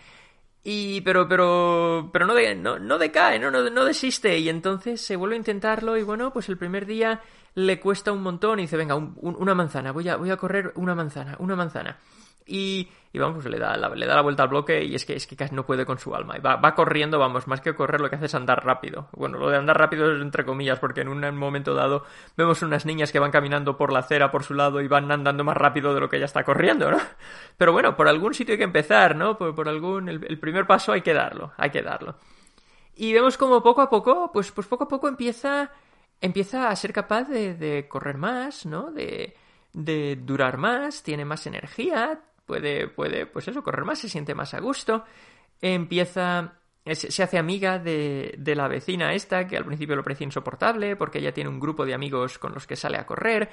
Y, 0.64 1.00
pero, 1.02 1.28
pero, 1.28 2.10
pero 2.12 2.26
no, 2.26 2.34
no, 2.56 2.78
no 2.78 2.98
decae, 2.98 3.38
no, 3.38 3.50
no, 3.50 3.70
no 3.70 3.84
desiste. 3.84 4.38
Y 4.38 4.48
entonces 4.48 5.00
se 5.00 5.16
vuelve 5.16 5.36
a 5.36 5.38
intentarlo 5.38 5.96
y 5.96 6.02
bueno, 6.02 6.32
pues 6.32 6.48
el 6.48 6.58
primer 6.58 6.86
día 6.86 7.20
le 7.54 7.80
cuesta 7.80 8.12
un 8.12 8.22
montón 8.22 8.58
y 8.58 8.62
dice, 8.62 8.76
venga, 8.76 8.94
una 8.94 9.54
manzana, 9.54 9.92
voy 9.92 10.08
a, 10.08 10.16
voy 10.16 10.30
a 10.30 10.36
correr 10.36 10.72
una 10.76 10.94
manzana, 10.94 11.36
una 11.38 11.56
manzana 11.56 11.98
y, 12.48 12.88
y 13.12 13.18
vamos, 13.18 13.44
le 13.44 13.58
da, 13.58 13.76
la, 13.76 13.90
le 13.90 14.06
da 14.06 14.16
la 14.16 14.22
vuelta 14.22 14.42
al 14.42 14.48
bloque 14.48 14.82
y 14.82 14.94
es 14.94 15.04
que, 15.04 15.14
es 15.14 15.26
que 15.26 15.36
casi 15.36 15.54
no 15.54 15.66
puede 15.66 15.84
con 15.84 15.98
su 15.98 16.14
alma. 16.14 16.36
Y 16.36 16.40
va, 16.40 16.56
va 16.56 16.74
corriendo, 16.74 17.18
vamos, 17.18 17.46
más 17.46 17.60
que 17.60 17.74
correr 17.74 18.00
lo 18.00 18.08
que 18.08 18.16
hace 18.16 18.26
es 18.26 18.34
andar 18.34 18.64
rápido. 18.64 19.08
Bueno, 19.12 19.38
lo 19.38 19.50
de 19.50 19.58
andar 19.58 19.78
rápido 19.78 20.12
es 20.12 20.20
entre 20.20 20.44
comillas, 20.44 20.78
porque 20.78 21.02
en 21.02 21.08
un 21.08 21.36
momento 21.36 21.74
dado 21.74 22.04
vemos 22.36 22.62
unas 22.62 22.86
niñas 22.86 23.12
que 23.12 23.18
van 23.18 23.30
caminando 23.30 23.76
por 23.76 23.92
la 23.92 24.00
acera 24.00 24.30
por 24.30 24.42
su 24.42 24.54
lado 24.54 24.80
y 24.80 24.88
van 24.88 25.10
andando 25.12 25.44
más 25.44 25.56
rápido 25.56 25.94
de 25.94 26.00
lo 26.00 26.08
que 26.08 26.16
ella 26.16 26.26
está 26.26 26.42
corriendo, 26.42 26.90
¿no? 26.90 26.98
Pero 27.56 27.72
bueno, 27.72 27.94
por 27.96 28.08
algún 28.08 28.34
sitio 28.34 28.54
hay 28.54 28.58
que 28.58 28.64
empezar, 28.64 29.14
¿no? 29.14 29.36
Por, 29.36 29.54
por 29.54 29.68
algún, 29.68 30.08
el, 30.08 30.38
primer 30.38 30.66
paso 30.66 30.92
hay 30.92 31.02
que 31.02 31.14
darlo, 31.14 31.52
hay 31.56 31.70
que 31.70 31.82
darlo. 31.82 32.16
Y 32.96 33.12
vemos 33.12 33.36
como 33.36 33.62
poco 33.62 33.82
a 33.82 33.90
poco, 33.90 34.30
pues, 34.32 34.50
pues 34.50 34.66
poco 34.66 34.84
a 34.84 34.88
poco 34.88 35.08
empieza, 35.08 35.70
empieza 36.20 36.68
a 36.68 36.76
ser 36.76 36.92
capaz 36.92 37.28
de, 37.28 37.54
de 37.54 37.86
correr 37.86 38.16
más, 38.16 38.66
¿no? 38.66 38.90
De, 38.90 39.36
de 39.72 40.16
durar 40.16 40.56
más, 40.56 41.02
tiene 41.02 41.24
más 41.24 41.46
energía, 41.46 42.20
puede, 42.48 42.88
puede, 42.88 43.26
pues 43.26 43.46
eso, 43.46 43.62
correr 43.62 43.84
más, 43.84 44.00
se 44.00 44.08
siente 44.08 44.34
más 44.34 44.54
a 44.54 44.60
gusto, 44.60 45.04
empieza, 45.60 46.54
se 46.84 47.22
hace 47.22 47.38
amiga 47.38 47.78
de, 47.78 48.34
de 48.38 48.56
la 48.56 48.66
vecina 48.66 49.12
esta, 49.12 49.46
que 49.46 49.56
al 49.56 49.66
principio 49.66 49.94
lo 49.94 50.02
parecía 50.02 50.24
insoportable, 50.24 50.96
porque 50.96 51.18
ella 51.18 51.34
tiene 51.34 51.50
un 51.50 51.60
grupo 51.60 51.84
de 51.84 51.94
amigos 51.94 52.38
con 52.38 52.54
los 52.54 52.66
que 52.66 52.74
sale 52.74 52.96
a 52.96 53.06
correr, 53.06 53.50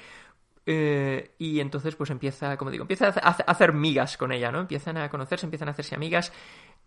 eh, 0.68 1.34
y 1.38 1.60
entonces 1.60 1.94
pues 1.94 2.10
empieza, 2.10 2.56
como 2.56 2.72
digo, 2.72 2.82
empieza 2.82 3.08
a 3.08 3.30
hacer 3.30 3.72
migas 3.72 4.16
con 4.16 4.32
ella, 4.32 4.50
¿no? 4.50 4.60
Empiezan 4.60 4.96
a 4.96 5.08
conocerse, 5.08 5.46
empiezan 5.46 5.68
a 5.68 5.72
hacerse 5.72 5.94
amigas. 5.94 6.32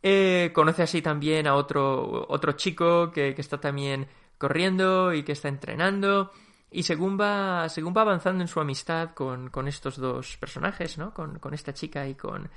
Eh, 0.03 0.51
conoce 0.53 0.83
así 0.83 1.01
también 1.01 1.47
a 1.47 1.55
otro, 1.55 2.25
otro 2.29 2.53
chico 2.53 3.11
que, 3.11 3.33
que, 3.35 3.41
está 3.41 3.59
también 3.59 4.07
corriendo 4.37 5.13
y 5.13 5.23
que 5.23 5.31
está 5.33 5.47
entrenando. 5.47 6.31
Y 6.71 6.83
según 6.83 7.19
va, 7.19 7.67
según 7.67 7.93
va 7.95 8.01
avanzando 8.01 8.43
en 8.43 8.47
su 8.47 8.59
amistad 8.59 9.11
con, 9.13 9.49
con 9.49 9.67
estos 9.67 9.97
dos 9.97 10.37
personajes, 10.37 10.97
¿no? 10.97 11.13
Con, 11.13 11.39
con, 11.39 11.53
esta 11.53 11.73
chica 11.73 12.07
y 12.07 12.13
con, 12.13 12.47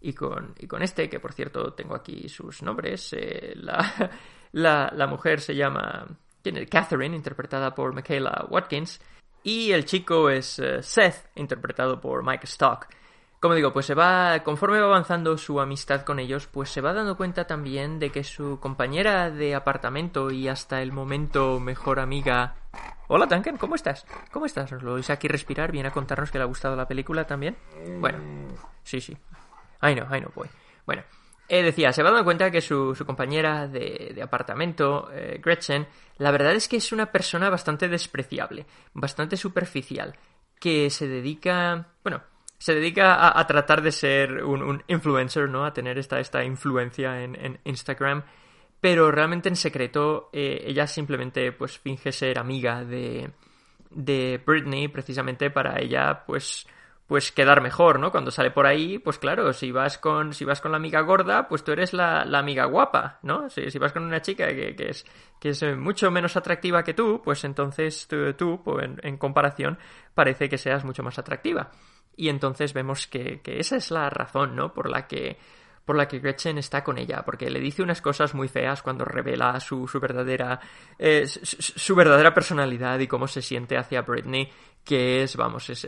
y 0.00 0.12
con, 0.12 0.54
y 0.58 0.66
con 0.66 0.82
este, 0.82 1.08
que 1.08 1.20
por 1.20 1.32
cierto 1.32 1.72
tengo 1.72 1.94
aquí 1.94 2.28
sus 2.28 2.62
nombres. 2.62 3.14
Eh, 3.14 3.54
la, 3.56 4.10
la, 4.52 4.92
la, 4.94 5.06
mujer 5.06 5.40
se 5.40 5.54
llama 5.54 6.06
Catherine, 6.70 7.16
interpretada 7.16 7.74
por 7.74 7.94
Michaela 7.94 8.46
Watkins. 8.50 9.00
Y 9.42 9.72
el 9.72 9.84
chico 9.86 10.28
es 10.28 10.58
eh, 10.58 10.82
Seth, 10.82 11.30
interpretado 11.36 12.00
por 12.00 12.24
Mike 12.24 12.44
Stock. 12.44 12.86
Como 13.42 13.56
digo, 13.56 13.72
pues 13.72 13.86
se 13.86 13.94
va, 13.94 14.38
conforme 14.44 14.78
va 14.78 14.86
avanzando 14.86 15.36
su 15.36 15.60
amistad 15.60 16.02
con 16.02 16.20
ellos, 16.20 16.46
pues 16.46 16.70
se 16.70 16.80
va 16.80 16.92
dando 16.92 17.16
cuenta 17.16 17.44
también 17.44 17.98
de 17.98 18.10
que 18.10 18.22
su 18.22 18.60
compañera 18.60 19.32
de 19.32 19.56
apartamento 19.56 20.30
y 20.30 20.46
hasta 20.46 20.80
el 20.80 20.92
momento 20.92 21.58
mejor 21.58 21.98
amiga... 21.98 22.54
Hola 23.08 23.26
Duncan, 23.26 23.56
¿cómo 23.56 23.74
estás? 23.74 24.06
¿Cómo 24.30 24.46
estás? 24.46 24.70
¿Nos 24.70 24.84
lo 24.84 24.94
oís 24.94 25.10
aquí 25.10 25.26
respirar? 25.26 25.72
¿Viene 25.72 25.88
a 25.88 25.92
contarnos 25.92 26.30
que 26.30 26.38
le 26.38 26.44
ha 26.44 26.46
gustado 26.46 26.76
la 26.76 26.86
película 26.86 27.26
también? 27.26 27.56
Bueno, 27.98 28.18
sí, 28.84 29.00
sí. 29.00 29.18
Ay 29.80 29.96
no, 29.96 30.06
ay 30.08 30.20
no, 30.20 30.30
voy. 30.36 30.48
Bueno, 30.86 31.02
eh, 31.48 31.64
decía, 31.64 31.92
se 31.92 32.04
va 32.04 32.10
dando 32.10 32.24
cuenta 32.24 32.48
que 32.48 32.60
su, 32.60 32.96
compañera 33.04 33.66
de, 33.66 34.20
apartamento, 34.22 35.10
eh, 35.12 35.40
Gretchen, 35.42 35.88
la 36.18 36.30
verdad 36.30 36.52
es 36.52 36.68
que 36.68 36.76
es 36.76 36.92
una 36.92 37.10
persona 37.10 37.50
bastante 37.50 37.88
despreciable, 37.88 38.66
bastante 38.94 39.36
superficial, 39.36 40.14
que 40.60 40.90
se 40.90 41.08
dedica, 41.08 41.88
bueno, 42.04 42.22
se 42.62 42.76
dedica 42.76 43.36
a, 43.36 43.44
tratar 43.48 43.82
de 43.82 43.90
ser 43.90 44.44
un, 44.44 44.84
influencer, 44.86 45.48
¿no? 45.48 45.64
A 45.64 45.72
tener 45.72 45.98
esta, 45.98 46.20
esta 46.20 46.44
influencia 46.44 47.20
en, 47.20 47.58
Instagram, 47.64 48.22
pero 48.80 49.10
realmente 49.10 49.48
en 49.48 49.56
secreto 49.56 50.30
eh, 50.32 50.62
ella 50.64 50.86
simplemente 50.86 51.50
pues 51.50 51.80
finge 51.80 52.12
ser 52.12 52.38
amiga 52.38 52.84
de, 52.84 53.32
de 53.90 54.40
Britney 54.46 54.86
precisamente 54.86 55.50
para 55.50 55.80
ella 55.80 56.22
pues 56.24 56.64
pues 57.08 57.32
quedar 57.32 57.62
mejor, 57.62 57.98
¿no? 57.98 58.12
Cuando 58.12 58.30
sale 58.30 58.52
por 58.52 58.64
ahí, 58.64 59.00
pues 59.00 59.18
claro, 59.18 59.52
si 59.52 59.72
vas 59.72 59.98
con, 59.98 60.32
si 60.32 60.44
vas 60.44 60.60
con 60.60 60.70
la 60.70 60.76
amiga 60.76 61.00
gorda, 61.00 61.48
pues 61.48 61.64
tú 61.64 61.72
eres 61.72 61.92
la, 61.92 62.22
amiga 62.22 62.66
guapa, 62.66 63.18
¿no? 63.22 63.50
Si, 63.50 63.76
vas 63.78 63.92
con 63.92 64.04
una 64.04 64.22
chica 64.22 64.46
que, 64.46 64.76
que, 64.76 64.90
es, 64.90 65.04
que 65.40 65.48
es 65.48 65.64
mucho 65.76 66.12
menos 66.12 66.36
atractiva 66.36 66.84
que 66.84 66.94
tú, 66.94 67.20
pues 67.22 67.42
entonces 67.42 68.08
tú, 68.38 68.62
pues 68.62 68.88
en, 69.02 69.18
comparación, 69.18 69.78
parece 70.14 70.48
que 70.48 70.58
seas 70.58 70.84
mucho 70.84 71.02
más 71.02 71.18
atractiva. 71.18 71.72
Y 72.16 72.28
entonces 72.28 72.72
vemos 72.72 73.06
que, 73.06 73.40
que 73.40 73.58
esa 73.58 73.76
es 73.76 73.90
la 73.90 74.10
razón, 74.10 74.54
¿no? 74.56 74.72
Por 74.72 74.90
la 74.90 75.06
que 75.06 75.38
por 75.84 75.96
la 75.96 76.06
que 76.06 76.20
Gretchen 76.20 76.58
está 76.58 76.84
con 76.84 76.96
ella, 76.96 77.24
porque 77.24 77.50
le 77.50 77.58
dice 77.58 77.82
unas 77.82 78.00
cosas 78.00 78.34
muy 78.34 78.46
feas 78.46 78.82
cuando 78.82 79.04
revela 79.04 79.58
su, 79.58 79.88
su 79.88 79.98
verdadera 79.98 80.60
eh, 80.96 81.26
su, 81.26 81.96
verdadera 81.96 82.32
personalidad 82.32 83.00
y 83.00 83.08
cómo 83.08 83.26
se 83.26 83.42
siente 83.42 83.76
hacia 83.76 84.02
Britney, 84.02 84.48
que 84.84 85.24
es, 85.24 85.34
vamos, 85.34 85.68
es 85.70 85.84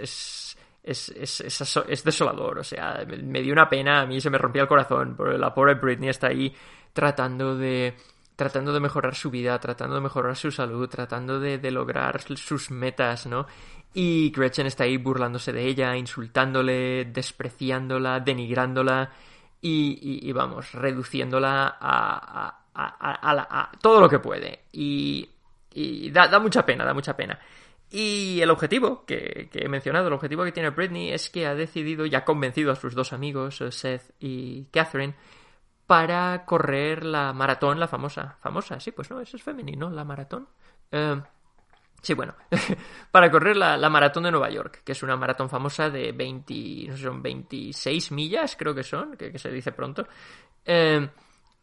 es, 0.85 1.09
es, 1.17 1.41
es, 1.89 2.05
desolador. 2.05 2.59
O 2.59 2.65
sea, 2.65 3.05
me 3.07 3.41
dio 3.41 3.53
una 3.53 3.69
pena, 3.69 4.03
a 4.03 4.07
mí 4.07 4.21
se 4.21 4.31
me 4.31 4.39
rompía 4.39 4.63
el 4.63 4.69
corazón. 4.69 5.17
La 5.39 5.55
pobre 5.55 5.75
Britney 5.75 6.11
está 6.11 6.29
ahí 6.29 6.55
tratando 6.93 7.57
de 7.57 7.95
tratando 8.37 8.73
de 8.73 8.81
mejorar 8.81 9.15
su 9.15 9.31
vida, 9.31 9.59
tratando 9.61 9.95
de 9.95 10.01
mejorar 10.01 10.37
su 10.37 10.51
salud, 10.51 10.89
tratando 10.89 11.39
de, 11.41 11.59
de 11.59 11.71
lograr 11.71 12.21
sus 12.21 12.71
metas, 12.71 13.27
¿no? 13.27 13.47
Y 13.95 14.31
Gretchen 14.31 14.67
está 14.67 14.85
ahí 14.85 14.97
burlándose 14.97 15.53
de 15.53 15.65
ella, 15.65 15.97
insultándole, 15.97 17.05
despreciándola, 17.07 18.19
denigrándola 18.21 19.13
y, 19.61 20.29
y, 20.29 20.33
vamos, 20.33 20.73
reduciéndola 20.73 21.79
a, 21.81 22.59
a, 22.75 23.61
a, 23.61 23.73
todo 23.81 24.01
lo 24.01 24.09
que 24.09 24.19
puede. 24.19 24.65
Y, 24.73 25.29
y 25.73 26.11
da, 26.11 26.27
da 26.27 26.41
mucha 26.41 26.67
pena, 26.67 26.85
da 26.85 26.93
mucha 26.93 27.17
pena. 27.17 27.39
Y 27.91 28.41
el 28.41 28.51
objetivo 28.51 29.05
que, 29.07 29.49
he 29.53 29.69
mencionado, 29.69 30.09
el 30.09 30.15
objetivo 30.15 30.45
que 30.45 30.51
tiene 30.51 30.71
Britney 30.71 31.13
es 31.13 31.31
que 31.31 31.47
ha 31.47 31.55
decidido 31.55 32.05
y 32.07 32.15
ha 32.17 32.25
convencido 32.25 32.73
a 32.73 32.77
sus 32.77 32.95
dos 32.95 33.13
amigos, 33.13 33.63
Seth 33.71 34.11
y 34.19 34.65
Catherine, 34.73 35.15
para 35.87 36.45
correr 36.45 37.05
la 37.05 37.33
maratón, 37.33 37.79
la 37.79 37.89
famosa. 37.89 38.37
Famosa, 38.41 38.81
sí, 38.81 38.93
pues 38.93 39.11
no, 39.11 39.21
eso 39.21 39.37
es 39.37 39.43
femenino, 39.43 39.91
la 39.91 40.05
maratón. 40.05 40.49
Eh, 40.91 41.21
sí, 42.01 42.15
bueno, 42.15 42.35
para 43.11 43.31
correr 43.31 43.57
la, 43.57 43.91
maratón 43.91 44.25
de 44.25 44.31
Nueva 44.31 44.51
York, 44.51 44.83
que 44.85 44.93
es 44.93 45.03
una 45.03 45.17
maratón 45.17 45.51
famosa 45.51 45.91
de 45.91 46.13
20, 46.13 46.87
no 46.89 46.97
sé, 46.97 47.03
son 47.03 47.23
26 47.23 48.13
millas, 48.13 48.57
creo 48.57 48.75
que 48.75 48.83
son, 48.83 49.17
que, 49.17 49.39
se 49.39 49.51
dice 49.51 49.73
pronto. 49.73 50.07
Eh, 50.65 51.07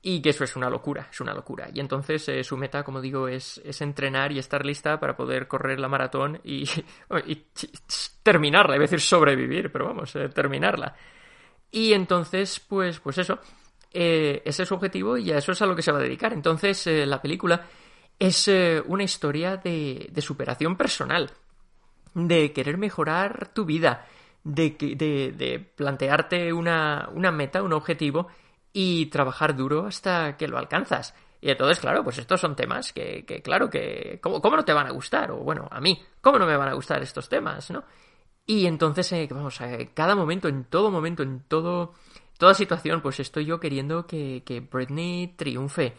y 0.03 0.19
que 0.21 0.29
eso 0.29 0.43
es 0.43 0.55
una 0.55 0.69
locura, 0.69 1.07
es 1.11 1.21
una 1.21 1.33
locura. 1.33 1.69
Y 1.71 1.79
entonces 1.79 2.27
eh, 2.29 2.43
su 2.43 2.57
meta, 2.57 2.83
como 2.83 3.01
digo, 3.01 3.27
es, 3.27 3.61
es, 3.63 3.81
entrenar 3.81 4.31
y 4.31 4.39
estar 4.39 4.65
lista 4.65 4.99
para 4.99 5.15
poder 5.15 5.47
correr 5.47 5.79
la 5.79 5.87
maratón 5.87 6.39
y, 6.43 6.67
terminarla, 8.23 8.75
iba 8.75 8.83
a 8.83 8.87
decir 8.87 9.01
sobrevivir, 9.01 9.71
pero 9.71 9.85
vamos, 9.85 10.11
terminarla. 10.33 10.95
Y 11.71 11.93
entonces, 11.93 12.59
pues, 12.59 12.99
pues 12.99 13.19
eso, 13.19 13.39
eh, 13.93 14.41
ese 14.45 14.63
es 14.63 14.69
su 14.69 14.75
objetivo 14.75 15.17
y 15.17 15.31
a 15.31 15.37
eso 15.37 15.51
es 15.51 15.61
a 15.61 15.65
lo 15.65 15.75
que 15.75 15.81
se 15.81 15.91
va 15.91 15.99
a 15.99 16.01
dedicar. 16.01 16.33
Entonces, 16.33 16.85
la 16.87 17.21
película 17.21 17.67
es 18.19 18.49
una 18.85 19.03
historia 19.03 19.57
de, 19.57 20.11
superación 20.19 20.77
personal, 20.77 21.31
de 22.13 22.53
querer 22.53 22.77
mejorar 22.77 23.51
tu 23.53 23.65
vida, 23.65 24.05
de, 24.43 24.71
de, 24.71 25.59
plantearte 25.75 26.53
una, 26.53 27.09
una 27.13 27.31
meta, 27.31 27.63
un 27.63 27.73
objetivo 27.73 28.27
y 28.73 29.07
trabajar 29.07 29.55
duro 29.55 29.85
hasta 29.85 30.37
que 30.37 30.47
lo 30.47 30.57
alcanzas. 30.57 31.15
Y 31.41 31.49
entonces, 31.49 31.79
claro, 31.79 32.03
pues 32.03 32.19
estos 32.19 32.39
son 32.39 32.55
temas 32.55 32.93
que, 32.93 33.25
que 33.25 33.41
claro, 33.41 33.69
que 33.69 34.19
¿cómo, 34.21 34.39
¿cómo, 34.41 34.57
no 34.57 34.63
te 34.63 34.73
van 34.73 34.87
a 34.87 34.91
gustar? 34.91 35.31
O 35.31 35.37
bueno, 35.37 35.67
a 35.71 35.81
mí, 35.81 35.99
¿cómo 36.21 36.37
no 36.37 36.45
me 36.45 36.55
van 36.55 36.69
a 36.69 36.73
gustar 36.73 37.01
estos 37.01 37.27
temas, 37.27 37.71
no? 37.71 37.83
Y 38.45 38.67
entonces, 38.67 39.11
eh, 39.13 39.27
vamos, 39.31 39.59
a 39.61 39.69
cada 39.93 40.15
momento, 40.15 40.47
en 40.47 40.65
todo 40.65 40.91
momento, 40.91 41.23
en 41.23 41.41
todo, 41.47 41.93
toda 42.41 42.55
situación, 42.55 43.01
pues 43.01 43.19
estoy 43.19 43.45
yo 43.45 43.59
queriendo 43.59 44.07
que, 44.07 44.41
que 44.43 44.61
Britney 44.61 45.35
triunfe 45.37 45.93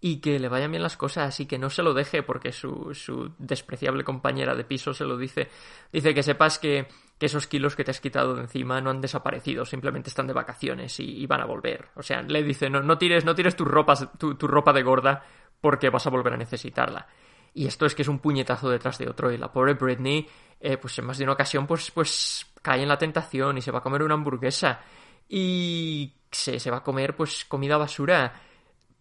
y 0.00 0.18
que 0.20 0.38
le 0.38 0.48
vayan 0.48 0.70
bien 0.70 0.80
las 0.80 0.96
cosas 0.96 1.40
y 1.40 1.46
que 1.46 1.58
no 1.58 1.70
se 1.70 1.82
lo 1.82 1.92
deje 1.92 2.22
porque 2.22 2.52
su, 2.52 2.94
su 2.94 3.32
despreciable 3.36 4.04
compañera 4.04 4.54
de 4.54 4.62
piso 4.62 4.94
se 4.94 5.04
lo 5.04 5.16
dice. 5.16 5.48
Dice 5.92 6.14
que 6.14 6.22
sepas 6.22 6.60
que, 6.60 6.86
que, 7.18 7.26
esos 7.26 7.48
kilos 7.48 7.74
que 7.74 7.82
te 7.82 7.90
has 7.90 8.00
quitado 8.00 8.36
de 8.36 8.42
encima 8.42 8.80
no 8.80 8.90
han 8.90 9.00
desaparecido, 9.00 9.64
simplemente 9.64 10.08
están 10.08 10.28
de 10.28 10.34
vacaciones 10.34 11.00
y, 11.00 11.26
van 11.26 11.40
a 11.40 11.46
volver. 11.46 11.88
O 11.96 12.02
sea, 12.04 12.22
le 12.22 12.44
dice, 12.44 12.70
no, 12.70 12.80
no 12.80 12.96
tires, 12.96 13.24
no 13.24 13.34
tires 13.34 13.56
tu, 13.56 13.64
ropa, 13.64 13.96
tu, 13.96 14.34
ropa 14.46 14.72
de 14.72 14.84
gorda 14.84 15.24
porque 15.60 15.90
vas 15.90 16.06
a 16.06 16.10
volver 16.10 16.34
a 16.34 16.36
necesitarla. 16.36 17.08
Y 17.54 17.66
esto 17.66 17.86
es 17.86 17.96
que 17.96 18.02
es 18.02 18.08
un 18.08 18.20
puñetazo 18.20 18.70
detrás 18.70 18.98
de 18.98 19.08
otro. 19.08 19.32
Y 19.32 19.36
la 19.36 19.50
pobre 19.50 19.74
Britney, 19.74 20.28
eh, 20.60 20.76
pues 20.76 20.96
en 21.00 21.06
más 21.06 21.18
de 21.18 21.24
una 21.24 21.32
ocasión, 21.32 21.66
pues, 21.66 21.90
pues 21.90 22.46
cae 22.62 22.82
en 22.82 22.88
la 22.88 22.98
tentación 22.98 23.58
y 23.58 23.62
se 23.62 23.72
va 23.72 23.80
a 23.80 23.82
comer 23.82 24.04
una 24.04 24.14
hamburguesa. 24.14 24.80
Y 25.28 26.14
se, 26.30 26.58
se 26.58 26.70
va 26.70 26.78
a 26.78 26.84
comer, 26.84 27.16
pues, 27.16 27.44
comida 27.44 27.76
basura 27.76 28.32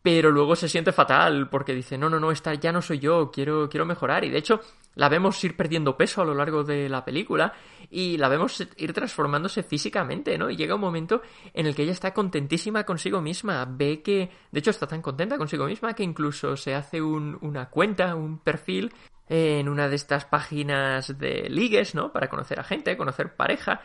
pero 0.07 0.31
luego 0.31 0.55
se 0.55 0.69
siente 0.69 0.93
fatal 0.93 1.49
porque 1.49 1.73
dice, 1.73 1.97
no, 1.97 2.09
no, 2.09 2.17
no, 2.17 2.31
esta 2.31 2.53
ya 2.53 2.71
no 2.71 2.81
soy 2.81 2.99
yo, 2.99 3.29
quiero, 3.29 3.67
quiero 3.67 3.85
mejorar. 3.85 4.23
Y 4.23 4.29
de 4.29 4.37
hecho, 4.37 4.61
la 4.95 5.09
vemos 5.09 5.43
ir 5.43 5.57
perdiendo 5.57 5.97
peso 5.97 6.21
a 6.21 6.25
lo 6.25 6.33
largo 6.33 6.63
de 6.63 6.87
la 6.87 7.03
película 7.03 7.51
y 7.89 8.15
la 8.15 8.29
vemos 8.29 8.65
ir 8.77 8.93
transformándose 8.93 9.63
físicamente, 9.63 10.37
¿no? 10.37 10.49
Y 10.49 10.55
llega 10.55 10.75
un 10.75 10.79
momento 10.79 11.21
en 11.53 11.65
el 11.65 11.75
que 11.75 11.83
ella 11.83 11.91
está 11.91 12.13
contentísima 12.13 12.85
consigo 12.85 13.19
misma, 13.19 13.65
ve 13.69 14.01
que, 14.01 14.31
de 14.49 14.59
hecho, 14.61 14.69
está 14.69 14.87
tan 14.87 15.01
contenta 15.01 15.37
consigo 15.37 15.65
misma 15.65 15.93
que 15.93 16.03
incluso 16.03 16.55
se 16.55 16.73
hace 16.73 17.01
una 17.01 17.69
cuenta, 17.69 18.15
un 18.15 18.39
perfil 18.39 18.93
en 19.27 19.67
una 19.67 19.89
de 19.89 19.97
estas 19.97 20.23
páginas 20.23 21.17
de 21.19 21.49
ligues, 21.49 21.95
¿no? 21.95 22.13
Para 22.13 22.29
conocer 22.29 22.61
a 22.61 22.63
gente, 22.63 22.95
conocer 22.95 23.35
pareja. 23.35 23.81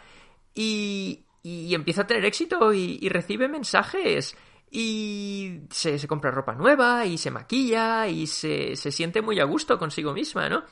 Y, 0.55 1.25
y 1.43 1.75
empieza 1.75 2.03
a 2.03 2.07
tener 2.07 2.25
éxito 2.25 2.73
y, 2.73 2.99
y 3.01 3.09
recibe 3.09 3.49
mensajes 3.49 4.37
y 4.71 5.61
se, 5.71 5.99
se, 5.99 6.09
compra 6.09 6.31
ropa 6.31 6.55
nueva 6.55 7.05
y 7.05 7.19
se 7.19 7.31
maquilla 7.31 8.09
y 8.09 8.27
se, 8.27 8.75
se 8.75 8.91
siente 8.91 9.21
muy 9.21 9.39
a 9.39 9.45
gusto 9.45 9.79
consigo 9.79 10.15
misma, 10.15 10.49
¿no? 10.49 10.65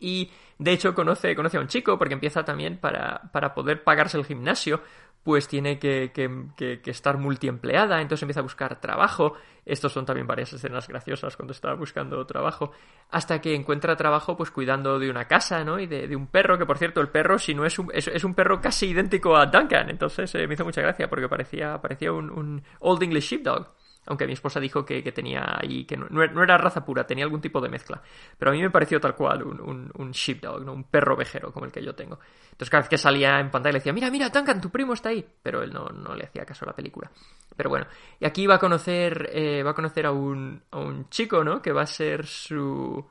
Y 0.00 0.30
de 0.58 0.72
hecho 0.72 0.94
conoce, 0.94 1.36
conoce 1.36 1.56
a 1.56 1.60
un 1.60 1.68
chico 1.68 1.96
porque 1.96 2.14
empieza 2.14 2.44
también 2.44 2.78
para, 2.78 3.30
para 3.32 3.54
poder 3.54 3.84
pagarse 3.84 4.18
el 4.18 4.24
gimnasio, 4.24 4.82
pues 5.26 5.48
tiene 5.48 5.76
que, 5.80 6.12
que, 6.14 6.80
que, 6.80 6.88
estar 6.88 7.18
multiempleada, 7.18 8.00
entonces 8.00 8.22
empieza 8.22 8.38
a 8.38 8.44
buscar 8.44 8.80
trabajo. 8.80 9.32
Estos 9.64 9.92
son 9.92 10.06
también 10.06 10.24
varias 10.24 10.52
escenas 10.52 10.86
graciosas 10.86 11.36
cuando 11.36 11.50
está 11.50 11.74
buscando 11.74 12.24
trabajo. 12.26 12.70
Hasta 13.10 13.40
que 13.40 13.52
encuentra 13.52 13.96
trabajo 13.96 14.36
pues 14.36 14.52
cuidando 14.52 15.00
de 15.00 15.10
una 15.10 15.24
casa, 15.24 15.64
¿no? 15.64 15.80
Y 15.80 15.88
de, 15.88 16.14
un 16.14 16.28
perro, 16.28 16.56
que 16.56 16.64
por 16.64 16.78
cierto, 16.78 17.00
el 17.00 17.08
perro, 17.08 17.40
si 17.40 17.54
no 17.54 17.66
es 17.66 17.76
un, 17.76 17.90
es, 17.92 18.22
un 18.22 18.34
perro 18.34 18.60
casi 18.60 18.86
idéntico 18.86 19.36
a 19.36 19.46
Duncan. 19.46 19.90
Entonces 19.90 20.32
eh, 20.36 20.46
me 20.46 20.54
hizo 20.54 20.64
mucha 20.64 20.80
gracia 20.80 21.10
porque 21.10 21.28
parecía, 21.28 21.82
parecía 21.82 22.12
un, 22.12 22.30
un 22.30 22.62
Old 22.78 23.02
English 23.02 23.24
Sheepdog 23.24 23.74
aunque 24.06 24.26
mi 24.26 24.34
esposa 24.34 24.60
dijo 24.60 24.84
que, 24.84 25.02
tenía 25.12 25.58
ahí, 25.60 25.84
que 25.84 25.96
no, 25.96 26.22
era 26.22 26.56
raza 26.56 26.84
pura, 26.84 27.06
tenía 27.06 27.24
algún 27.24 27.40
tipo 27.40 27.60
de 27.60 27.68
mezcla. 27.68 28.00
Pero 28.38 28.50
a 28.50 28.54
mí 28.54 28.62
me 28.62 28.70
pareció 28.70 29.00
tal 29.00 29.14
cual 29.16 29.42
un, 29.42 29.90
un, 29.94 30.10
sheepdog, 30.12 30.64
¿no? 30.64 30.72
un 30.72 30.84
perro 30.84 31.16
vejero 31.16 31.52
como 31.52 31.66
el 31.66 31.72
que 31.72 31.82
yo 31.82 31.94
tengo. 31.94 32.18
Entonces 32.44 32.70
cada 32.70 32.82
vez 32.82 32.88
que 32.88 32.98
salía 32.98 33.40
en 33.40 33.50
pantalla 33.50 33.72
le 33.72 33.78
decía, 33.80 33.92
mira, 33.92 34.10
mira, 34.10 34.28
Duncan, 34.28 34.60
tu 34.60 34.70
primo 34.70 34.94
está 34.94 35.08
ahí. 35.08 35.26
Pero 35.42 35.62
él 35.62 35.72
no, 35.72 35.86
no 35.86 36.14
le 36.14 36.24
hacía 36.24 36.44
caso 36.44 36.64
a 36.64 36.68
la 36.68 36.74
película. 36.74 37.10
Pero 37.56 37.68
bueno, 37.68 37.86
y 38.20 38.26
aquí 38.26 38.46
va 38.46 38.54
a 38.54 38.58
conocer, 38.60 39.28
eh, 39.32 39.62
va 39.62 39.70
a, 39.70 39.74
conocer 39.74 40.06
a, 40.06 40.12
un, 40.12 40.62
a 40.70 40.78
un 40.78 41.08
chico, 41.08 41.42
¿no? 41.42 41.60
Que 41.60 41.72
va 41.72 41.82
a 41.82 41.86
ser 41.86 42.26
su, 42.26 43.04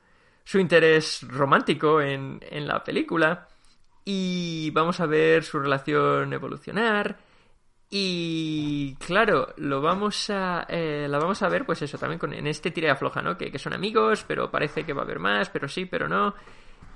su 0.43 0.59
interés 0.59 1.25
romántico 1.27 2.01
en, 2.01 2.39
en 2.49 2.67
la 2.67 2.83
película. 2.83 3.49
Y 4.05 4.71
vamos 4.71 4.99
a 5.01 5.07
ver 5.07 5.43
su 5.43 5.59
relación 5.59 6.31
evolucionar 6.31 7.17
y 7.97 8.93
claro, 8.95 9.53
lo 9.55 9.79
vamos 9.79 10.29
a, 10.29 10.65
eh, 10.67 11.07
la 11.09 11.17
vamos 11.17 11.41
a 11.41 11.47
ver, 11.47 11.65
pues 11.65 11.81
eso, 11.81 11.97
también 11.97 12.19
con, 12.19 12.33
en 12.33 12.45
este 12.45 12.69
tira 12.71 12.91
afloja, 12.91 13.21
¿no? 13.21 13.37
Que, 13.37 13.49
que, 13.49 13.57
son 13.57 13.71
amigos, 13.71 14.25
pero 14.27 14.51
parece 14.51 14.83
que 14.83 14.91
va 14.91 15.03
a 15.03 15.05
haber 15.05 15.17
más, 15.17 15.49
pero 15.49 15.69
sí, 15.69 15.85
pero 15.85 16.09
no. 16.09 16.35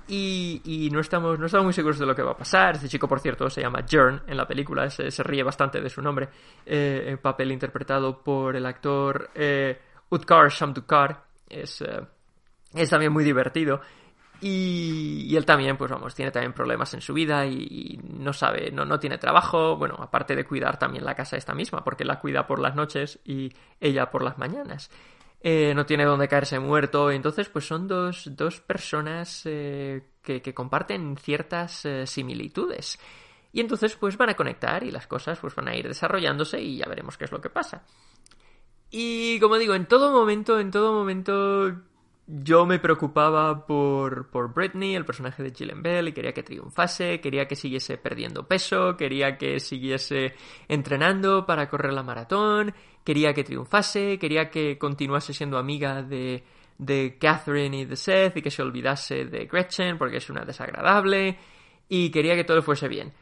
y, 0.08 0.90
no, 0.92 1.00
estamos, 1.00 1.38
no 1.38 1.46
estamos 1.46 1.64
muy 1.64 1.72
seguros 1.72 1.98
de 1.98 2.04
lo 2.04 2.14
que 2.14 2.22
va 2.22 2.32
a 2.32 2.36
pasar. 2.36 2.74
Este 2.74 2.86
chico, 2.86 3.08
por 3.08 3.18
cierto, 3.20 3.48
se 3.48 3.62
llama 3.62 3.82
Jern 3.88 4.24
en 4.26 4.36
la 4.36 4.46
película, 4.46 4.90
se, 4.90 5.10
se 5.10 5.22
ríe 5.22 5.42
bastante 5.42 5.80
de 5.80 5.88
su 5.88 6.02
nombre, 6.02 6.28
eh, 6.66 7.16
papel 7.22 7.50
interpretado 7.50 8.22
por 8.22 8.54
el 8.54 8.66
actor 8.66 9.30
eh, 9.34 9.80
Utkar 10.10 10.50
Shamdukar. 10.50 11.24
Es, 11.48 11.80
eh, 11.80 12.02
es 12.74 12.90
también 12.90 13.10
muy 13.10 13.24
divertido. 13.24 13.80
Y, 14.40 15.36
él 15.36 15.44
también, 15.44 15.76
pues 15.76 15.90
vamos, 15.90 16.14
tiene 16.14 16.30
también 16.30 16.52
problemas 16.52 16.94
en 16.94 17.00
su 17.00 17.12
vida 17.12 17.46
y, 17.46 18.00
no 18.02 18.32
sabe, 18.32 18.70
no, 18.70 18.84
no 18.84 18.98
tiene 18.98 19.18
trabajo, 19.18 19.76
bueno, 19.76 19.96
aparte 19.98 20.34
de 20.34 20.44
cuidar 20.44 20.78
también 20.78 21.04
la 21.04 21.14
casa 21.14 21.36
esta 21.36 21.54
misma, 21.54 21.84
porque 21.84 22.04
la 22.04 22.18
cuida 22.18 22.46
por 22.46 22.58
las 22.58 22.74
noches 22.74 23.20
y 23.24 23.52
ella 23.80 24.10
por 24.10 24.22
las 24.22 24.38
mañanas. 24.38 24.90
Eh, 25.42 25.72
no 25.74 25.86
tiene 25.86 26.04
dónde 26.04 26.28
caerse 26.28 26.58
muerto. 26.58 27.10
Entonces, 27.10 27.48
pues 27.48 27.66
son 27.66 27.88
dos, 27.88 28.30
dos 28.36 28.60
personas 28.60 29.42
eh, 29.46 30.02
que, 30.22 30.54
comparten 30.54 31.16
ciertas 31.16 31.84
eh, 31.86 32.06
similitudes. 32.06 32.98
Y 33.52 33.60
entonces, 33.60 33.96
pues 33.96 34.16
van 34.16 34.30
a 34.30 34.36
conectar 34.36 34.84
y 34.84 34.90
las 34.90 35.06
cosas 35.06 35.38
pues 35.40 35.54
van 35.54 35.68
a 35.68 35.74
ir 35.74 35.88
desarrollándose 35.88 36.60
y 36.60 36.76
ya 36.76 36.86
veremos 36.86 37.16
qué 37.16 37.24
es 37.24 37.32
lo 37.32 37.40
que 37.40 37.50
pasa. 37.50 37.84
Y 38.90 39.40
como 39.40 39.56
digo, 39.56 39.74
en 39.74 39.86
todo 39.86 40.12
momento, 40.12 40.60
en 40.60 40.70
todo 40.70 40.92
momento 40.92 41.72
yo 42.32 42.64
me 42.64 42.78
preocupaba 42.78 43.66
por, 43.66 44.30
por 44.30 44.54
Britney, 44.54 44.94
el 44.94 45.04
personaje 45.04 45.42
de 45.42 45.50
Gillian 45.50 45.82
Bell, 45.82 46.08
y 46.08 46.12
quería 46.12 46.32
que 46.32 46.44
triunfase, 46.44 47.20
quería 47.20 47.48
que 47.48 47.56
siguiese 47.56 47.98
perdiendo 47.98 48.46
peso, 48.46 48.96
quería 48.96 49.36
que 49.36 49.58
siguiese 49.58 50.34
entrenando 50.68 51.44
para 51.44 51.68
correr 51.68 51.92
la 51.92 52.04
maratón, 52.04 52.72
quería 53.04 53.34
que 53.34 53.42
triunfase, 53.42 54.18
quería 54.18 54.48
que 54.48 54.78
continuase 54.78 55.34
siendo 55.34 55.58
amiga 55.58 56.02
de, 56.02 56.44
de 56.78 57.18
Catherine 57.20 57.80
y 57.80 57.84
de 57.84 57.96
Seth 57.96 58.36
y 58.36 58.42
que 58.42 58.50
se 58.50 58.62
olvidase 58.62 59.24
de 59.24 59.46
Gretchen 59.46 59.98
porque 59.98 60.18
es 60.18 60.30
una 60.30 60.44
desagradable 60.44 61.36
y 61.88 62.10
quería 62.10 62.36
que 62.36 62.44
todo 62.44 62.62
fuese 62.62 62.86
bien. 62.86 63.12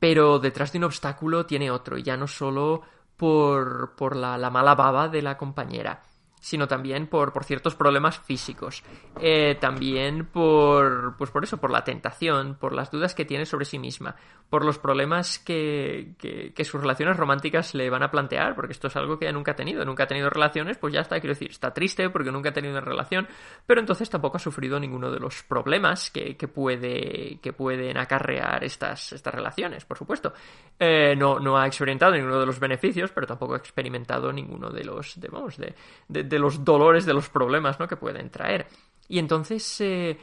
Pero 0.00 0.40
detrás 0.40 0.72
de 0.72 0.78
un 0.78 0.84
obstáculo 0.84 1.46
tiene 1.46 1.70
otro, 1.70 1.96
y 1.96 2.02
ya 2.02 2.16
no 2.16 2.26
solo 2.26 2.82
por, 3.16 3.94
por 3.94 4.16
la, 4.16 4.36
la 4.36 4.50
mala 4.50 4.74
baba 4.74 5.08
de 5.08 5.22
la 5.22 5.36
compañera 5.36 6.02
sino 6.46 6.68
también 6.68 7.08
por, 7.08 7.32
por 7.32 7.42
ciertos 7.42 7.74
problemas 7.74 8.20
físicos. 8.20 8.84
Eh, 9.20 9.56
también 9.56 10.26
por, 10.26 11.16
pues 11.16 11.32
por 11.32 11.42
eso, 11.42 11.56
por 11.56 11.72
la 11.72 11.82
tentación, 11.82 12.54
por 12.54 12.72
las 12.72 12.92
dudas 12.92 13.16
que 13.16 13.24
tiene 13.24 13.46
sobre 13.46 13.64
sí 13.64 13.80
misma, 13.80 14.14
por 14.48 14.64
los 14.64 14.78
problemas 14.78 15.40
que, 15.40 16.14
que, 16.18 16.64
sus 16.64 16.80
relaciones 16.80 17.16
románticas 17.16 17.74
le 17.74 17.90
van 17.90 18.04
a 18.04 18.12
plantear, 18.12 18.54
porque 18.54 18.74
esto 18.74 18.86
es 18.86 18.94
algo 18.94 19.18
que 19.18 19.24
ella 19.24 19.32
nunca 19.32 19.52
ha 19.52 19.56
tenido. 19.56 19.84
Nunca 19.84 20.04
ha 20.04 20.06
tenido 20.06 20.30
relaciones, 20.30 20.78
pues 20.78 20.94
ya 20.94 21.00
está, 21.00 21.18
quiero 21.18 21.34
decir, 21.34 21.50
está 21.50 21.74
triste 21.74 22.10
porque 22.10 22.30
nunca 22.30 22.50
ha 22.50 22.52
tenido 22.52 22.74
una 22.74 22.80
relación, 22.80 23.26
pero 23.66 23.80
entonces 23.80 24.08
tampoco 24.08 24.36
ha 24.36 24.40
sufrido 24.40 24.78
ninguno 24.78 25.10
de 25.10 25.18
los 25.18 25.42
problemas 25.42 26.12
que, 26.12 26.36
que 26.36 26.46
puede, 26.46 27.40
que 27.42 27.52
pueden 27.54 27.98
acarrear 27.98 28.62
estas, 28.62 29.12
estas 29.12 29.34
relaciones, 29.34 29.84
por 29.84 29.98
supuesto. 29.98 30.32
Eh, 30.78 31.16
no, 31.16 31.40
no 31.40 31.58
ha 31.58 31.66
experimentado 31.66 32.12
ninguno 32.12 32.38
de 32.38 32.46
los 32.46 32.60
beneficios, 32.60 33.10
pero 33.10 33.26
tampoco 33.26 33.54
ha 33.54 33.58
experimentado 33.58 34.32
ninguno 34.32 34.70
de 34.70 34.84
los, 34.84 35.18
de, 35.18 35.26
vamos, 35.26 35.56
de 35.56 35.74
de 36.08 36.35
los 36.38 36.64
dolores, 36.64 37.06
de 37.06 37.14
los 37.14 37.28
problemas 37.28 37.78
¿no? 37.78 37.88
que 37.88 37.96
pueden 37.96 38.30
traer. 38.30 38.66
Y 39.08 39.18
entonces 39.18 39.80
eh, 39.80 40.18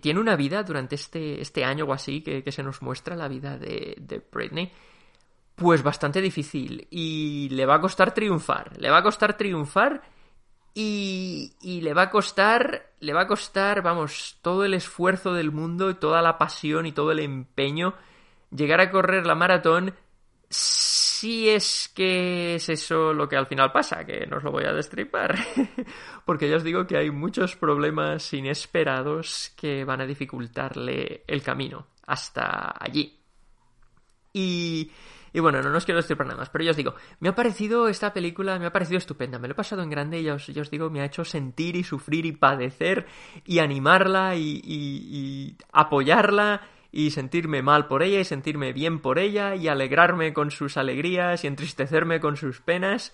tiene 0.00 0.20
una 0.20 0.36
vida 0.36 0.62
durante 0.62 0.94
este, 0.94 1.40
este 1.40 1.64
año 1.64 1.84
o 1.84 1.92
así 1.92 2.22
que, 2.22 2.50
se 2.52 2.62
nos 2.62 2.82
muestra 2.82 3.16
la 3.16 3.28
vida 3.28 3.58
de, 3.58 3.96
de, 3.98 4.22
Britney, 4.30 4.70
pues 5.54 5.82
bastante 5.82 6.20
difícil. 6.20 6.86
Y 6.90 7.48
le 7.50 7.66
va 7.66 7.76
a 7.76 7.80
costar 7.80 8.14
triunfar. 8.14 8.78
Le 8.78 8.90
va 8.90 8.98
a 8.98 9.02
costar 9.02 9.36
triunfar 9.36 10.02
y, 10.74 11.54
y 11.60 11.80
le 11.80 11.94
va 11.94 12.02
a 12.02 12.10
costar, 12.10 12.92
le 13.00 13.12
va 13.12 13.22
a 13.22 13.26
costar, 13.26 13.82
vamos, 13.82 14.38
todo 14.42 14.64
el 14.64 14.74
esfuerzo 14.74 15.32
del 15.32 15.50
mundo 15.52 15.90
y 15.90 15.94
toda 15.94 16.22
la 16.22 16.38
pasión 16.38 16.86
y 16.86 16.92
todo 16.92 17.12
el 17.12 17.20
empeño 17.20 17.94
llegar 18.54 18.80
a 18.80 18.90
correr 18.90 19.26
la 19.26 19.34
maratón 19.34 19.94
si 21.24 21.48
es 21.48 21.90
que 21.94 22.56
es 22.56 22.68
eso 22.68 23.14
lo 23.14 23.26
que 23.26 23.36
al 23.36 23.46
final 23.46 23.72
pasa, 23.72 24.04
que 24.04 24.26
no 24.26 24.36
os 24.36 24.42
lo 24.44 24.52
voy 24.52 24.64
a 24.64 24.74
destripar, 24.74 25.34
porque 26.26 26.50
ya 26.50 26.56
os 26.56 26.62
digo 26.62 26.86
que 26.86 26.98
hay 26.98 27.10
muchos 27.10 27.56
problemas 27.56 28.30
inesperados 28.34 29.50
que 29.56 29.86
van 29.86 30.02
a 30.02 30.06
dificultarle 30.06 31.24
el 31.26 31.42
camino 31.42 31.86
hasta 32.06 32.74
allí. 32.78 33.18
Y, 34.34 34.90
y 35.32 35.40
bueno, 35.40 35.62
no 35.62 35.74
os 35.74 35.86
quiero 35.86 35.96
destripar 35.96 36.26
nada 36.26 36.40
más, 36.40 36.50
pero 36.50 36.62
ya 36.62 36.72
os 36.72 36.76
digo, 36.76 36.94
me 37.20 37.30
ha 37.30 37.34
parecido 37.34 37.88
esta 37.88 38.12
película, 38.12 38.58
me 38.58 38.66
ha 38.66 38.72
parecido 38.72 38.98
estupenda, 38.98 39.38
me 39.38 39.48
lo 39.48 39.52
he 39.52 39.56
pasado 39.56 39.82
en 39.82 39.88
grande 39.88 40.20
y 40.20 40.24
ya 40.24 40.34
os, 40.34 40.46
os 40.46 40.70
digo, 40.70 40.90
me 40.90 41.00
ha 41.00 41.06
hecho 41.06 41.24
sentir 41.24 41.74
y 41.76 41.84
sufrir 41.84 42.26
y 42.26 42.32
padecer 42.32 43.06
y 43.46 43.60
animarla 43.60 44.36
y, 44.36 44.60
y 44.62 45.56
apoyarla 45.72 46.60
y 46.96 47.10
sentirme 47.10 47.60
mal 47.60 47.88
por 47.88 48.04
ella 48.04 48.20
y 48.20 48.24
sentirme 48.24 48.72
bien 48.72 49.00
por 49.00 49.18
ella 49.18 49.56
y 49.56 49.66
alegrarme 49.66 50.32
con 50.32 50.52
sus 50.52 50.76
alegrías 50.76 51.42
y 51.42 51.48
entristecerme 51.48 52.20
con 52.20 52.36
sus 52.36 52.60
penas. 52.60 53.12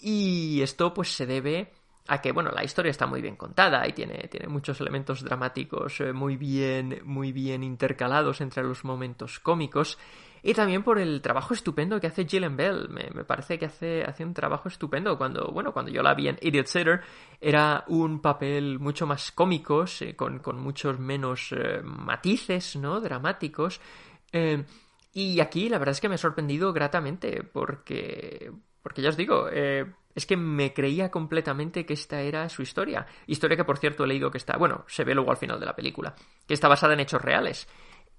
Y 0.00 0.62
esto 0.62 0.94
pues 0.94 1.08
se 1.08 1.26
debe 1.26 1.72
a 2.06 2.20
que, 2.20 2.30
bueno, 2.30 2.52
la 2.52 2.62
historia 2.62 2.90
está 2.90 3.08
muy 3.08 3.20
bien 3.20 3.34
contada 3.34 3.84
y 3.88 3.94
tiene, 3.94 4.28
tiene 4.28 4.46
muchos 4.46 4.80
elementos 4.80 5.24
dramáticos 5.24 6.00
eh, 6.02 6.12
muy 6.12 6.36
bien, 6.36 7.00
muy 7.02 7.32
bien 7.32 7.64
intercalados 7.64 8.40
entre 8.40 8.62
los 8.62 8.84
momentos 8.84 9.40
cómicos 9.40 9.98
y 10.42 10.54
también 10.54 10.82
por 10.82 10.98
el 10.98 11.20
trabajo 11.20 11.54
estupendo 11.54 12.00
que 12.00 12.06
hace 12.06 12.26
Gillian 12.26 12.56
Bell. 12.56 12.88
Me, 12.88 13.24
parece 13.24 13.58
que 13.58 13.66
hace, 13.66 14.04
hace 14.04 14.24
un 14.24 14.34
trabajo 14.34 14.68
estupendo. 14.68 15.16
Cuando, 15.18 15.50
bueno, 15.52 15.72
cuando 15.72 15.90
yo 15.90 16.02
la 16.02 16.14
vi 16.14 16.28
en 16.28 16.38
Idiot 16.40 16.66
Sitter, 16.66 17.00
era 17.40 17.84
un 17.88 18.20
papel 18.20 18.78
mucho 18.78 19.06
más 19.06 19.32
cómico, 19.32 19.84
con, 20.16 20.38
con, 20.38 20.60
muchos 20.60 20.98
menos 20.98 21.52
eh, 21.52 21.80
matices, 21.82 22.76
¿no? 22.76 23.00
Dramáticos. 23.00 23.80
Eh, 24.32 24.64
y 25.12 25.40
aquí 25.40 25.68
la 25.68 25.78
verdad 25.78 25.92
es 25.92 26.00
que 26.00 26.08
me 26.08 26.16
ha 26.16 26.18
sorprendido 26.18 26.72
gratamente, 26.72 27.42
porque. 27.42 28.52
Porque 28.82 29.02
ya 29.02 29.08
os 29.08 29.16
digo, 29.16 29.48
eh, 29.50 29.84
es 30.14 30.26
que 30.26 30.36
me 30.36 30.72
creía 30.72 31.10
completamente 31.10 31.84
que 31.84 31.94
esta 31.94 32.20
era 32.20 32.48
su 32.48 32.62
historia. 32.62 33.06
Historia 33.26 33.56
que, 33.56 33.64
por 33.64 33.78
cierto, 33.78 34.04
he 34.04 34.06
leído 34.06 34.30
que 34.30 34.38
está. 34.38 34.56
Bueno, 34.56 34.84
se 34.86 35.04
ve 35.04 35.14
luego 35.14 35.30
al 35.30 35.36
final 35.36 35.58
de 35.58 35.66
la 35.66 35.74
película. 35.74 36.14
Que 36.46 36.54
está 36.54 36.68
basada 36.68 36.94
en 36.94 37.00
hechos 37.00 37.20
reales. 37.20 37.68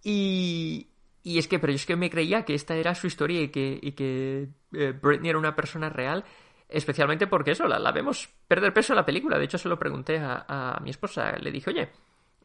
Y, 0.03 0.88
y 1.28 1.39
es 1.39 1.49
que, 1.49 1.59
pero 1.59 1.73
yo 1.73 1.75
es 1.75 1.86
que 1.86 1.97
me 1.97 2.09
creía 2.09 2.45
que 2.45 2.53
esta 2.53 2.73
era 2.78 2.95
su 2.95 3.05
historia 3.05 3.41
y 3.41 3.49
que, 3.49 3.78
y 3.82 3.91
que 3.91 4.47
eh, 4.71 4.93
Britney 4.93 5.30
era 5.30 5.38
una 5.38 5.57
persona 5.57 5.89
real, 5.89 6.23
especialmente 6.69 7.28
porque 7.28 7.51
eso, 7.51 7.67
la, 7.67 7.80
la, 7.80 7.91
vemos 7.91 8.30
perder 8.47 8.71
peso 8.71 8.93
en 8.93 8.97
la 8.97 9.05
película. 9.05 9.38
De 9.38 9.43
hecho, 9.43 9.57
se 9.57 9.67
lo 9.67 9.78
pregunté 9.78 10.19
a, 10.19 10.45
a 10.47 10.80
mi 10.80 10.89
esposa. 10.89 11.38
Le 11.38 11.51
dije, 11.51 11.69
oye, 11.69 11.89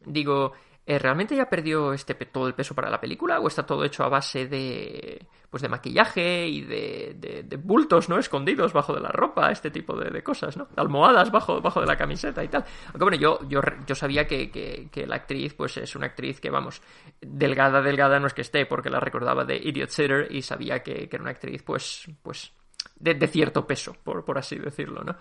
digo, 0.05 0.51
¿realmente 0.85 1.35
ya 1.35 1.49
perdió 1.49 1.93
este 1.93 2.13
todo 2.13 2.47
el 2.47 2.53
peso 2.53 2.75
para 2.75 2.89
la 2.89 2.99
película 2.99 3.39
o 3.39 3.47
está 3.47 3.65
todo 3.65 3.85
hecho 3.85 4.03
a 4.03 4.09
base 4.09 4.47
de 4.47 5.25
pues 5.49 5.61
de 5.61 5.69
maquillaje 5.69 6.47
y 6.47 6.61
de, 6.61 7.43
de, 7.45 7.57
bultos 7.57 8.09
no 8.09 8.17
escondidos 8.17 8.73
bajo 8.73 8.93
de 8.93 8.99
la 8.99 9.09
ropa 9.09 9.51
este 9.51 9.69
tipo 9.69 9.95
de, 9.95 10.23
cosas 10.23 10.57
no 10.57 10.67
almohadas 10.75 11.31
bajo, 11.31 11.61
bajo 11.61 11.79
de 11.79 11.85
la 11.85 11.95
camiseta 11.95 12.43
y 12.43 12.47
tal 12.47 12.65
aunque 12.87 13.03
bueno 13.03 13.17
yo 13.17 13.39
yo, 13.47 13.61
yo 13.85 13.95
sabía 13.95 14.25
que, 14.25 14.49
que, 14.49 15.07
la 15.07 15.17
actriz 15.17 15.53
pues 15.53 15.77
es 15.77 15.95
una 15.95 16.07
actriz 16.07 16.41
que 16.41 16.49
vamos 16.49 16.81
delgada 17.21 17.81
delgada 17.81 18.19
no 18.19 18.27
es 18.27 18.33
que 18.33 18.41
esté 18.41 18.65
porque 18.65 18.89
la 18.89 18.99
recordaba 18.99 19.45
de 19.45 19.55
Idiot 19.57 19.89
Sitter 19.89 20.27
y 20.31 20.41
sabía 20.41 20.81
que, 20.81 21.07
era 21.09 21.21
una 21.21 21.31
actriz 21.31 21.61
pues 21.61 22.07
pues 22.23 22.51
de, 22.95 23.27
cierto 23.27 23.67
peso 23.67 23.95
por, 24.03 24.25
por 24.25 24.39
así 24.39 24.57
decirlo 24.57 25.03
no 25.03 25.15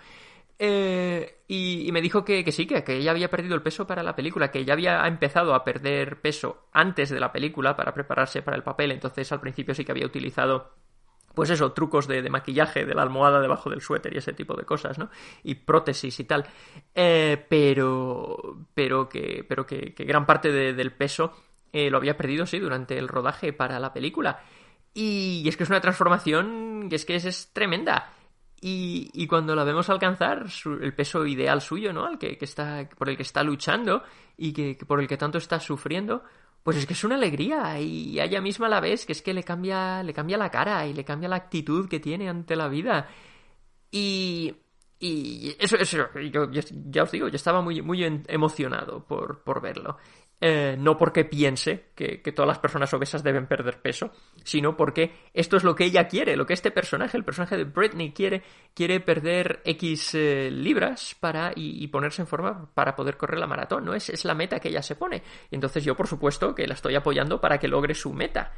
eh, 0.64 1.42
y, 1.48 1.90
me 1.90 2.00
dijo 2.00 2.24
que, 2.24 2.52
sí, 2.52 2.68
que, 2.68 2.84
que, 2.84 2.98
ella 2.98 3.10
había 3.10 3.28
perdido 3.28 3.56
el 3.56 3.62
peso 3.62 3.84
para 3.84 4.04
la 4.04 4.14
película, 4.14 4.52
que 4.52 4.60
ella 4.60 4.74
había 4.74 5.04
empezado 5.08 5.56
a 5.56 5.64
perder 5.64 6.20
peso 6.20 6.68
antes 6.72 7.10
de 7.10 7.18
la 7.18 7.32
película 7.32 7.74
para 7.74 7.92
prepararse 7.92 8.42
para 8.42 8.56
el 8.56 8.62
papel, 8.62 8.92
entonces 8.92 9.32
al 9.32 9.40
principio 9.40 9.74
sí 9.74 9.84
que 9.84 9.90
había 9.90 10.06
utilizado 10.06 10.70
pues 11.34 11.50
eso, 11.50 11.72
trucos 11.72 12.06
de, 12.06 12.22
maquillaje 12.30 12.84
de 12.84 12.94
la 12.94 13.02
almohada 13.02 13.40
debajo 13.40 13.70
del 13.70 13.80
suéter 13.80 14.14
y 14.14 14.18
ese 14.18 14.34
tipo 14.34 14.54
de 14.54 14.64
cosas, 14.64 14.98
¿no? 14.98 15.10
Y 15.42 15.56
prótesis 15.56 16.20
y 16.20 16.24
tal. 16.24 16.46
Eh, 16.94 17.44
pero, 17.48 18.66
pero 18.72 19.08
que, 19.08 19.44
pero 19.48 19.66
que, 19.66 19.94
gran 19.98 20.26
parte 20.26 20.52
del 20.52 20.92
peso 20.92 21.32
eh, 21.72 21.90
lo 21.90 21.96
había 21.96 22.16
perdido, 22.16 22.46
sí, 22.46 22.60
durante 22.60 22.98
el 22.98 23.08
rodaje 23.08 23.52
para 23.52 23.80
la 23.80 23.92
película. 23.92 24.44
Y, 24.94 25.42
es 25.48 25.56
que 25.56 25.64
es 25.64 25.70
una 25.70 25.80
transformación 25.80 26.86
que 26.88 26.96
es 26.96 27.04
que 27.04 27.16
es 27.16 27.50
tremenda. 27.52 28.12
Y, 28.64 29.26
cuando 29.26 29.56
la 29.56 29.64
vemos 29.64 29.90
alcanzar 29.90 30.46
el 30.80 30.94
peso 30.94 31.26
ideal 31.26 31.60
suyo, 31.60 31.92
¿no? 31.92 32.06
Al 32.06 32.16
que, 32.16 32.38
está, 32.40 32.88
por 32.96 33.08
el 33.08 33.16
que 33.16 33.24
está 33.24 33.42
luchando 33.42 34.04
y 34.36 34.52
que, 34.52 34.76
por 34.86 35.00
el 35.00 35.08
que 35.08 35.16
tanto 35.16 35.38
está 35.38 35.58
sufriendo, 35.58 36.22
pues 36.62 36.76
es 36.76 36.86
que 36.86 36.92
es 36.92 37.02
una 37.02 37.16
alegría 37.16 37.80
y 37.80 38.20
a 38.20 38.24
ella 38.24 38.40
misma 38.40 38.68
la 38.68 38.78
ves 38.80 39.04
que 39.04 39.12
es 39.12 39.22
que 39.22 39.34
le 39.34 39.42
cambia, 39.42 40.04
le 40.04 40.14
cambia 40.14 40.38
la 40.38 40.48
cara 40.48 40.86
y 40.86 40.94
le 40.94 41.04
cambia 41.04 41.28
la 41.28 41.36
actitud 41.36 41.88
que 41.88 41.98
tiene 41.98 42.28
ante 42.28 42.54
la 42.54 42.68
vida. 42.68 43.08
Y, 43.90 44.54
Y 45.00 45.56
eso, 45.58 45.76
eso 45.76 46.08
yo, 46.30 46.48
ya 46.52 47.02
os 47.02 47.10
digo, 47.10 47.26
yo 47.26 47.34
estaba 47.34 47.60
muy, 47.60 47.82
muy 47.82 48.04
emocionado 48.28 49.04
por, 49.04 49.42
por 49.42 49.60
verlo. 49.60 49.96
Eh, 50.44 50.74
no 50.76 50.98
porque 50.98 51.24
piense 51.24 51.90
que, 51.94 52.18
todas 52.34 52.48
las 52.48 52.58
personas 52.58 52.92
obesas 52.92 53.22
deben 53.22 53.46
perder 53.46 53.80
peso, 53.80 54.10
sino 54.42 54.76
porque 54.76 55.12
esto 55.32 55.56
es 55.56 55.62
lo 55.62 55.76
que 55.76 55.84
ella 55.84 56.08
quiere, 56.08 56.34
lo 56.34 56.46
que 56.46 56.52
este 56.52 56.72
personaje, 56.72 57.16
el 57.16 57.22
personaje 57.22 57.56
de 57.56 57.62
Britney 57.62 58.12
quiere, 58.12 58.42
quiere 58.74 58.98
perder 58.98 59.62
X 59.64 60.16
eh, 60.16 60.50
libras 60.50 61.14
para, 61.20 61.52
y, 61.54 61.86
ponerse 61.86 62.22
en 62.22 62.26
forma 62.26 62.68
para 62.74 62.96
poder 62.96 63.16
correr 63.16 63.38
la 63.38 63.46
maratón, 63.46 63.84
¿no? 63.84 63.94
Es, 63.94 64.08
es 64.08 64.24
la 64.24 64.34
meta 64.34 64.58
que 64.58 64.70
ella 64.70 64.82
se 64.82 64.96
pone. 64.96 65.22
Y 65.48 65.54
entonces 65.54 65.84
yo, 65.84 65.94
por 65.94 66.08
supuesto, 66.08 66.56
que 66.56 66.66
la 66.66 66.74
estoy 66.74 66.96
apoyando 66.96 67.40
para 67.40 67.58
que 67.58 67.68
logre 67.68 67.94
su 67.94 68.12
meta. 68.12 68.50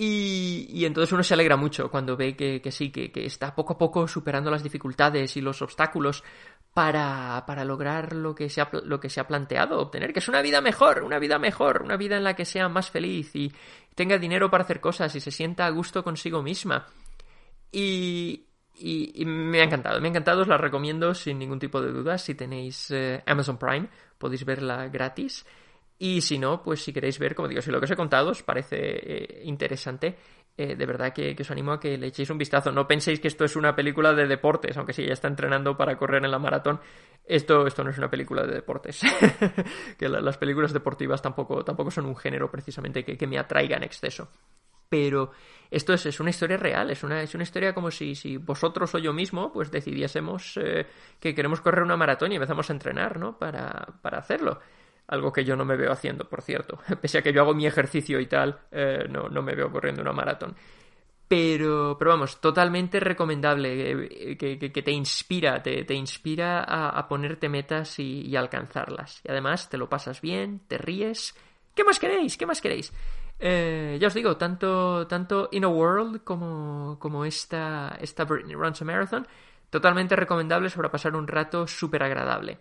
Y, 0.00 0.84
entonces 0.84 1.10
uno 1.12 1.24
se 1.24 1.34
alegra 1.34 1.56
mucho 1.56 1.90
cuando 1.90 2.16
ve 2.16 2.36
que, 2.36 2.70
sí, 2.70 2.90
que, 2.90 3.10
está 3.26 3.52
poco 3.52 3.72
a 3.72 3.78
poco 3.78 4.06
superando 4.06 4.48
las 4.48 4.62
dificultades 4.62 5.36
y 5.36 5.40
los 5.40 5.60
obstáculos 5.60 6.22
para, 6.78 7.42
para 7.44 7.64
lograr 7.64 8.14
lo 8.14 8.36
que, 8.36 8.48
se 8.48 8.60
ha, 8.60 8.70
lo 8.84 9.00
que 9.00 9.10
se 9.10 9.18
ha 9.18 9.26
planteado 9.26 9.80
obtener, 9.80 10.12
que 10.12 10.20
es 10.20 10.28
una 10.28 10.42
vida 10.42 10.60
mejor, 10.60 11.02
una 11.02 11.18
vida 11.18 11.36
mejor, 11.36 11.82
una 11.82 11.96
vida 11.96 12.16
en 12.16 12.22
la 12.22 12.36
que 12.36 12.44
sea 12.44 12.68
más 12.68 12.88
feliz 12.88 13.34
y 13.34 13.52
tenga 13.96 14.16
dinero 14.16 14.48
para 14.48 14.62
hacer 14.62 14.78
cosas 14.78 15.12
y 15.16 15.20
se 15.20 15.32
sienta 15.32 15.66
a 15.66 15.70
gusto 15.70 16.04
consigo 16.04 16.40
misma. 16.40 16.86
Y, 17.72 18.46
y, 18.76 19.24
me 19.24 19.60
ha 19.60 19.64
encantado, 19.64 20.00
me 20.00 20.06
ha 20.06 20.10
encantado, 20.10 20.42
os 20.42 20.46
la 20.46 20.56
recomiendo 20.56 21.14
sin 21.14 21.40
ningún 21.40 21.58
tipo 21.58 21.82
de 21.82 21.90
dudas. 21.90 22.22
Si 22.22 22.36
tenéis 22.36 22.92
eh, 22.92 23.24
Amazon 23.26 23.58
Prime, 23.58 23.88
podéis 24.16 24.44
verla 24.44 24.86
gratis. 24.86 25.44
Y 25.98 26.20
si 26.20 26.38
no, 26.38 26.62
pues 26.62 26.80
si 26.80 26.92
queréis 26.92 27.18
ver, 27.18 27.34
como 27.34 27.48
digo, 27.48 27.60
si 27.60 27.72
lo 27.72 27.80
que 27.80 27.86
os 27.86 27.90
he 27.90 27.96
contado 27.96 28.30
os 28.30 28.44
parece 28.44 28.76
eh, 28.78 29.42
interesante, 29.46 30.16
eh, 30.58 30.74
de 30.74 30.86
verdad 30.86 31.12
que, 31.12 31.36
os 31.38 31.50
animo 31.52 31.70
a 31.70 31.78
que 31.78 31.96
le 31.96 32.08
echéis 32.08 32.30
un 32.30 32.36
vistazo. 32.36 32.72
No 32.72 32.88
penséis 32.88 33.20
que 33.20 33.28
esto 33.28 33.44
es 33.44 33.54
una 33.54 33.76
película 33.76 34.12
de 34.12 34.26
deportes, 34.26 34.76
aunque 34.76 34.92
si 34.92 35.04
ella 35.04 35.12
está 35.12 35.28
entrenando 35.28 35.76
para 35.76 35.96
correr 35.96 36.24
en 36.24 36.32
la 36.32 36.40
maratón, 36.40 36.80
esto, 37.24 37.64
esto 37.64 37.84
no 37.84 37.90
es 37.90 37.98
una 37.98 38.10
película 38.10 38.44
de 38.44 38.54
deportes. 38.54 39.00
que 39.98 40.08
las 40.08 40.36
películas 40.36 40.72
deportivas 40.72 41.22
tampoco, 41.22 41.64
tampoco 41.64 41.92
son 41.92 42.06
un 42.06 42.16
género 42.16 42.50
precisamente 42.50 43.04
que, 43.04 43.26
me 43.28 43.38
atraiga 43.38 43.76
en 43.76 43.84
exceso. 43.84 44.32
Pero 44.88 45.30
esto 45.70 45.92
es, 45.92 46.06
es, 46.06 46.18
una 46.18 46.30
historia 46.30 46.56
real, 46.56 46.90
es 46.90 47.04
una, 47.04 47.22
es 47.22 47.32
una 47.36 47.44
historia 47.44 47.72
como 47.72 47.92
si, 47.92 48.16
si 48.16 48.36
vosotros 48.36 48.92
o 48.96 48.98
yo 48.98 49.12
mismo 49.12 49.52
pues 49.52 49.70
decidiésemos 49.70 50.58
eh, 50.60 50.86
que 51.20 51.36
queremos 51.36 51.60
correr 51.60 51.84
una 51.84 51.96
maratón 51.96 52.32
y 52.32 52.34
empezamos 52.34 52.68
a 52.68 52.72
entrenar, 52.72 53.20
¿no? 53.20 53.38
Para, 53.38 53.86
para 54.02 54.18
hacerlo 54.18 54.60
algo 55.08 55.32
que 55.32 55.44
yo 55.44 55.56
no 55.56 55.64
me 55.64 55.76
veo 55.76 55.90
haciendo, 55.90 56.28
por 56.28 56.42
cierto. 56.42 56.78
Pese 57.00 57.18
a 57.18 57.22
que 57.22 57.32
yo 57.32 57.40
hago 57.40 57.54
mi 57.54 57.66
ejercicio 57.66 58.20
y 58.20 58.26
tal, 58.26 58.60
eh, 58.70 59.06
no, 59.10 59.28
no 59.28 59.42
me 59.42 59.54
veo 59.54 59.72
corriendo 59.72 60.02
una 60.02 60.12
maratón. 60.12 60.54
Pero, 61.26 61.96
pero 61.98 62.12
vamos, 62.12 62.40
totalmente 62.40 63.00
recomendable, 63.00 64.30
eh, 64.30 64.36
que, 64.38 64.82
te 64.82 64.90
inspira, 64.90 65.62
te, 65.62 65.84
te 65.84 65.94
inspira 65.94 66.64
a, 66.64 67.06
ponerte 67.06 67.50
metas 67.50 67.98
y, 67.98 68.34
alcanzarlas. 68.34 69.20
Y 69.24 69.30
además 69.30 69.68
te 69.68 69.76
lo 69.76 69.90
pasas 69.90 70.22
bien, 70.22 70.62
te 70.66 70.78
ríes. 70.78 71.34
¿Qué 71.74 71.84
más 71.84 71.98
queréis? 71.98 72.38
¿Qué 72.38 72.46
más 72.46 72.62
queréis? 72.62 72.94
Eh, 73.38 73.98
ya 74.00 74.08
os 74.08 74.14
digo, 74.14 74.38
tanto, 74.38 75.06
tanto 75.06 75.50
In 75.52 75.64
a 75.64 75.68
World 75.68 76.24
como, 76.24 76.98
como 76.98 77.26
esta, 77.26 77.98
esta 78.00 78.24
Britney 78.24 78.54
Runs 78.54 78.80
a 78.80 78.86
Marathon, 78.86 79.28
totalmente 79.68 80.16
recomendables 80.16 80.72
para 80.72 80.90
pasar 80.90 81.14
un 81.14 81.28
rato 81.28 81.66
súper 81.66 82.02
agradable. 82.04 82.58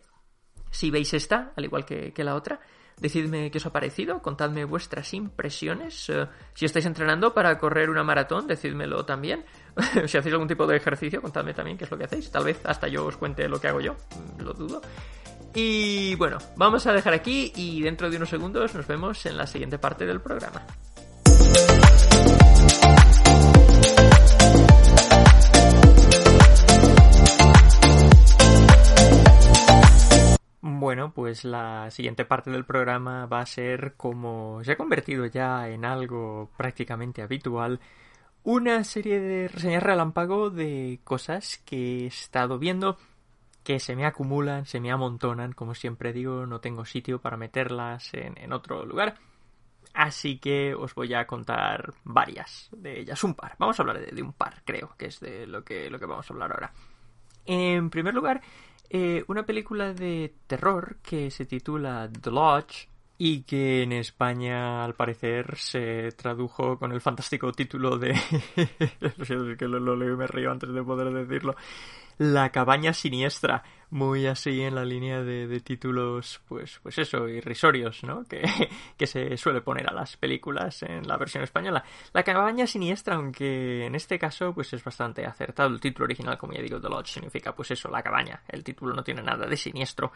Si 0.78 0.92
veis 0.92 1.12
esta, 1.16 1.54
al 1.56 1.66
igual 1.66 1.86
que, 1.86 2.14
la 2.24 2.36
otra, 2.36 2.60
decidme 3.00 3.50
qué 3.50 3.58
os 3.58 3.66
ha 3.66 3.72
parecido, 3.72 4.22
contadme 4.22 4.64
vuestras 4.64 5.12
impresiones. 5.16 6.08
Eh, 6.10 6.28
si 6.54 6.66
estáis 6.66 6.86
entrenando 6.86 7.34
para 7.34 7.58
correr 7.58 7.90
una 7.90 8.04
maratón, 8.04 8.46
decídmelo 8.46 9.04
también. 9.04 9.44
si 10.06 10.20
hacéis 10.20 10.34
algún 10.34 10.48
tipo 10.48 10.68
de 10.68 10.78
ejercicio, 10.78 11.20
contadme 11.20 11.56
también 11.56 11.80
qué 11.80 11.86
es 11.86 11.90
lo 11.90 11.98
que 11.98 12.04
hacéis. 12.04 12.30
Tal 12.30 12.44
vez 12.44 12.64
hasta 12.64 12.88
yo 12.88 13.08
os 13.08 13.18
cuente 13.18 13.50
lo 13.50 13.60
que 13.60 13.70
hago 13.70 13.82
yo, 13.82 13.94
mm, 13.94 14.42
lo 14.44 14.54
dudo. 14.54 14.80
Y 15.56 16.14
bueno, 16.14 16.38
vamos 16.58 16.86
a 16.86 16.94
dejar 16.94 17.16
aquí 17.16 17.52
y 17.56 17.82
dentro 17.82 18.12
de 18.12 18.18
unos 18.18 18.30
segundos 18.30 18.76
nos 18.76 18.86
vemos 18.86 19.26
en 19.26 19.36
la 19.36 19.48
siguiente 19.48 19.80
parte 19.80 20.06
del 20.06 20.22
programa. 20.22 20.64
Bueno, 30.80 31.12
pues 31.12 31.44
la 31.44 31.90
siguiente 31.90 32.24
parte 32.24 32.52
del 32.52 32.64
programa 32.64 33.26
va 33.26 33.40
a 33.40 33.46
ser 33.48 33.96
como 33.98 34.64
se 34.64 34.74
ha 34.74 34.78
convertido 34.78 35.26
ya 35.26 35.68
en 35.70 35.86
algo 35.86 36.52
prácticamente 36.56 37.24
habitual, 37.24 37.80
una 38.44 38.84
serie 38.84 39.20
de 39.20 39.48
reseñas 39.48 39.82
relámpago 39.82 40.52
de 40.52 41.00
cosas 41.04 41.58
que 41.66 42.04
he 42.04 42.06
estado 42.06 42.60
viendo 42.60 43.00
que 43.64 43.80
se 43.80 43.96
me 43.96 44.06
acumulan, 44.06 44.68
se 44.68 44.80
me 44.80 44.92
amontonan, 44.92 45.54
como 45.54 45.74
siempre 45.74 46.14
digo, 46.14 46.46
no 46.46 46.62
tengo 46.62 46.86
sitio 46.86 47.20
para 47.20 47.38
meterlas 47.38 48.14
en, 48.14 48.54
otro 48.54 48.86
lugar. 48.86 49.16
Así 49.96 50.38
que 50.38 50.76
os 50.76 50.94
voy 50.94 51.16
a 51.16 51.26
contar 51.26 51.92
varias 52.04 52.70
de 52.72 53.00
ellas, 53.00 53.24
un 53.24 53.34
par. 53.34 53.56
Vamos 53.58 53.80
a 53.80 53.82
hablar 53.82 54.00
de, 54.00 54.12
de 54.12 54.22
un 54.22 54.34
par, 54.34 54.62
creo, 54.64 54.96
que 54.96 55.08
es 55.08 55.20
de 55.20 55.48
lo 55.48 55.64
que, 55.64 55.90
lo 55.90 55.98
que 55.98 56.06
vamos 56.06 56.30
a 56.30 56.34
hablar 56.34 56.52
ahora. 56.52 56.72
En 57.48 57.90
primer 57.90 58.14
lugar, 58.14 58.42
eh, 58.90 59.24
una 59.28 59.46
película 59.46 59.94
de 59.94 60.34
terror 60.48 60.98
que 61.02 61.32
se 61.32 61.46
titula 61.46 62.10
The 62.22 62.32
Lodge 62.32 62.90
y 63.18 63.42
que 63.44 63.84
en 63.84 63.94
España 63.94 64.84
al 64.84 64.94
parecer 64.94 65.58
se 65.58 66.12
tradujo 66.12 66.78
con 66.78 66.92
el 66.92 67.02
fantástico 67.02 67.52
título 67.52 67.98
de... 67.98 68.14
que 69.58 69.68
lo, 69.68 69.80
lo 69.80 69.96
leo 69.96 70.14
y 70.14 70.18
me 70.18 70.28
río 70.28 70.52
antes 70.52 70.72
de 70.72 70.84
poder 70.84 71.12
decirlo. 71.12 71.56
La 72.20 72.51
cabaña 72.51 72.93
siniestra, 72.93 73.63
muy 73.91 74.26
así 74.26 74.61
en 74.63 74.74
la 74.74 74.84
línea 74.84 75.22
de, 75.22 75.59
títulos, 75.59 76.41
pues, 76.47 76.80
pues 76.82 76.97
eso, 76.97 77.30
irrisorios, 77.30 78.03
¿no? 78.03 78.24
Que, 78.26 78.43
se 79.05 79.38
suele 79.38 79.61
poner 79.61 79.88
a 79.88 79.93
las 79.93 80.18
películas 80.18 80.82
en 80.82 81.07
la 81.07 81.15
versión 81.18 81.43
española. 81.43 81.84
La 82.13 82.24
cabaña 82.24 82.65
siniestra, 82.65 83.15
aunque 83.15 83.86
en 83.86 83.93
este 83.93 84.18
caso, 84.18 84.51
pues 84.51 84.74
es 84.74 84.84
bastante 84.84 85.28
acertado. 85.28 85.70
El 85.70 85.80
título 85.80 86.05
original, 86.05 86.39
como 86.39 86.53
ya 86.53 86.61
digo, 86.63 86.82
The 86.82 86.89
Lodge 86.89 87.11
significa, 87.11 87.53
pues 87.53 87.70
eso, 87.70 87.88
la 87.89 88.01
cabaña. 88.01 88.41
El 88.47 88.63
título 88.63 88.95
no 88.95 89.03
tiene 89.03 89.22
nada 89.22 89.45
de 89.45 89.55
siniestro. 89.55 90.11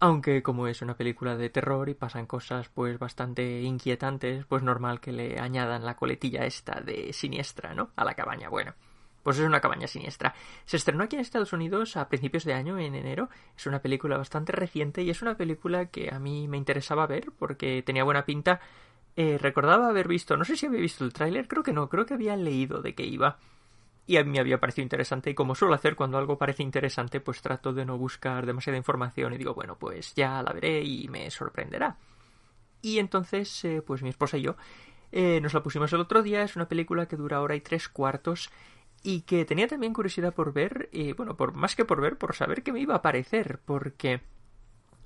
Aunque 0.00 0.42
como 0.42 0.68
es 0.68 0.82
una 0.82 0.98
película 0.98 1.34
de 1.34 1.48
terror 1.48 1.88
y 1.88 1.94
pasan 1.94 2.26
cosas, 2.26 2.68
pues 2.68 2.98
bastante 2.98 3.62
inquietantes, 3.62 4.44
pues 4.44 4.62
normal 4.62 5.00
que 5.00 5.12
le 5.12 5.40
añadan 5.40 5.86
la 5.86 5.96
coletilla 5.96 6.44
esta 6.44 6.82
de 6.82 7.14
siniestra, 7.14 7.72
¿no? 7.72 7.90
A 7.96 8.04
la 8.04 8.12
cabaña. 8.12 8.50
Bueno. 8.50 8.74
Pues 9.28 9.40
es 9.40 9.44
una 9.44 9.60
cabaña 9.60 9.86
siniestra. 9.86 10.34
Se 10.64 10.78
estrenó 10.78 11.04
aquí 11.04 11.16
en 11.16 11.20
Estados 11.20 11.52
Unidos 11.52 11.98
a 11.98 12.08
principios 12.08 12.44
de 12.44 12.54
año, 12.54 12.78
en 12.78 12.94
enero. 12.94 13.28
Es 13.54 13.66
una 13.66 13.82
película 13.82 14.16
bastante 14.16 14.52
reciente 14.52 15.02
y 15.02 15.10
es 15.10 15.20
una 15.20 15.36
película 15.36 15.90
que 15.90 16.08
a 16.10 16.18
mí 16.18 16.48
me 16.48 16.56
interesaba 16.56 17.06
ver 17.06 17.30
porque 17.38 17.82
tenía 17.82 18.04
buena 18.04 18.24
pinta. 18.24 18.58
Eh, 19.16 19.36
recordaba 19.36 19.90
haber 19.90 20.08
visto, 20.08 20.34
no 20.38 20.46
sé 20.46 20.56
si 20.56 20.64
había 20.64 20.80
visto 20.80 21.04
el 21.04 21.12
tráiler, 21.12 21.46
creo 21.46 21.62
que 21.62 21.74
no, 21.74 21.90
creo 21.90 22.06
que 22.06 22.14
había 22.14 22.36
leído 22.36 22.80
de 22.80 22.94
qué 22.94 23.04
iba. 23.04 23.36
Y 24.06 24.16
a 24.16 24.24
mí 24.24 24.30
me 24.30 24.40
había 24.40 24.60
parecido 24.60 24.84
interesante 24.84 25.28
y 25.28 25.34
como 25.34 25.54
suelo 25.54 25.74
hacer 25.74 25.94
cuando 25.94 26.16
algo 26.16 26.38
parece 26.38 26.62
interesante, 26.62 27.20
pues 27.20 27.42
trato 27.42 27.74
de 27.74 27.84
no 27.84 27.98
buscar 27.98 28.46
demasiada 28.46 28.78
información 28.78 29.34
y 29.34 29.36
digo, 29.36 29.52
bueno, 29.52 29.76
pues 29.78 30.14
ya 30.14 30.42
la 30.42 30.54
veré 30.54 30.82
y 30.82 31.06
me 31.08 31.30
sorprenderá. 31.30 31.98
Y 32.80 32.98
entonces, 32.98 33.62
eh, 33.66 33.82
pues 33.86 34.02
mi 34.02 34.08
esposa 34.08 34.38
y 34.38 34.40
yo 34.44 34.56
eh, 35.12 35.38
nos 35.42 35.52
la 35.52 35.62
pusimos 35.62 35.92
el 35.92 36.00
otro 36.00 36.22
día. 36.22 36.42
Es 36.42 36.56
una 36.56 36.66
película 36.66 37.06
que 37.06 37.16
dura 37.16 37.42
hora 37.42 37.54
y 37.56 37.60
tres 37.60 37.90
cuartos 37.90 38.50
y 39.02 39.22
que 39.22 39.44
tenía 39.44 39.68
también 39.68 39.92
curiosidad 39.92 40.34
por 40.34 40.52
ver, 40.52 40.88
y 40.92 41.12
bueno, 41.12 41.36
por 41.36 41.52
más 41.54 41.76
que 41.76 41.84
por 41.84 42.00
ver, 42.00 42.18
por 42.18 42.34
saber 42.34 42.62
qué 42.62 42.72
me 42.72 42.80
iba 42.80 42.96
a 42.96 43.02
parecer, 43.02 43.60
porque 43.64 44.20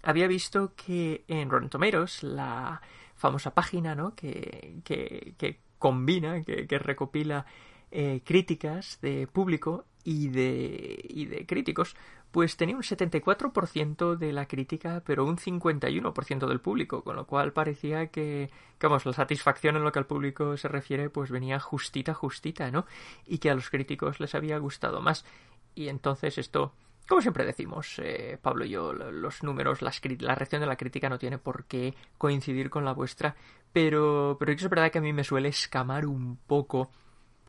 había 0.02 0.26
visto 0.26 0.74
que 0.74 1.24
en 1.28 1.50
Rotten 1.50 1.70
Tomatoes, 1.70 2.22
la 2.22 2.80
famosa 3.14 3.54
página, 3.54 3.94
¿no? 3.94 4.14
Que, 4.14 4.80
que, 4.84 5.34
que 5.38 5.60
combina, 5.78 6.42
que, 6.42 6.66
que 6.66 6.78
recopila 6.78 7.46
eh, 7.90 8.22
críticas 8.24 8.98
de 9.02 9.26
público 9.26 9.84
y 10.04 10.28
de, 10.28 11.00
y 11.08 11.26
de 11.26 11.46
críticos, 11.46 11.94
pues 12.32 12.56
tenía 12.56 12.74
un 12.74 12.82
74% 12.82 14.16
de 14.16 14.32
la 14.32 14.46
crítica, 14.46 15.02
pero 15.04 15.26
un 15.26 15.36
51% 15.36 16.48
del 16.48 16.60
público, 16.60 17.04
con 17.04 17.14
lo 17.14 17.26
cual 17.26 17.52
parecía 17.52 18.06
que, 18.06 18.50
vamos, 18.80 19.04
la 19.04 19.12
satisfacción 19.12 19.76
en 19.76 19.84
lo 19.84 19.92
que 19.92 19.98
al 19.98 20.06
público 20.06 20.56
se 20.56 20.68
refiere, 20.68 21.10
pues 21.10 21.30
venía 21.30 21.60
justita, 21.60 22.14
justita, 22.14 22.70
¿no? 22.70 22.86
Y 23.26 23.36
que 23.36 23.50
a 23.50 23.54
los 23.54 23.68
críticos 23.68 24.18
les 24.18 24.34
había 24.34 24.56
gustado 24.56 25.02
más. 25.02 25.26
Y 25.74 25.88
entonces 25.88 26.38
esto, 26.38 26.72
como 27.06 27.20
siempre 27.20 27.44
decimos, 27.44 27.98
eh, 27.98 28.38
Pablo 28.40 28.64
y 28.64 28.70
yo, 28.70 28.94
los 28.94 29.42
números, 29.42 29.82
la 29.82 30.34
reacción 30.34 30.62
de 30.62 30.66
la 30.66 30.76
crítica 30.76 31.10
no 31.10 31.18
tiene 31.18 31.36
por 31.36 31.66
qué 31.66 31.94
coincidir 32.16 32.70
con 32.70 32.86
la 32.86 32.94
vuestra, 32.94 33.36
pero, 33.74 34.38
pero 34.40 34.52
es 34.52 34.68
verdad 34.70 34.90
que 34.90 34.98
a 34.98 35.02
mí 35.02 35.12
me 35.12 35.24
suele 35.24 35.50
escamar 35.50 36.06
un 36.06 36.38
poco 36.46 36.90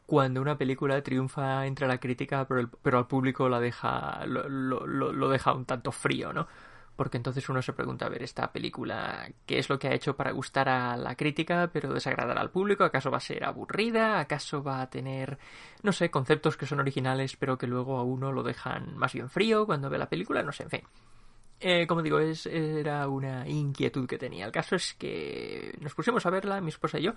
cuando 0.05 0.41
una 0.41 0.57
película 0.57 1.01
triunfa 1.01 1.65
entre 1.65 1.87
la 1.87 1.99
crítica, 1.99 2.45
pero, 2.47 2.69
pero 2.81 2.97
al 2.97 3.07
público 3.07 3.49
la 3.49 3.59
deja, 3.59 4.25
lo, 4.25 4.47
lo, 4.47 4.85
lo, 4.85 5.29
deja 5.29 5.53
un 5.53 5.65
tanto 5.65 5.91
frío, 5.91 6.33
¿no? 6.33 6.47
porque 6.95 7.17
entonces 7.17 7.49
uno 7.49 7.61
se 7.61 7.73
pregunta, 7.73 8.05
a 8.05 8.09
ver, 8.09 8.23
esta 8.23 8.51
película, 8.51 9.27
¿qué 9.45 9.57
es 9.57 9.69
lo 9.69 9.79
que 9.79 9.87
ha 9.87 9.93
hecho 9.93 10.15
para 10.15 10.31
gustar 10.31 10.69
a 10.69 10.95
la 10.95 11.15
crítica 11.15 11.69
pero 11.73 11.91
desagradar 11.91 12.37
al 12.37 12.51
público? 12.51 12.83
¿Acaso 12.83 13.09
va 13.09 13.17
a 13.17 13.21
ser 13.21 13.43
aburrida? 13.43 14.19
¿Acaso 14.19 14.61
va 14.61 14.81
a 14.81 14.89
tener, 14.89 15.39
no 15.81 15.91
sé, 15.91 16.11
conceptos 16.11 16.55
que 16.55 16.67
son 16.67 16.79
originales 16.79 17.35
pero 17.35 17.57
que 17.57 17.67
luego 17.67 17.97
a 17.97 18.03
uno 18.03 18.31
lo 18.31 18.43
dejan 18.43 18.95
más 18.95 19.13
bien 19.13 19.29
frío 19.29 19.65
cuando 19.65 19.89
ve 19.89 19.97
la 19.97 20.09
película? 20.09 20.43
No 20.43 20.51
sé, 20.51 20.63
en 20.63 20.69
fin. 20.69 20.81
Eh, 21.59 21.87
como 21.87 22.01
digo, 22.01 22.19
es, 22.19 22.45
era 22.45 23.07
una 23.07 23.47
inquietud 23.47 24.07
que 24.07 24.17
tenía. 24.17 24.45
El 24.45 24.51
caso 24.51 24.75
es 24.75 24.93
que 24.93 25.75
nos 25.79 25.95
pusimos 25.95 26.25
a 26.25 26.29
verla, 26.29 26.61
mi 26.61 26.69
esposa 26.69 26.99
y 26.99 27.03
yo, 27.03 27.13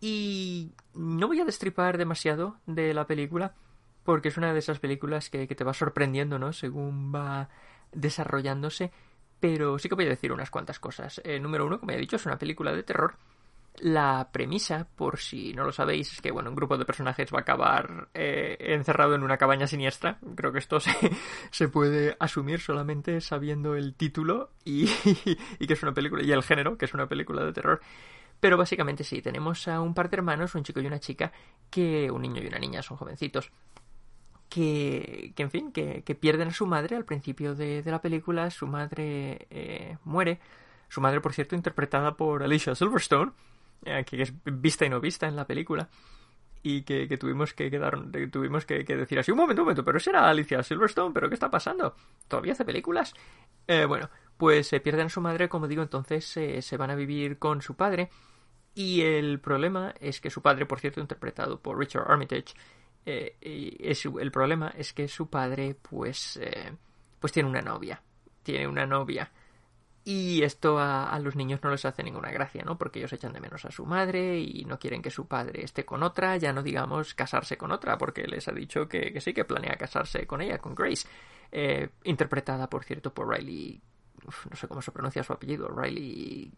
y 0.00 0.72
no 0.94 1.26
voy 1.26 1.40
a 1.40 1.44
destripar 1.44 1.98
demasiado 1.98 2.56
de 2.66 2.94
la 2.94 3.06
película, 3.06 3.54
porque 4.04 4.28
es 4.28 4.36
una 4.36 4.52
de 4.52 4.60
esas 4.60 4.78
películas 4.78 5.30
que, 5.30 5.46
que 5.48 5.54
te 5.54 5.64
va 5.64 5.74
sorprendiendo, 5.74 6.38
¿no? 6.38 6.52
Según 6.52 7.12
va 7.14 7.48
desarrollándose, 7.92 8.92
pero 9.40 9.78
sí 9.78 9.88
que 9.88 9.94
voy 9.94 10.06
a 10.06 10.10
decir 10.10 10.32
unas 10.32 10.50
cuantas 10.50 10.78
cosas. 10.78 11.20
Eh, 11.24 11.38
número 11.38 11.66
uno, 11.66 11.78
como 11.78 11.92
ya 11.92 11.98
he 11.98 12.00
dicho, 12.00 12.16
es 12.16 12.26
una 12.26 12.38
película 12.38 12.72
de 12.72 12.82
terror. 12.82 13.14
La 13.80 14.30
premisa, 14.32 14.88
por 14.96 15.18
si 15.18 15.52
no 15.52 15.62
lo 15.64 15.70
sabéis, 15.70 16.12
es 16.12 16.20
que 16.20 16.32
bueno, 16.32 16.50
un 16.50 16.56
grupo 16.56 16.76
de 16.76 16.84
personajes 16.84 17.32
va 17.32 17.38
a 17.38 17.42
acabar 17.42 18.08
eh, 18.12 18.56
encerrado 18.58 19.14
en 19.14 19.22
una 19.22 19.36
cabaña 19.36 19.68
siniestra. 19.68 20.18
Creo 20.34 20.52
que 20.52 20.58
esto 20.58 20.80
se, 20.80 20.90
se 21.50 21.68
puede 21.68 22.16
asumir 22.18 22.60
solamente 22.60 23.20
sabiendo 23.20 23.76
el 23.76 23.94
título 23.94 24.50
y, 24.64 24.90
y 25.58 25.66
que 25.66 25.74
es 25.74 25.82
una 25.82 25.94
película, 25.94 26.24
y 26.24 26.32
el 26.32 26.42
género, 26.42 26.76
que 26.76 26.86
es 26.86 26.94
una 26.94 27.06
película 27.06 27.44
de 27.44 27.52
terror. 27.52 27.80
Pero 28.40 28.56
básicamente 28.56 29.04
sí, 29.04 29.20
tenemos 29.20 29.66
a 29.68 29.80
un 29.80 29.94
par 29.94 30.08
de 30.10 30.16
hermanos, 30.16 30.54
un 30.54 30.62
chico 30.62 30.80
y 30.80 30.86
una 30.86 31.00
chica, 31.00 31.32
que 31.70 32.10
un 32.10 32.22
niño 32.22 32.42
y 32.42 32.46
una 32.46 32.58
niña 32.58 32.82
son 32.82 32.96
jovencitos, 32.96 33.50
que, 34.48 35.32
que 35.34 35.42
en 35.42 35.50
fin, 35.50 35.72
que, 35.72 36.02
que, 36.04 36.14
pierden 36.14 36.48
a 36.48 36.52
su 36.52 36.66
madre 36.66 36.96
al 36.96 37.04
principio 37.04 37.54
de, 37.54 37.82
de 37.82 37.90
la 37.90 38.00
película, 38.00 38.50
su 38.50 38.66
madre 38.66 39.46
eh, 39.50 39.96
muere, 40.04 40.40
su 40.88 41.00
madre 41.00 41.20
por 41.20 41.34
cierto 41.34 41.54
interpretada 41.54 42.16
por 42.16 42.42
Alicia 42.42 42.74
Silverstone, 42.74 43.32
eh, 43.84 44.04
que 44.04 44.22
es 44.22 44.32
vista 44.44 44.86
y 44.86 44.88
no 44.88 45.00
vista 45.00 45.26
en 45.26 45.36
la 45.36 45.46
película, 45.46 45.88
y 46.62 46.82
que, 46.82 47.06
tuvimos 47.18 47.54
que 47.54 47.70
quedar, 47.70 47.98
tuvimos 48.30 48.66
que, 48.66 48.82
decir 48.84 49.18
así, 49.18 49.30
un 49.30 49.38
momento, 49.38 49.62
un 49.62 49.66
momento, 49.66 49.84
pero 49.84 49.98
esa 49.98 50.10
era 50.10 50.28
Alicia 50.28 50.62
Silverstone, 50.62 51.12
pero 51.12 51.28
¿qué 51.28 51.34
está 51.34 51.50
pasando? 51.50 51.94
¿Todavía 52.26 52.52
hace 52.52 52.64
películas? 52.64 53.14
Eh, 53.66 53.84
bueno, 53.84 54.10
pues 54.36 54.66
se 54.66 54.80
pierden 54.80 55.06
a 55.06 55.10
su 55.10 55.20
madre, 55.20 55.48
como 55.48 55.68
digo, 55.68 55.82
entonces 55.82 56.24
se 56.24 56.76
van 56.76 56.90
a 56.90 56.94
vivir 56.94 57.38
con 57.38 57.62
su 57.62 57.74
padre, 57.74 58.10
y 58.78 59.02
el 59.02 59.40
problema 59.40 59.92
es 59.98 60.20
que 60.20 60.30
su 60.30 60.40
padre, 60.40 60.64
por 60.64 60.78
cierto, 60.78 61.00
interpretado 61.00 61.60
por 61.60 61.76
Richard 61.76 62.08
Armitage, 62.08 62.54
eh, 63.04 63.36
el 63.40 64.30
problema 64.30 64.68
es 64.68 64.92
que 64.92 65.08
su 65.08 65.28
padre, 65.28 65.74
pues, 65.74 66.38
eh, 66.40 66.72
pues 67.18 67.32
tiene 67.32 67.48
una 67.48 67.60
novia. 67.60 68.00
Tiene 68.42 68.68
una 68.68 68.86
novia. 68.86 69.32
Y 70.10 70.42
esto 70.42 70.78
a, 70.78 71.10
a, 71.10 71.18
los 71.18 71.36
niños 71.36 71.60
no 71.62 71.70
les 71.70 71.84
hace 71.84 72.02
ninguna 72.02 72.30
gracia, 72.30 72.64
¿no? 72.64 72.78
Porque 72.78 72.98
ellos 72.98 73.12
echan 73.12 73.34
de 73.34 73.42
menos 73.42 73.66
a 73.66 73.70
su 73.70 73.84
madre 73.84 74.40
y 74.40 74.64
no 74.64 74.78
quieren 74.78 75.02
que 75.02 75.10
su 75.10 75.28
padre 75.28 75.62
esté 75.62 75.84
con 75.84 76.02
otra, 76.02 76.38
ya 76.38 76.50
no 76.50 76.62
digamos 76.62 77.12
casarse 77.12 77.58
con 77.58 77.72
otra, 77.72 77.98
porque 77.98 78.26
les 78.26 78.48
ha 78.48 78.52
dicho 78.52 78.88
que, 78.88 79.20
sí, 79.20 79.34
que 79.34 79.44
planea 79.44 79.76
casarse 79.76 80.26
con 80.26 80.40
ella, 80.40 80.56
con 80.56 80.74
Grace. 80.74 81.06
Eh, 81.52 81.90
interpretada, 82.04 82.70
por 82.70 82.84
cierto, 82.84 83.12
por 83.12 83.28
Riley. 83.28 83.82
No 84.48 84.56
sé 84.56 84.66
cómo 84.66 84.80
se 84.80 84.92
pronuncia 84.92 85.22
su 85.22 85.34
apellido. 85.34 85.68
Riley. 85.68 86.54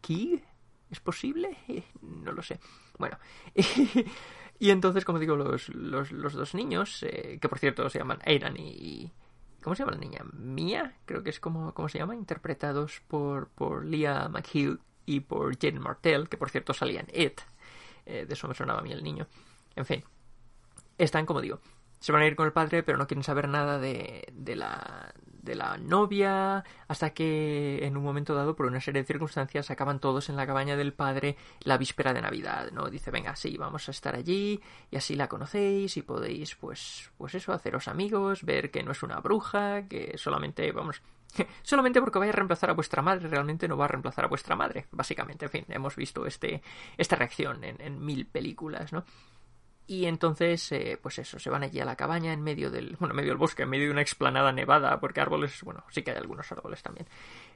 Key. 0.00 0.42
¿Es 0.90 1.00
posible? 1.00 1.58
No 2.00 2.32
lo 2.32 2.42
sé. 2.42 2.58
Bueno. 2.98 3.18
Y 4.56 4.70
entonces, 4.70 5.04
como 5.04 5.18
digo, 5.18 5.34
los, 5.34 5.68
los, 5.70 6.12
los 6.12 6.32
dos 6.32 6.54
niños, 6.54 7.02
eh, 7.02 7.38
que 7.40 7.48
por 7.48 7.58
cierto 7.58 7.90
se 7.90 7.98
llaman 7.98 8.20
Aidan 8.24 8.56
y... 8.56 9.12
¿Cómo 9.64 9.74
se 9.74 9.82
llama 9.82 9.92
la 9.92 9.98
niña? 9.98 10.20
Mia, 10.34 10.94
creo 11.06 11.22
que 11.22 11.30
es 11.30 11.40
como, 11.40 11.72
como 11.72 11.88
se 11.88 11.96
llama, 11.96 12.14
interpretados 12.14 13.00
por, 13.08 13.48
por 13.48 13.86
Leah 13.86 14.28
McHugh 14.28 14.78
y 15.06 15.20
por 15.20 15.58
Jane 15.58 15.80
Martell, 15.80 16.28
que 16.28 16.36
por 16.36 16.50
cierto 16.50 16.74
salían 16.74 17.06
It. 17.14 17.40
Eh, 18.04 18.26
de 18.26 18.34
eso 18.34 18.46
me 18.46 18.54
sonaba 18.54 18.80
a 18.80 18.82
mí 18.82 18.92
el 18.92 19.02
niño. 19.02 19.26
En 19.74 19.86
fin, 19.86 20.04
están, 20.98 21.24
como 21.24 21.40
digo, 21.40 21.60
se 21.98 22.12
van 22.12 22.20
a 22.20 22.26
ir 22.26 22.36
con 22.36 22.44
el 22.44 22.52
padre, 22.52 22.82
pero 22.82 22.98
no 22.98 23.06
quieren 23.06 23.24
saber 23.24 23.48
nada 23.48 23.78
de, 23.78 24.26
de, 24.34 24.54
la, 24.54 25.14
de 25.44 25.54
la 25.54 25.76
novia, 25.78 26.64
hasta 26.88 27.10
que 27.10 27.84
en 27.84 27.96
un 27.96 28.02
momento 28.02 28.34
dado, 28.34 28.56
por 28.56 28.66
una 28.66 28.80
serie 28.80 29.02
de 29.02 29.06
circunstancias, 29.06 29.70
acaban 29.70 30.00
todos 30.00 30.28
en 30.28 30.36
la 30.36 30.46
cabaña 30.46 30.76
del 30.76 30.92
padre 30.92 31.36
la 31.60 31.78
víspera 31.78 32.12
de 32.12 32.22
Navidad, 32.22 32.70
¿no? 32.72 32.88
Dice, 32.88 33.10
venga, 33.10 33.36
sí, 33.36 33.56
vamos 33.56 33.88
a 33.88 33.90
estar 33.90 34.14
allí, 34.14 34.60
y 34.90 34.96
así 34.96 35.14
la 35.14 35.28
conocéis, 35.28 35.96
y 35.96 36.02
podéis, 36.02 36.54
pues, 36.54 37.10
pues 37.16 37.34
eso, 37.34 37.52
haceros 37.52 37.88
amigos, 37.88 38.42
ver 38.44 38.70
que 38.70 38.82
no 38.82 38.92
es 38.92 39.02
una 39.02 39.20
bruja, 39.20 39.86
que 39.88 40.16
solamente, 40.16 40.72
vamos, 40.72 41.02
solamente 41.62 42.00
porque 42.00 42.18
vaya 42.18 42.32
a 42.32 42.36
reemplazar 42.36 42.70
a 42.70 42.74
vuestra 42.74 43.02
madre, 43.02 43.28
realmente 43.28 43.68
no 43.68 43.76
va 43.76 43.84
a 43.84 43.88
reemplazar 43.88 44.24
a 44.24 44.28
vuestra 44.28 44.56
madre, 44.56 44.86
básicamente, 44.90 45.44
en 45.46 45.50
fin, 45.50 45.64
hemos 45.68 45.96
visto 45.96 46.26
este, 46.26 46.62
esta 46.96 47.16
reacción 47.16 47.62
en, 47.64 47.80
en 47.80 48.04
mil 48.04 48.26
películas, 48.26 48.92
¿no? 48.92 49.04
Y 49.86 50.06
entonces, 50.06 50.72
eh, 50.72 50.98
pues 51.00 51.18
eso, 51.18 51.38
se 51.38 51.50
van 51.50 51.62
allí 51.62 51.78
a 51.78 51.84
la 51.84 51.94
cabaña 51.94 52.32
en 52.32 52.42
medio 52.42 52.70
del, 52.70 52.96
bueno, 53.00 53.12
en 53.12 53.16
medio 53.16 53.30
del 53.30 53.38
bosque, 53.38 53.64
en 53.64 53.70
medio 53.70 53.86
de 53.86 53.92
una 53.92 54.00
explanada 54.00 54.52
nevada, 54.52 54.98
porque 54.98 55.20
árboles, 55.20 55.62
bueno, 55.62 55.84
sí 55.90 56.02
que 56.02 56.12
hay 56.12 56.16
algunos 56.16 56.50
árboles 56.50 56.82
también. 56.82 57.06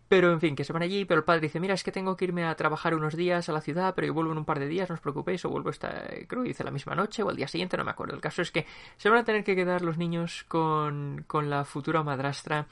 Pero 0.09 0.33
en 0.33 0.41
fin, 0.41 0.57
que 0.57 0.65
se 0.65 0.73
van 0.73 0.83
allí, 0.83 1.05
pero 1.05 1.21
el 1.21 1.25
padre 1.25 1.43
dice, 1.43 1.61
mira, 1.61 1.75
es 1.75 1.85
que 1.85 1.93
tengo 1.93 2.17
que 2.17 2.25
irme 2.27 2.45
a 2.45 2.55
trabajar 2.55 2.95
unos 2.95 3.15
días 3.15 3.49
a 3.49 3.53
la 3.53 3.61
ciudad, 3.61 3.95
pero 3.95 4.07
yo 4.07 4.15
vuelvo 4.15 4.33
en 4.33 4.39
un 4.39 4.45
par 4.45 4.59
de 4.59 4.67
días, 4.67 4.89
no 4.89 4.95
os 4.95 5.01
preocupéis, 5.01 5.45
o 5.45 5.51
vuelvo 5.51 5.71
esta, 5.71 6.03
creo 6.27 6.43
que 6.43 6.49
dice 6.49 6.65
la 6.65 6.71
misma 6.71 6.95
noche 6.95 7.23
o 7.23 7.29
al 7.29 7.37
día 7.37 7.49
siguiente, 7.49 7.77
no 7.77 7.85
me 7.85 7.91
acuerdo. 7.91 8.15
El 8.15 8.21
caso 8.21 8.43
es 8.43 8.51
que 8.51 8.67
se 8.97 9.11
van 9.11 9.19
a 9.19 9.25
tener 9.25 9.45
que 9.45 9.55
quedar 9.55 9.83
los 9.83 9.99
niños 9.99 10.45
con, 10.49 11.25
con 11.27 11.51
la 11.51 11.65
futura 11.65 12.03
madrastra 12.03 12.69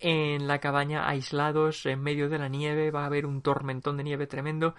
en 0.00 0.48
la 0.48 0.58
cabaña 0.58 1.08
aislados 1.08 1.86
en 1.86 2.02
medio 2.02 2.28
de 2.28 2.38
la 2.38 2.48
nieve, 2.48 2.90
va 2.90 3.04
a 3.04 3.06
haber 3.06 3.26
un 3.26 3.42
tormentón 3.42 3.96
de 3.96 4.04
nieve 4.04 4.26
tremendo 4.26 4.74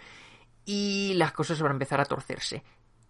y 0.65 1.13
las 1.15 1.31
cosas 1.31 1.61
van 1.61 1.71
a 1.71 1.75
empezar 1.75 2.01
a 2.01 2.05
torcerse. 2.05 2.63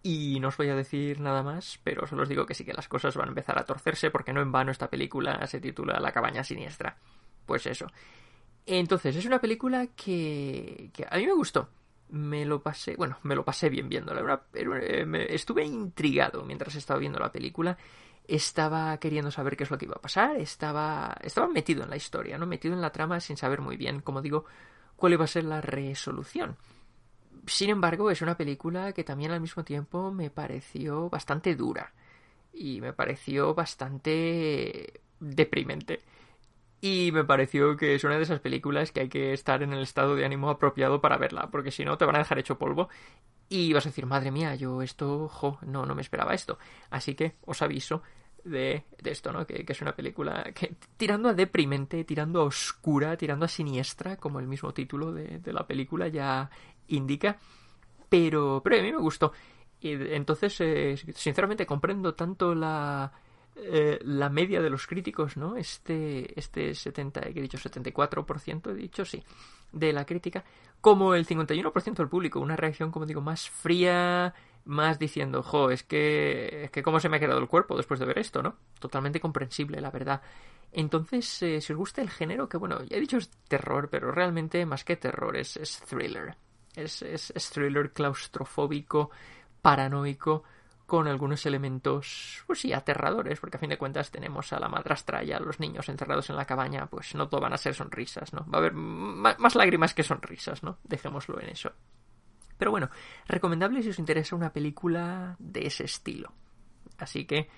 Y 0.06 0.38
no 0.38 0.48
os 0.48 0.56
voy 0.58 0.68
a 0.68 0.74
decir 0.74 1.18
nada 1.18 1.42
más, 1.42 1.80
pero 1.82 2.06
solo 2.06 2.24
os 2.24 2.28
digo 2.28 2.44
que 2.44 2.52
sí 2.52 2.62
que 2.62 2.74
las 2.74 2.88
cosas 2.88 3.16
van 3.16 3.28
a 3.28 3.30
empezar 3.30 3.58
a 3.58 3.64
torcerse 3.64 4.10
porque 4.10 4.34
no 4.34 4.42
en 4.42 4.52
vano 4.52 4.70
esta 4.70 4.90
película 4.90 5.46
se 5.46 5.62
titula 5.62 5.98
La 5.98 6.12
cabaña 6.12 6.44
siniestra. 6.44 6.98
Pues 7.46 7.64
eso. 7.64 7.86
Entonces, 8.66 9.16
es 9.16 9.24
una 9.24 9.40
película 9.40 9.86
que, 9.96 10.90
que 10.92 11.06
a 11.10 11.16
mí 11.16 11.24
me 11.26 11.32
gustó. 11.32 11.70
Me 12.10 12.44
lo 12.44 12.62
pasé, 12.62 12.96
bueno, 12.96 13.16
me 13.22 13.34
lo 13.34 13.46
pasé 13.46 13.70
bien 13.70 13.88
viéndola. 13.88 14.20
Era, 14.52 15.06
me, 15.06 15.34
estuve 15.34 15.64
intrigado 15.64 16.44
mientras 16.44 16.74
estaba 16.74 17.00
viendo 17.00 17.18
la 17.18 17.32
película. 17.32 17.78
Estaba 18.28 18.98
queriendo 18.98 19.30
saber 19.30 19.56
qué 19.56 19.64
es 19.64 19.70
lo 19.70 19.78
que 19.78 19.86
iba 19.86 19.96
a 19.96 20.02
pasar. 20.02 20.36
Estaba, 20.36 21.16
estaba 21.22 21.48
metido 21.48 21.82
en 21.82 21.88
la 21.88 21.96
historia, 21.96 22.36
¿no? 22.36 22.44
Metido 22.44 22.74
en 22.74 22.82
la 22.82 22.92
trama 22.92 23.20
sin 23.20 23.38
saber 23.38 23.62
muy 23.62 23.78
bien, 23.78 24.02
como 24.02 24.20
digo, 24.20 24.44
cuál 24.96 25.14
iba 25.14 25.24
a 25.24 25.28
ser 25.28 25.44
la 25.44 25.62
resolución. 25.62 26.58
Sin 27.46 27.70
embargo, 27.70 28.10
es 28.10 28.22
una 28.22 28.36
película 28.36 28.92
que 28.92 29.04
también 29.04 29.32
al 29.32 29.40
mismo 29.40 29.64
tiempo 29.64 30.10
me 30.10 30.30
pareció 30.30 31.10
bastante 31.10 31.54
dura 31.54 31.92
y 32.52 32.80
me 32.80 32.92
pareció 32.92 33.54
bastante 33.54 35.00
deprimente. 35.20 36.00
Y 36.80 37.10
me 37.12 37.24
pareció 37.24 37.76
que 37.76 37.94
es 37.94 38.04
una 38.04 38.16
de 38.16 38.24
esas 38.24 38.40
películas 38.40 38.92
que 38.92 39.00
hay 39.00 39.08
que 39.08 39.32
estar 39.32 39.62
en 39.62 39.72
el 39.72 39.82
estado 39.82 40.16
de 40.16 40.24
ánimo 40.24 40.50
apropiado 40.50 41.00
para 41.00 41.16
verla, 41.16 41.50
porque 41.50 41.70
si 41.70 41.84
no 41.84 41.96
te 41.96 42.04
van 42.04 42.16
a 42.16 42.18
dejar 42.18 42.38
hecho 42.38 42.58
polvo 42.58 42.90
y 43.48 43.72
vas 43.72 43.86
a 43.86 43.88
decir, 43.88 44.06
madre 44.06 44.30
mía, 44.30 44.54
yo 44.54 44.82
esto, 44.82 45.28
jo, 45.28 45.58
no, 45.62 45.86
no 45.86 45.94
me 45.94 46.02
esperaba 46.02 46.34
esto. 46.34 46.58
Así 46.90 47.14
que 47.14 47.36
os 47.46 47.62
aviso 47.62 48.02
de, 48.44 48.84
esto, 49.02 49.32
¿no? 49.32 49.46
Que, 49.46 49.64
que, 49.64 49.72
es 49.72 49.80
una 49.80 49.96
película 49.96 50.44
que 50.54 50.74
tirando 50.96 51.30
a 51.30 51.34
deprimente, 51.34 52.04
tirando 52.04 52.42
a 52.42 52.44
oscura, 52.44 53.16
tirando 53.16 53.46
a 53.46 53.48
siniestra, 53.48 54.16
como 54.18 54.38
el 54.38 54.46
mismo 54.46 54.74
título 54.74 55.12
de, 55.12 55.38
de 55.38 55.52
la 55.52 55.66
película 55.66 56.08
ya 56.08 56.50
indica, 56.88 57.38
pero, 58.08 58.60
pero 58.62 58.76
a 58.76 58.82
mí 58.82 58.92
me 58.92 58.98
gustó. 58.98 59.32
Y 59.80 59.92
entonces, 60.14 60.60
eh, 60.60 60.96
sinceramente, 61.14 61.66
comprendo 61.66 62.14
tanto 62.14 62.54
la, 62.54 63.12
eh, 63.56 64.00
la 64.02 64.30
media 64.30 64.60
de 64.60 64.70
los 64.70 64.86
críticos, 64.86 65.36
¿no? 65.36 65.56
Este, 65.56 66.38
este 66.38 66.74
70, 66.74 67.20
que 67.20 67.38
he 67.38 67.42
dicho 67.42 67.58
74%, 67.58 68.70
he 68.70 68.74
dicho 68.74 69.04
sí, 69.04 69.22
de 69.72 69.92
la 69.92 70.04
crítica, 70.04 70.44
como 70.80 71.14
el 71.14 71.26
51% 71.26 71.94
del 71.94 72.08
público. 72.08 72.40
Una 72.40 72.56
reacción, 72.56 72.90
como 72.90 73.06
digo, 73.06 73.20
más 73.20 73.48
fría, 73.48 74.34
más 74.64 74.98
diciendo, 74.98 75.42
jo, 75.42 75.70
es 75.70 75.82
que, 75.82 76.64
es 76.64 76.70
que 76.70 76.82
cómo 76.82 76.98
se 76.98 77.08
me 77.08 77.18
ha 77.18 77.20
quedado 77.20 77.38
el 77.38 77.48
cuerpo 77.48 77.76
después 77.76 78.00
de 78.00 78.06
ver 78.06 78.18
esto, 78.18 78.42
¿no? 78.42 78.56
Totalmente 78.80 79.20
comprensible, 79.20 79.80
la 79.80 79.90
verdad. 79.90 80.22
Entonces, 80.72 81.42
eh, 81.42 81.60
si 81.60 81.72
os 81.72 81.78
gusta 81.78 82.02
el 82.02 82.10
género, 82.10 82.48
que 82.48 82.56
bueno, 82.56 82.82
ya 82.84 82.96
he 82.96 83.00
dicho 83.00 83.18
es 83.18 83.30
terror, 83.48 83.88
pero 83.90 84.10
realmente 84.10 84.66
más 84.66 84.82
que 84.82 84.96
terror 84.96 85.36
es 85.36 85.82
thriller. 85.88 86.36
Es, 86.74 87.02
es, 87.02 87.50
thriller 87.50 87.92
claustrofóbico, 87.92 89.10
paranoico, 89.62 90.42
con 90.86 91.08
algunos 91.08 91.46
elementos, 91.46 92.42
pues 92.46 92.60
sí, 92.60 92.72
aterradores, 92.72 93.40
porque 93.40 93.56
a 93.56 93.60
fin 93.60 93.70
de 93.70 93.78
cuentas 93.78 94.10
tenemos 94.10 94.52
a 94.52 94.60
la 94.60 94.68
madrastra 94.68 95.24
y 95.24 95.32
a 95.32 95.40
los 95.40 95.58
niños 95.60 95.88
encerrados 95.88 96.28
en 96.30 96.36
la 96.36 96.44
cabaña, 96.44 96.86
pues 96.86 97.14
no 97.14 97.28
todo 97.28 97.40
van 97.40 97.54
a 97.54 97.58
ser 97.58 97.74
sonrisas, 97.74 98.32
¿no? 98.32 98.44
Va 98.50 98.58
a 98.58 98.60
haber 98.60 98.74
más 98.74 99.54
lágrimas 99.54 99.94
que 99.94 100.02
sonrisas, 100.02 100.62
¿no? 100.62 100.78
Dejémoslo 100.84 101.40
en 101.40 101.48
eso. 101.48 101.72
Pero 102.58 102.70
bueno, 102.70 102.90
recomendable 103.26 103.82
si 103.82 103.90
os 103.90 103.98
interesa 103.98 104.36
una 104.36 104.52
película 104.52 105.36
de 105.38 105.66
ese 105.66 105.84
estilo. 105.84 106.32
Así 106.98 107.24
que 107.24 107.48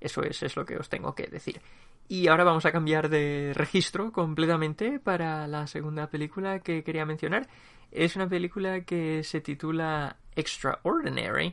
eso 0.00 0.22
es, 0.22 0.42
es 0.42 0.56
lo 0.56 0.64
que 0.64 0.76
os 0.76 0.88
tengo 0.88 1.14
que 1.14 1.26
decir. 1.26 1.60
Y 2.06 2.28
ahora 2.28 2.44
vamos 2.44 2.66
a 2.66 2.72
cambiar 2.72 3.08
de 3.08 3.52
registro 3.54 4.12
completamente 4.12 5.00
para 5.00 5.48
la 5.48 5.66
segunda 5.66 6.08
película 6.08 6.60
que 6.60 6.84
quería 6.84 7.06
mencionar. 7.06 7.48
Es 7.94 8.16
una 8.16 8.28
película 8.28 8.80
que 8.80 9.22
se 9.22 9.40
titula 9.40 10.16
Extraordinary 10.34 11.52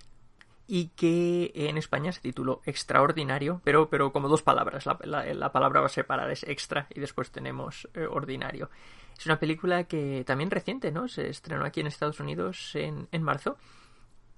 y 0.68 0.88
que 0.88 1.52
en 1.54 1.78
España 1.78 2.12
se 2.12 2.20
tituló 2.20 2.62
Extraordinario, 2.66 3.62
pero, 3.64 3.92
pero 3.92 4.12
como 4.12 4.28
dos 4.28 4.42
palabras. 4.42 4.88
La, 4.88 5.52
palabra 5.52 5.82
va 5.82 5.86
a 5.86 5.90
separar, 5.90 6.32
es 6.32 6.44
extra 6.44 6.88
y 6.90 7.00
después 7.00 7.30
tenemos 7.30 7.88
eh, 7.94 8.08
ordinario. 8.10 8.72
Es 9.16 9.28
una 9.28 9.40
película 9.40 9.84
que 9.84 10.24
también 10.26 10.50
reciente, 10.50 10.92
¿no? 10.92 11.08
Se 11.08 11.30
estrenó 11.30 11.64
aquí 11.64 11.82
en 11.82 11.88
Estados 11.88 12.20
Unidos 12.20 12.72
en, 12.74 13.08
en 13.12 13.22
marzo 13.22 13.58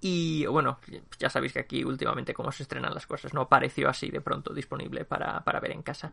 y 0.05 0.45
bueno, 0.47 0.79
ya 1.17 1.29
sabéis 1.29 1.53
que 1.53 1.59
aquí 1.59 1.85
últimamente 1.85 2.33
cómo 2.33 2.51
se 2.51 2.63
estrenan 2.63 2.93
las 2.93 3.07
cosas, 3.07 3.33
no 3.33 3.39
apareció 3.39 3.87
así 3.87 4.09
de 4.09 4.19
pronto 4.19 4.53
disponible 4.53 5.05
para, 5.05 5.41
para 5.45 5.61
ver 5.61 5.71
en 5.71 5.81
casa. 5.81 6.11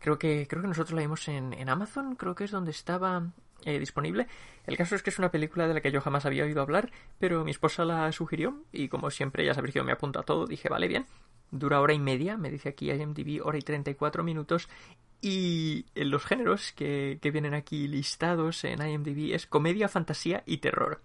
Creo 0.00 0.18
que, 0.18 0.48
creo 0.48 0.60
que 0.60 0.66
nosotros 0.66 0.96
la 0.96 1.02
vimos 1.02 1.28
en, 1.28 1.68
Amazon, 1.68 2.16
creo 2.16 2.34
que 2.34 2.42
es 2.42 2.50
donde 2.50 2.72
estaba 2.72 3.30
eh, 3.64 3.78
disponible. 3.78 4.26
El 4.66 4.76
caso 4.76 4.96
es 4.96 5.04
que 5.04 5.10
es 5.10 5.20
una 5.20 5.30
película 5.30 5.68
de 5.68 5.74
la 5.74 5.80
que 5.80 5.92
yo 5.92 6.00
jamás 6.00 6.26
había 6.26 6.42
oído 6.42 6.60
hablar, 6.60 6.90
pero 7.20 7.44
mi 7.44 7.52
esposa 7.52 7.84
la 7.84 8.10
sugirió 8.10 8.64
y 8.72 8.88
como 8.88 9.08
siempre 9.08 9.44
ya 9.44 9.54
sabéis 9.54 9.72
que 9.72 9.78
yo 9.78 9.84
me 9.84 9.92
apunto 9.92 10.18
a 10.18 10.24
todo, 10.24 10.44
dije, 10.44 10.68
vale, 10.68 10.88
bien. 10.88 11.06
Dura 11.52 11.80
hora 11.80 11.94
y 11.94 12.00
media, 12.00 12.36
me 12.36 12.50
dice 12.50 12.70
aquí 12.70 12.90
IMDb, 12.90 13.40
hora 13.46 13.56
y 13.56 13.62
34 13.62 14.24
minutos. 14.24 14.68
Y 15.22 15.86
los 15.94 16.24
géneros 16.24 16.72
que, 16.72 17.20
que 17.22 17.30
vienen 17.30 17.54
aquí 17.54 17.86
listados 17.86 18.64
en 18.64 18.84
IMDb 18.84 19.32
es 19.32 19.46
comedia, 19.46 19.88
fantasía 19.88 20.42
y 20.44 20.58
terror. 20.58 21.02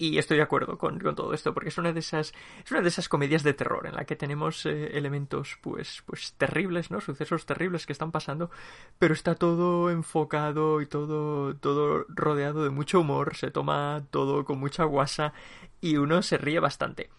Y 0.00 0.16
estoy 0.16 0.38
de 0.38 0.42
acuerdo 0.42 0.78
con, 0.78 0.98
todo 0.98 1.34
esto, 1.34 1.52
porque 1.52 1.68
es 1.68 1.76
una 1.76 1.92
de 1.92 2.00
esas, 2.00 2.32
es 2.64 2.70
una 2.70 2.80
de 2.80 2.88
esas 2.88 3.06
comedias 3.06 3.42
de 3.42 3.52
terror 3.52 3.86
en 3.86 3.94
la 3.94 4.06
que 4.06 4.16
tenemos 4.16 4.64
eh, 4.64 4.96
elementos 4.96 5.58
pues, 5.60 6.02
pues 6.06 6.32
terribles, 6.38 6.90
¿no? 6.90 7.02
Sucesos 7.02 7.44
terribles 7.44 7.84
que 7.84 7.92
están 7.92 8.10
pasando, 8.10 8.50
pero 8.98 9.12
está 9.12 9.34
todo 9.34 9.90
enfocado 9.90 10.80
y 10.80 10.86
todo, 10.86 11.54
todo 11.54 12.06
rodeado 12.08 12.64
de 12.64 12.70
mucho 12.70 13.00
humor, 13.00 13.36
se 13.36 13.50
toma 13.50 14.02
todo 14.10 14.46
con 14.46 14.58
mucha 14.58 14.84
guasa 14.84 15.34
y 15.82 15.98
uno 15.98 16.22
se 16.22 16.38
ríe 16.38 16.60
bastante. 16.60 17.10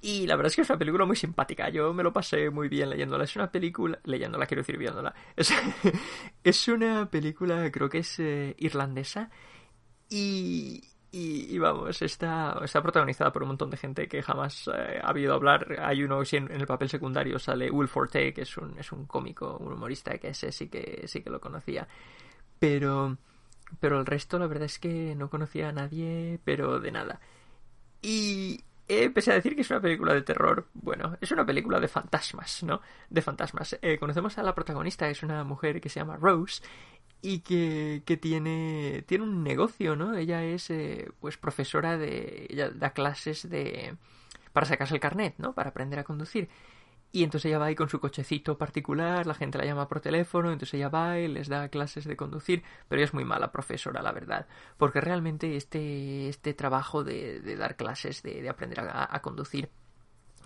Y 0.00 0.26
la 0.26 0.34
verdad 0.36 0.48
es 0.48 0.56
que 0.56 0.62
es 0.62 0.70
una 0.70 0.78
película 0.78 1.04
muy 1.04 1.16
simpática. 1.16 1.68
Yo 1.68 1.92
me 1.92 2.02
lo 2.02 2.14
pasé 2.14 2.48
muy 2.48 2.70
bien 2.70 2.88
leyéndola. 2.88 3.24
Es 3.24 3.36
una 3.36 3.52
película. 3.52 4.00
Leyéndola, 4.04 4.46
quiero 4.46 4.62
decir, 4.62 4.78
viéndola. 4.78 5.14
Es, 5.36 5.52
es 6.42 6.68
una 6.68 7.10
película, 7.10 7.70
creo 7.70 7.90
que 7.90 7.98
es 7.98 8.18
eh, 8.18 8.56
irlandesa. 8.58 9.30
Y, 10.08 10.82
y, 11.14 11.58
vamos, 11.58 12.00
está, 12.00 12.58
está 12.64 12.80
protagonizada 12.80 13.30
por 13.30 13.42
un 13.42 13.48
montón 13.48 13.68
de 13.68 13.76
gente 13.76 14.08
que 14.08 14.22
jamás 14.22 14.66
eh, 14.68 14.98
ha 15.02 15.10
habido 15.10 15.34
hablar. 15.34 15.76
Hay 15.80 16.02
uno, 16.02 16.22
en, 16.22 16.50
en, 16.50 16.60
el 16.60 16.66
papel 16.66 16.88
secundario 16.88 17.38
sale 17.38 17.70
Will 17.70 17.88
Forte, 17.88 18.32
que 18.32 18.42
es 18.42 18.56
un, 18.56 18.78
es 18.78 18.90
un 18.92 19.04
cómico, 19.04 19.58
un 19.58 19.74
humorista, 19.74 20.16
que 20.16 20.28
ese 20.28 20.50
sí 20.50 20.68
que, 20.68 21.06
sí 21.06 21.20
que 21.20 21.28
lo 21.28 21.38
conocía. 21.38 21.86
Pero, 22.58 23.18
pero 23.78 24.00
el 24.00 24.06
resto, 24.06 24.38
la 24.38 24.46
verdad 24.46 24.64
es 24.64 24.78
que 24.78 25.14
no 25.14 25.28
conocía 25.28 25.68
a 25.68 25.72
nadie, 25.72 26.40
pero 26.44 26.80
de 26.80 26.90
nada. 26.90 27.20
Y 28.00 28.64
eh, 28.88 29.10
pese 29.10 29.32
a 29.32 29.34
decir 29.34 29.54
que 29.54 29.60
es 29.60 29.70
una 29.70 29.80
película 29.80 30.14
de 30.14 30.22
terror, 30.22 30.68
bueno, 30.72 31.18
es 31.20 31.30
una 31.30 31.44
película 31.44 31.78
de 31.78 31.88
fantasmas, 31.88 32.62
¿no? 32.62 32.80
De 33.10 33.20
fantasmas. 33.20 33.78
Eh, 33.82 33.98
conocemos 33.98 34.38
a 34.38 34.42
la 34.42 34.54
protagonista, 34.54 35.10
es 35.10 35.22
una 35.22 35.44
mujer 35.44 35.78
que 35.78 35.90
se 35.90 36.00
llama 36.00 36.16
Rose, 36.16 36.62
y 37.22 37.40
que, 37.40 38.02
que, 38.04 38.16
tiene, 38.16 39.04
tiene 39.06 39.24
un 39.24 39.44
negocio, 39.44 39.96
¿no? 39.96 40.14
Ella 40.16 40.44
es 40.44 40.70
eh, 40.70 41.10
pues 41.20 41.38
profesora 41.38 41.96
de... 41.96 42.48
ella 42.50 42.70
da 42.70 42.90
clases 42.90 43.48
de... 43.48 43.96
para 44.52 44.66
sacarse 44.66 44.94
el 44.94 45.00
carnet, 45.00 45.34
¿no? 45.38 45.54
Para 45.54 45.70
aprender 45.70 46.00
a 46.00 46.04
conducir. 46.04 46.48
Y 47.12 47.24
entonces 47.24 47.50
ella 47.50 47.58
va 47.58 47.66
ahí 47.66 47.74
con 47.74 47.90
su 47.90 48.00
cochecito 48.00 48.56
particular, 48.58 49.26
la 49.26 49.34
gente 49.34 49.58
la 49.58 49.66
llama 49.66 49.86
por 49.86 50.00
teléfono, 50.00 50.50
entonces 50.50 50.74
ella 50.74 50.88
va 50.88 51.18
y 51.18 51.28
les 51.28 51.48
da 51.48 51.68
clases 51.68 52.06
de 52.06 52.16
conducir, 52.16 52.62
pero 52.88 53.00
ella 53.00 53.06
es 53.06 53.14
muy 53.14 53.24
mala 53.24 53.52
profesora, 53.52 54.00
la 54.02 54.12
verdad, 54.12 54.46
porque 54.78 55.00
realmente 55.02 55.56
este, 55.56 56.28
este 56.28 56.54
trabajo 56.54 57.04
de, 57.04 57.40
de 57.40 57.56
dar 57.56 57.76
clases, 57.76 58.22
de, 58.22 58.40
de 58.40 58.48
aprender 58.48 58.80
a, 58.80 59.14
a 59.14 59.20
conducir, 59.20 59.68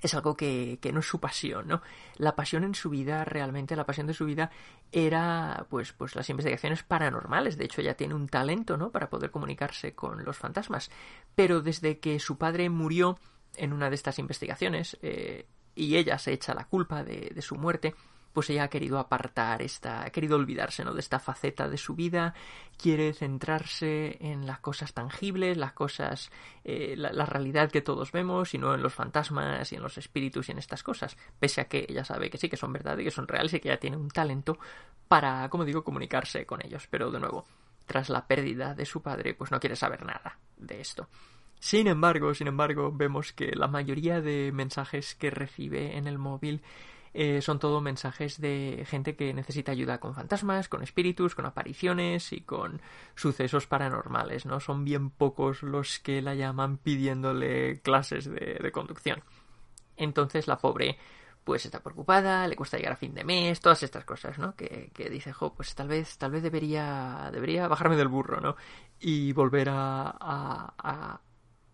es 0.03 0.15
algo 0.15 0.37
que, 0.37 0.79
que, 0.81 0.93
no 0.93 1.01
es 1.01 1.07
su 1.07 1.21
pasión, 1.21 1.69
¿no? 1.69 1.83
La 2.17 2.37
pasión 2.37 2.65
en 2.65 2.75
su 2.75 2.91
vida, 2.91 3.25
realmente, 3.25 3.77
la 3.77 3.87
pasión 3.87 4.07
de 4.07 4.15
su 4.15 4.25
vida 4.25 4.51
era, 4.93 5.67
pues, 5.71 5.93
pues 5.93 6.15
las 6.15 6.29
investigaciones 6.31 6.83
paranormales. 6.83 7.57
De 7.57 7.65
hecho, 7.65 7.81
ella 7.81 7.97
tiene 7.97 8.15
un 8.15 8.29
talento, 8.29 8.77
¿no? 8.77 8.91
Para 8.91 9.09
poder 9.09 9.31
comunicarse 9.31 9.95
con 9.95 10.25
los 10.25 10.37
fantasmas. 10.37 10.91
Pero 11.35 11.63
desde 11.63 11.99
que 11.99 12.19
su 12.21 12.39
padre 12.39 12.69
murió 12.69 13.19
en 13.57 13.73
una 13.73 13.89
de 13.89 13.95
estas 13.95 14.19
investigaciones, 14.19 14.99
eh, 15.03 15.47
y 15.75 15.97
ella 15.97 16.19
se 16.19 16.33
echa 16.33 16.55
la 16.55 16.65
culpa 16.65 17.05
de, 17.05 17.33
de 17.35 17.43
su 17.43 17.57
muerte, 17.57 17.95
pues 18.37 18.51
ella 18.51 18.64
ha 18.64 18.68
querido 18.68 18.99
apartar 18.99 19.62
esta, 19.62 20.05
ha 20.05 20.11
querido 20.11 20.37
olvidarse, 20.37 20.84
¿no? 20.84 20.93
De 20.93 21.01
esta 21.01 21.18
faceta 21.18 21.70
de 21.70 21.78
su 21.78 21.95
vida, 21.95 22.34
quiere 22.76 23.14
centrarse 23.14 24.18
en 24.20 24.45
las 24.45 24.59
cosas 24.59 24.93
tangibles, 24.93 25.57
las 25.57 25.72
cosas, 25.72 26.30
eh, 26.62 26.97
la, 26.99 27.24
realidad 27.24 27.70
que 27.70 27.80
todos 27.80 28.12
vemos, 28.12 28.53
y 28.53 28.59
no 28.59 28.74
en 28.74 28.82
los 28.82 28.93
fantasmas 28.93 29.72
y 29.72 29.76
en 29.76 29.82
los 29.82 29.97
espíritus 29.97 30.51
y 30.51 30.53
en 30.53 30.59
estas 30.59 30.82
cosas, 30.82 31.16
pese 31.41 31.62
a 31.62 31.64
que 31.64 31.87
ella 31.89 32.05
sabe 32.05 32.28
que 32.28 32.37
sí, 32.37 32.51
que 32.51 32.59
son 32.59 32.74
verdad 32.74 32.99
y 32.99 33.05
que 33.05 33.11
son 33.11 33.26
reales 33.26 33.55
y 33.55 33.61
que 33.61 33.70
ella 33.70 33.80
tiene 33.80 33.97
un 33.97 34.11
talento 34.11 34.59
para, 35.09 35.49
como 35.49 35.64
digo, 35.64 35.82
comunicarse 35.82 36.45
con 36.45 36.62
ellos. 36.62 36.87
Pero 36.91 37.11
de 37.11 37.20
nuevo, 37.20 37.47
tras 37.87 38.11
la 38.11 38.26
pérdida 38.26 38.74
de 38.74 38.84
su 38.84 39.01
padre, 39.01 39.32
pues 39.32 39.51
no 39.51 39.59
quiere 39.61 39.76
saber 39.76 40.05
nada 40.05 40.39
de 40.59 40.78
esto. 40.82 41.09
Sin 41.59 41.87
embargo, 41.87 42.34
sin 42.34 42.49
embargo, 42.49 42.93
vemos 42.93 43.32
que 43.32 43.53
la 43.55 43.66
mayoría 43.66 44.20
de 44.20 44.53
mensajes 44.53 45.14
que 45.14 45.30
recibe 45.30 45.97
en 45.97 46.07
el 46.07 46.18
móvil 46.18 46.61
eh, 47.19 47.41
son 47.41 47.59
todo 47.59 47.81
mensajes 47.81 48.39
de 48.43 48.85
gente 48.87 49.17
que 49.17 49.33
necesita 49.33 49.73
ayuda 49.73 50.01
con 50.01 50.14
fantasmas, 50.14 50.69
con 50.69 50.83
espíritus, 50.83 51.35
con 51.35 51.47
apariciones 51.47 52.31
y 52.35 52.43
con 52.43 52.83
sucesos 53.14 53.67
paranormales, 53.67 54.45
¿no? 54.45 54.61
Son 54.61 54.85
bien 54.85 55.09
pocos 55.09 55.62
los 55.62 55.99
que 55.99 56.21
la 56.21 56.35
llaman 56.35 56.77
pidiéndole 56.77 57.81
clases 57.81 58.27
de, 58.27 58.71
conducción. 58.71 59.23
Entonces 59.97 60.47
la 60.47 60.59
pobre 60.59 60.99
pues 61.43 61.64
está 61.64 61.83
preocupada, 61.83 62.47
le 62.47 62.55
cuesta 62.55 62.77
llegar 62.77 62.93
a 62.93 62.97
fin 62.97 63.14
de 63.14 63.25
mes, 63.25 63.62
todas 63.62 63.83
estas 63.83 64.05
cosas, 64.05 64.39
¿no? 64.39 64.55
Que, 64.55 64.91
que 64.93 65.09
dice, 65.09 65.33
jo, 65.33 65.55
pues 65.55 65.75
tal 65.75 65.89
vez, 65.89 66.19
tal 66.19 66.33
vez 66.33 66.43
debería, 66.43 67.31
debería 67.33 67.67
bajarme 67.67 67.97
del 67.97 68.09
burro, 68.09 68.43
¿no? 68.43 68.57
Y 69.01 69.33
volver 69.33 69.71
a, 69.71 70.14
a, 70.21 71.21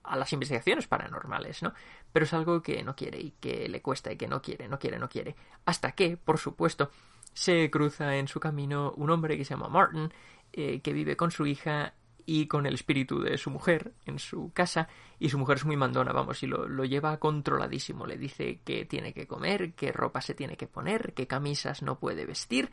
a 0.05 0.16
las 0.16 0.32
investigaciones 0.32 0.86
paranormales, 0.86 1.62
¿no? 1.62 1.72
Pero 2.12 2.24
es 2.24 2.32
algo 2.32 2.62
que 2.62 2.82
no 2.82 2.94
quiere 2.94 3.18
y 3.20 3.32
que 3.40 3.68
le 3.68 3.80
cuesta 3.80 4.12
y 4.12 4.16
que 4.16 4.28
no 4.28 4.42
quiere, 4.42 4.68
no 4.68 4.78
quiere, 4.78 4.98
no 4.98 5.08
quiere. 5.08 5.34
Hasta 5.64 5.92
que, 5.92 6.16
por 6.16 6.38
supuesto, 6.38 6.90
se 7.32 7.70
cruza 7.70 8.16
en 8.16 8.28
su 8.28 8.38
camino 8.38 8.92
un 8.96 9.10
hombre 9.10 9.36
que 9.36 9.44
se 9.44 9.54
llama 9.54 9.68
Martin, 9.68 10.12
eh, 10.52 10.80
que 10.80 10.92
vive 10.92 11.16
con 11.16 11.30
su 11.30 11.46
hija 11.46 11.94
y 12.24 12.46
con 12.46 12.66
el 12.66 12.74
espíritu 12.74 13.20
de 13.20 13.36
su 13.38 13.50
mujer 13.50 13.94
en 14.06 14.18
su 14.18 14.52
casa 14.52 14.88
y 15.18 15.28
su 15.28 15.38
mujer 15.38 15.56
es 15.56 15.64
muy 15.64 15.76
mandona, 15.76 16.12
vamos, 16.12 16.42
y 16.42 16.46
lo, 16.46 16.68
lo, 16.68 16.84
lleva 16.84 17.18
controladísimo. 17.18 18.06
Le 18.06 18.16
dice 18.16 18.60
que 18.64 18.84
tiene 18.84 19.12
que 19.12 19.26
comer, 19.26 19.72
qué 19.72 19.90
ropa 19.92 20.20
se 20.20 20.34
tiene 20.34 20.56
que 20.56 20.66
poner, 20.66 21.14
qué 21.14 21.26
camisas 21.26 21.82
no 21.82 21.98
puede 21.98 22.26
vestir 22.26 22.70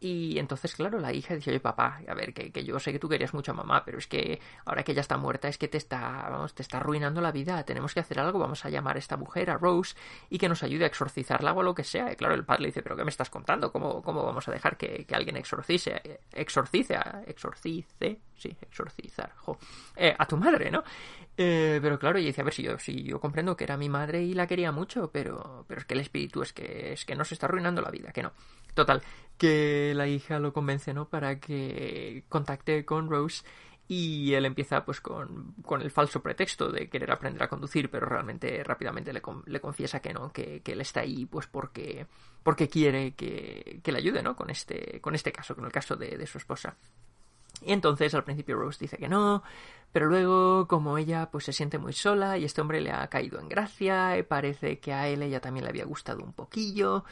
y 0.00 0.38
entonces, 0.38 0.74
claro, 0.74 0.98
la 0.98 1.12
hija 1.12 1.34
dice, 1.34 1.50
oye, 1.50 1.60
papá, 1.60 2.00
a 2.08 2.14
ver, 2.14 2.32
que, 2.32 2.50
que, 2.50 2.64
yo 2.64 2.78
sé 2.78 2.90
que 2.90 2.98
tú 2.98 3.08
querías 3.08 3.34
mucho 3.34 3.52
a 3.52 3.54
mamá, 3.54 3.84
pero 3.84 3.98
es 3.98 4.06
que 4.06 4.40
ahora 4.64 4.82
que 4.82 4.92
ella 4.92 5.02
está 5.02 5.18
muerta 5.18 5.48
es 5.48 5.58
que 5.58 5.68
te 5.68 5.76
está, 5.76 6.26
vamos, 6.30 6.54
te 6.54 6.62
está 6.62 6.78
arruinando 6.78 7.20
la 7.20 7.32
vida, 7.32 7.62
tenemos 7.64 7.92
que 7.92 8.00
hacer 8.00 8.18
algo, 8.18 8.38
vamos 8.38 8.64
a 8.64 8.70
llamar 8.70 8.96
a 8.96 8.98
esta 8.98 9.18
mujer, 9.18 9.50
a 9.50 9.58
Rose, 9.58 9.94
y 10.30 10.38
que 10.38 10.48
nos 10.48 10.62
ayude 10.62 10.84
a 10.84 10.86
exorcizarla 10.86 11.52
o 11.52 11.62
lo 11.62 11.74
que 11.74 11.84
sea. 11.84 12.10
Y 12.12 12.16
claro, 12.16 12.34
el 12.34 12.44
padre 12.44 12.62
le 12.62 12.68
dice, 12.68 12.82
pero 12.82 12.96
¿qué 12.96 13.04
me 13.04 13.10
estás 13.10 13.28
contando? 13.28 13.70
¿Cómo, 13.70 14.02
cómo 14.02 14.24
vamos 14.24 14.48
a 14.48 14.52
dejar 14.52 14.78
que, 14.78 15.04
que 15.04 15.14
alguien 15.14 15.36
exorcice, 15.36 16.20
exorcice, 16.32 16.98
exorcice, 17.26 18.20
sí, 18.40 18.56
exorcizar, 18.60 19.32
jo, 19.36 19.58
eh, 19.96 20.14
a 20.18 20.26
tu 20.26 20.36
madre, 20.36 20.70
¿no? 20.70 20.82
Eh, 21.36 21.78
pero 21.82 21.98
claro, 21.98 22.18
y 22.18 22.24
dice, 22.24 22.40
a 22.40 22.44
ver, 22.44 22.54
si 22.54 22.62
yo, 22.62 22.78
si 22.78 23.02
yo 23.02 23.20
comprendo 23.20 23.56
que 23.56 23.64
era 23.64 23.76
mi 23.76 23.88
madre 23.88 24.22
y 24.22 24.34
la 24.34 24.46
quería 24.46 24.72
mucho, 24.72 25.10
pero, 25.10 25.64
pero 25.68 25.80
es 25.80 25.86
que 25.86 25.94
el 25.94 26.00
espíritu 26.00 26.42
es 26.42 26.52
que, 26.52 26.92
es 26.92 27.04
que 27.04 27.14
nos 27.14 27.30
está 27.32 27.46
arruinando 27.46 27.82
la 27.82 27.90
vida, 27.90 28.12
que 28.12 28.22
no. 28.22 28.32
Total, 28.74 29.02
que 29.36 29.92
la 29.94 30.06
hija 30.06 30.38
lo 30.38 30.52
convence, 30.52 30.94
¿no? 30.94 31.08
Para 31.08 31.40
que 31.40 32.24
contacte 32.28 32.84
con 32.84 33.10
Rose 33.10 33.44
y 33.90 34.34
él 34.34 34.44
empieza 34.44 34.84
pues 34.84 35.00
con, 35.00 35.54
con, 35.62 35.82
el 35.82 35.90
falso 35.90 36.22
pretexto 36.22 36.70
de 36.70 36.88
querer 36.88 37.10
aprender 37.10 37.42
a 37.42 37.48
conducir, 37.48 37.90
pero 37.90 38.06
realmente 38.06 38.62
rápidamente 38.62 39.12
le, 39.12 39.20
le 39.46 39.60
confiesa 39.60 39.98
que 39.98 40.14
no, 40.14 40.32
que, 40.32 40.60
que, 40.62 40.72
él 40.72 40.80
está 40.80 41.00
ahí 41.00 41.26
pues 41.26 41.48
porque, 41.48 42.06
porque 42.44 42.68
quiere 42.68 43.14
que, 43.14 43.80
que, 43.82 43.90
le 43.90 43.98
ayude, 43.98 44.22
¿no? 44.22 44.36
Con 44.36 44.48
este, 44.48 45.00
con 45.00 45.16
este 45.16 45.32
caso, 45.32 45.56
con 45.56 45.64
el 45.64 45.72
caso 45.72 45.96
de, 45.96 46.16
de 46.16 46.26
su 46.28 46.38
esposa. 46.38 46.76
Y 47.62 47.72
entonces 47.72 48.14
al 48.14 48.24
principio 48.24 48.56
Rose 48.56 48.78
dice 48.80 48.96
que 48.96 49.08
no, 49.08 49.42
pero 49.92 50.06
luego 50.06 50.66
como 50.68 50.98
ella 50.98 51.30
pues 51.30 51.44
se 51.44 51.52
siente 51.52 51.78
muy 51.78 51.92
sola 51.92 52.38
y 52.38 52.44
este 52.44 52.60
hombre 52.60 52.80
le 52.80 52.92
ha 52.92 53.06
caído 53.08 53.40
en 53.40 53.48
gracia 53.48 54.16
y 54.18 54.22
parece 54.22 54.78
que 54.80 54.92
a 54.92 55.08
él 55.08 55.22
ella 55.22 55.40
también 55.40 55.64
le 55.64 55.70
había 55.70 55.84
gustado 55.84 56.22
un 56.24 56.32
poquillo, 56.32 57.04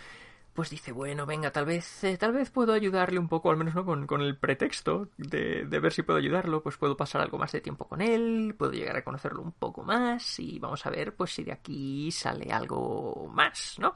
pues 0.54 0.70
dice, 0.70 0.90
bueno, 0.90 1.24
venga, 1.24 1.52
tal 1.52 1.66
vez, 1.66 2.02
eh, 2.04 2.16
tal 2.18 2.32
vez 2.32 2.50
puedo 2.50 2.72
ayudarle 2.72 3.20
un 3.20 3.28
poco, 3.28 3.50
al 3.50 3.56
menos 3.56 3.76
no 3.76 3.84
con, 3.84 4.06
con 4.08 4.22
el 4.22 4.36
pretexto 4.36 5.08
de, 5.16 5.64
de, 5.64 5.78
ver 5.78 5.92
si 5.92 6.02
puedo 6.02 6.18
ayudarlo, 6.18 6.62
pues 6.64 6.76
puedo 6.76 6.96
pasar 6.96 7.20
algo 7.20 7.38
más 7.38 7.52
de 7.52 7.60
tiempo 7.60 7.86
con 7.86 8.00
él, 8.00 8.56
puedo 8.58 8.72
llegar 8.72 8.96
a 8.96 9.04
conocerlo 9.04 9.42
un 9.42 9.52
poco 9.52 9.84
más 9.84 10.40
y 10.40 10.58
vamos 10.58 10.84
a 10.84 10.90
ver 10.90 11.14
pues 11.14 11.32
si 11.32 11.44
de 11.44 11.52
aquí 11.52 12.10
sale 12.10 12.52
algo 12.52 13.30
más, 13.32 13.76
¿no? 13.78 13.94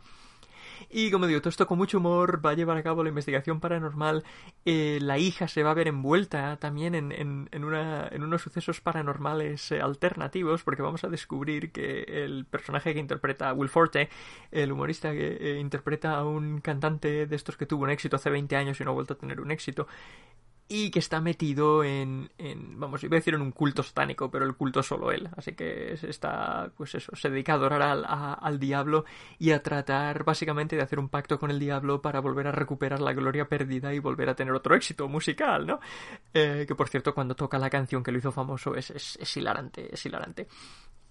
Y 0.91 1.11
como 1.11 1.27
digo, 1.27 1.41
todo 1.41 1.51
esto 1.51 1.67
con 1.67 1.79
mucho 1.79 1.99
humor 1.99 2.45
va 2.45 2.51
a 2.51 2.55
llevar 2.55 2.77
a 2.77 2.83
cabo 2.83 3.03
la 3.03 3.09
investigación 3.09 3.61
paranormal. 3.61 4.25
Eh, 4.65 4.99
la 5.01 5.19
hija 5.19 5.49
se 5.49 5.63
va 5.63 5.71
a 5.71 5.75
ver 5.75 5.89
envuelta 5.89 6.57
también 6.59 6.95
en, 6.95 7.13
en, 7.13 7.65
una, 7.65 8.09
en 8.09 8.23
unos 8.23 8.43
sucesos 8.43 8.81
paranormales 8.81 9.73
eh, 9.73 9.81
alternativos, 9.81 10.63
porque 10.63 10.83
vamos 10.83 11.05
a 11.05 11.09
descubrir 11.09 11.73
que 11.73 12.03
el 12.25 12.45
personaje 12.45 12.95
que 12.95 13.01
interpreta 13.01 13.53
Will 13.53 13.69
Forte, 13.69 14.09
el 14.51 14.73
humorista 14.73 15.13
que 15.13 15.37
eh, 15.41 15.59
interpreta 15.59 16.17
a 16.17 16.25
un 16.25 16.61
cantante 16.61 17.27
de 17.27 17.37
estos 17.37 17.57
que 17.57 17.67
tuvo 17.67 17.85
un 17.85 17.91
éxito 17.91 18.17
hace 18.17 18.31
20 18.31 18.57
años 18.57 18.81
y 18.81 18.85
no 18.85 18.91
ha 18.91 18.95
vuelto 18.95 19.15
a 19.15 19.19
tener 19.19 19.41
un 19.41 19.51
éxito, 19.51 19.87
y 20.75 20.91
que 20.91 21.01
está 21.01 21.21
metido 21.21 21.85
en, 21.85 22.31
vamos, 22.79 23.05
iba 23.05 23.15
a 23.15 23.21
decir 23.21 23.35
en 23.35 23.43
un 23.43 23.53
culto 23.53 23.83
satánico, 23.83 24.31
pero 24.31 24.47
el 24.47 24.55
culto 24.55 24.81
es 24.81 24.87
solo 24.87 25.13
él, 25.13 25.29
así 25.37 25.53
que 25.53 25.93
está, 25.93 26.73
pues 26.75 26.95
eso, 26.95 27.15
se 27.15 27.29
dedica 27.29 27.53
a 27.53 27.57
adorar 27.57 27.83
al, 27.83 28.07
al, 28.07 28.59
diablo 28.59 29.05
y 29.39 29.51
a 29.51 29.63
tratar 29.63 30.25
básicamente 30.25 30.75
de 30.75 30.81
hacer 30.81 30.99
un 30.99 31.11
pacto 31.11 31.39
con 31.39 31.51
el 31.51 31.59
diablo 31.59 32.01
para 32.01 32.21
volver 32.21 32.47
a 32.47 32.53
recuperar 32.53 33.03
la 33.03 33.13
gloria 33.13 33.51
perdida 33.51 33.93
y 33.93 33.99
volver 33.99 34.31
a 34.31 34.35
tener 34.35 34.55
otro 34.55 34.75
éxito 34.75 35.07
musical, 35.09 35.67
¿no? 35.67 35.79
Eh, 36.33 36.65
que 36.67 36.75
por 36.75 36.89
cierto, 36.89 37.15
cuando 37.15 37.37
toca 37.37 37.59
la 37.59 37.69
canción 37.69 38.03
que 38.03 38.11
lo 38.11 38.17
hizo 38.17 38.33
famoso 38.33 38.75
es, 38.75 38.91
es 38.93 39.37
hilarante, 39.37 39.93
es 39.93 40.07
hilarante. 40.07 40.49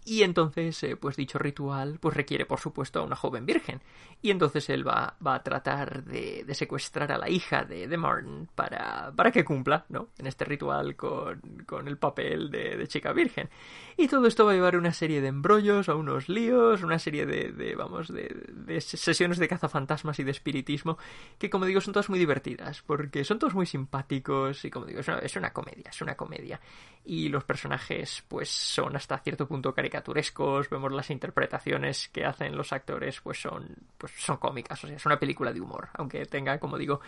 Y 0.04 0.24
entonces, 0.24 0.82
eh, 0.84 0.96
pues 0.96 1.16
dicho 1.16 1.38
ritual, 1.38 2.00
pues 2.00 2.16
requiere, 2.16 2.46
por 2.46 2.60
supuesto, 2.60 3.00
a 3.00 3.04
una 3.04 3.16
joven 3.16 3.46
virgen. 3.46 3.82
Y 4.24 4.32
entonces 4.32 4.68
él 4.70 4.88
va, 4.88 5.16
va 5.26 5.36
a 5.36 5.44
tratar 5.44 6.04
de, 6.04 6.46
secuestrar 6.56 7.12
a 7.12 7.18
la 7.18 7.30
hija 7.30 7.66
de, 7.66 7.88
de 7.88 7.98
Martin 7.98 8.48
para, 8.56 9.12
para 9.16 9.32
que 9.32 9.46
cumpla, 9.46 9.86
¿no? 9.90 10.10
En 10.18 10.26
este 10.26 10.46
ritual 10.46 10.96
con, 10.96 11.40
con 11.68 11.88
el 11.88 11.98
papel 11.98 12.50
de, 12.50 12.88
chica 12.88 13.14
virgen. 13.14 13.50
Y 13.96 14.08
todo 14.08 14.26
esto 14.26 14.46
va 14.46 14.52
a 14.52 14.56
llevar 14.56 14.76
una 14.76 14.92
serie 14.92 15.22
de 15.22 15.28
embrollos, 15.28 15.88
a 15.88 15.96
unos 15.96 16.30
líos, 16.30 16.82
una 16.82 16.98
serie 16.98 17.28
de, 17.28 17.76
vamos, 17.76 18.08
de, 18.08 18.82
sesiones 18.82 19.38
de 19.38 19.48
cazafantasmas 19.48 20.18
y 20.20 20.24
de 20.24 20.32
espiritismo, 20.32 20.98
que 21.38 21.50
como 21.50 21.66
digo, 21.66 21.80
son 21.80 21.94
todas 21.94 22.10
muy 22.10 22.18
divertidas, 22.18 22.82
porque 22.82 23.24
son 23.24 23.38
todos 23.38 23.54
muy 23.54 23.68
simpáticos 23.68 24.66
y 24.66 24.72
como 24.72 24.88
digo, 24.88 25.02
es 25.02 25.08
una, 25.08 25.20
es 25.20 25.36
una 25.36 25.54
comedia, 25.54 25.90
es 25.90 26.02
una 26.02 26.16
comedia. 26.16 26.60
Y 27.04 27.30
los 27.30 27.44
personajes, 27.44 28.24
pues, 28.28 28.50
son 28.50 28.96
hasta 28.96 29.18
cierto 29.20 29.48
punto 29.48 29.74
caricaturas 29.74 29.91
caricaturescos, 29.92 30.70
vemos 30.70 30.92
las 30.92 31.10
interpretaciones 31.10 32.10
que 32.10 32.26
hacen 32.26 32.56
los 32.56 32.72
actores, 32.72 33.20
pues 33.22 33.42
son, 33.42 33.68
pues 33.98 34.14
son 34.18 34.38
cómicas, 34.38 34.84
o 34.84 34.88
sea, 34.88 34.96
es 34.96 35.06
una 35.06 35.20
película 35.20 35.52
de 35.52 35.62
humor, 35.62 35.90
aunque 35.94 36.26
tenga, 36.26 36.60
como 36.60 36.78
digo, 36.78 37.02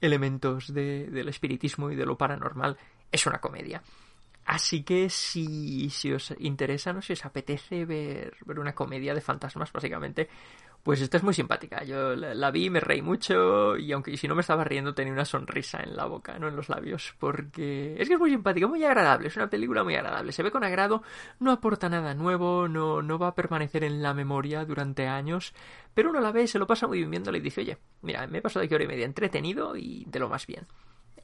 elementos 0.00 0.72
de, 0.72 1.08
del 1.10 1.28
espiritismo 1.28 1.90
y 1.90 1.96
de 1.96 2.06
lo 2.06 2.16
paranormal, 2.16 2.76
es 3.12 3.26
una 3.26 3.38
comedia. 3.38 3.82
Así 4.46 4.82
que 4.82 5.10
si, 5.10 5.90
si 5.90 6.12
os 6.12 6.34
interesa, 6.38 6.92
no 6.92 7.02
si 7.02 7.12
os 7.12 7.24
apetece 7.24 7.84
ver, 7.84 8.34
ver 8.46 8.58
una 8.58 8.74
comedia 8.74 9.14
de 9.14 9.20
fantasmas, 9.20 9.70
básicamente, 9.70 10.28
pues 10.82 11.00
esta 11.00 11.18
es 11.18 11.22
muy 11.22 11.34
simpática. 11.34 11.84
Yo 11.84 12.16
la, 12.16 12.50
vi, 12.50 12.70
me 12.70 12.80
reí 12.80 13.02
mucho 13.02 13.76
y 13.76 13.92
aunque 13.92 14.16
si 14.16 14.26
no 14.28 14.34
me 14.34 14.40
estaba 14.40 14.64
riendo 14.64 14.94
tenía 14.94 15.12
una 15.12 15.24
sonrisa 15.24 15.82
en 15.82 15.96
la 15.96 16.06
boca, 16.06 16.38
no 16.38 16.48
en 16.48 16.56
los 16.56 16.68
labios, 16.68 17.14
porque 17.18 17.96
es 17.98 18.08
que 18.08 18.14
es 18.14 18.20
muy 18.20 18.30
simpática, 18.30 18.66
muy 18.66 18.82
agradable, 18.84 19.28
es 19.28 19.36
una 19.36 19.50
película 19.50 19.84
muy 19.84 19.94
agradable, 19.94 20.32
se 20.32 20.42
ve 20.42 20.50
con 20.50 20.64
agrado, 20.64 21.02
no 21.38 21.52
aporta 21.52 21.88
nada 21.88 22.14
nuevo, 22.14 22.68
no, 22.68 23.02
no 23.02 23.18
va 23.18 23.28
a 23.28 23.34
permanecer 23.34 23.84
en 23.84 24.02
la 24.02 24.14
memoria 24.14 24.64
durante 24.64 25.06
años, 25.06 25.54
pero 25.94 26.10
uno 26.10 26.20
la 26.20 26.32
ve, 26.32 26.46
se 26.46 26.58
lo 26.58 26.66
pasa 26.66 26.86
muy 26.86 26.98
bien 26.98 27.10
viéndola 27.10 27.38
y 27.38 27.40
dice, 27.42 27.60
oye, 27.60 27.78
mira, 28.02 28.26
me 28.26 28.38
he 28.38 28.42
pasado 28.42 28.64
aquí 28.64 28.74
hora 28.74 28.84
y 28.84 28.88
media 28.88 29.04
entretenido 29.04 29.76
y 29.76 30.04
de 30.06 30.18
lo 30.18 30.28
más 30.28 30.46
bien. 30.46 30.66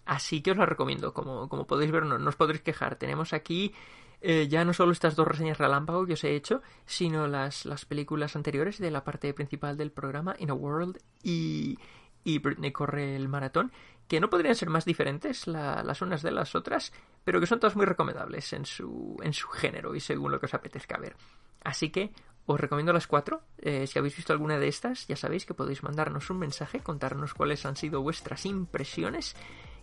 Así 0.06 0.40
que 0.40 0.52
os 0.52 0.56
la 0.56 0.66
recomiendo, 0.66 1.12
como, 1.12 1.48
como 1.48 1.66
podéis 1.66 1.90
ver, 1.90 2.04
no, 2.04 2.18
no 2.18 2.28
os 2.28 2.36
podréis 2.36 2.62
quejar. 2.62 2.96
Tenemos 2.96 3.32
aquí 3.32 3.74
eh, 4.20 4.48
ya 4.48 4.64
no 4.64 4.72
solo 4.72 4.92
estas 4.92 5.14
dos 5.14 5.28
reseñas 5.28 5.58
relámpago 5.58 6.06
que 6.06 6.14
os 6.14 6.24
he 6.24 6.34
hecho, 6.34 6.62
sino 6.86 7.26
las, 7.26 7.66
las 7.66 7.84
películas 7.84 8.36
anteriores 8.36 8.78
de 8.78 8.90
la 8.90 9.04
parte 9.04 9.32
principal 9.34 9.76
del 9.76 9.92
programa, 9.92 10.34
In 10.38 10.50
a 10.50 10.54
World 10.54 10.98
y, 11.22 11.78
y 12.24 12.38
Britney 12.38 12.72
corre 12.72 13.16
el 13.16 13.28
maratón, 13.28 13.72
que 14.08 14.20
no 14.20 14.30
podrían 14.30 14.54
ser 14.54 14.70
más 14.70 14.84
diferentes 14.84 15.46
las 15.46 16.00
unas 16.00 16.22
de 16.22 16.30
las 16.30 16.54
otras, 16.54 16.92
pero 17.24 17.40
que 17.40 17.46
son 17.46 17.60
todas 17.60 17.76
muy 17.76 17.86
recomendables 17.86 18.52
en 18.52 18.64
su, 18.64 19.16
en 19.22 19.32
su 19.32 19.48
género 19.48 19.94
y 19.94 20.00
según 20.00 20.30
lo 20.30 20.40
que 20.40 20.46
os 20.46 20.54
apetezca 20.54 20.98
ver. 20.98 21.16
Así 21.64 21.90
que 21.90 22.12
os 22.46 22.60
recomiendo 22.60 22.92
las 22.92 23.08
cuatro. 23.08 23.42
Eh, 23.58 23.86
si 23.88 23.98
habéis 23.98 24.16
visto 24.16 24.32
alguna 24.32 24.58
de 24.58 24.68
estas, 24.68 25.08
ya 25.08 25.16
sabéis 25.16 25.44
que 25.44 25.54
podéis 25.54 25.82
mandarnos 25.82 26.30
un 26.30 26.38
mensaje, 26.38 26.80
contarnos 26.80 27.34
cuáles 27.34 27.66
han 27.66 27.76
sido 27.76 28.00
vuestras 28.00 28.46
impresiones 28.46 29.34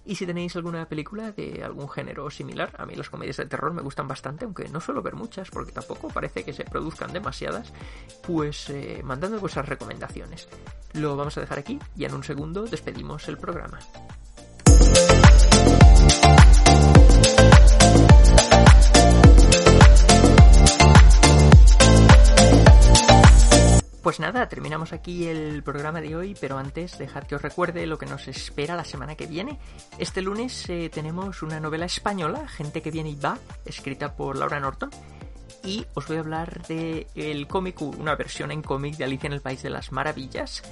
y 0.05 0.15
si 0.15 0.25
tenéis 0.25 0.55
alguna 0.55 0.87
película 0.87 1.31
de 1.31 1.63
algún 1.63 1.89
género 1.89 2.29
similar, 2.29 2.73
a 2.77 2.85
mí 2.85 2.95
las 2.95 3.09
comedias 3.09 3.37
de 3.37 3.45
terror 3.45 3.73
me 3.73 3.81
gustan 3.81 4.07
bastante, 4.07 4.45
aunque 4.45 4.67
no 4.69 4.81
suelo 4.81 5.01
ver 5.01 5.15
muchas, 5.15 5.49
porque 5.49 5.71
tampoco 5.71 6.09
parece 6.09 6.43
que 6.43 6.53
se 6.53 6.65
produzcan 6.65 7.13
demasiadas, 7.13 7.71
pues 8.25 8.69
eh, 8.69 9.01
mandadme 9.03 9.37
vuestras 9.37 9.67
recomendaciones. 9.67 10.49
Lo 10.93 11.15
vamos 11.15 11.37
a 11.37 11.41
dejar 11.41 11.59
aquí 11.59 11.79
y 11.95 12.05
en 12.05 12.13
un 12.13 12.23
segundo 12.23 12.63
despedimos 12.63 13.27
el 13.27 13.37
programa. 13.37 13.79
Pues 24.03 24.19
nada, 24.19 24.49
terminamos 24.49 24.91
aquí 24.91 25.27
el 25.27 25.63
programa 25.63 26.01
de 26.01 26.13
hoy, 26.13 26.35
pero 26.37 26.57
antes 26.57 26.97
dejad 26.97 27.23
que 27.23 27.35
os 27.35 27.41
recuerde 27.41 27.87
lo 27.87 27.97
que 27.97 28.05
nos 28.05 28.27
espera 28.27 28.75
la 28.75 28.83
semana 28.83 29.15
que 29.15 29.27
viene. 29.27 29.59
Este 29.97 30.21
lunes 30.21 30.69
eh, 30.69 30.89
tenemos 30.93 31.41
una 31.41 31.61
novela 31.61 31.85
española, 31.85 32.45
Gente 32.49 32.81
que 32.81 32.91
viene 32.91 33.11
y 33.11 33.15
va, 33.15 33.39
escrita 33.63 34.17
por 34.17 34.37
Laura 34.37 34.59
Norton. 34.59 34.89
Y 35.63 35.85
os 35.93 36.05
voy 36.05 36.17
a 36.17 36.19
hablar 36.19 36.67
de 36.67 37.47
cómic, 37.47 37.81
una 37.81 38.15
versión 38.15 38.51
en 38.51 38.61
cómic 38.61 38.97
de 38.97 39.05
Alicia 39.05 39.27
en 39.27 39.33
el 39.33 39.41
País 39.41 39.63
de 39.63 39.69
las 39.69 39.93
Maravillas. 39.93 40.63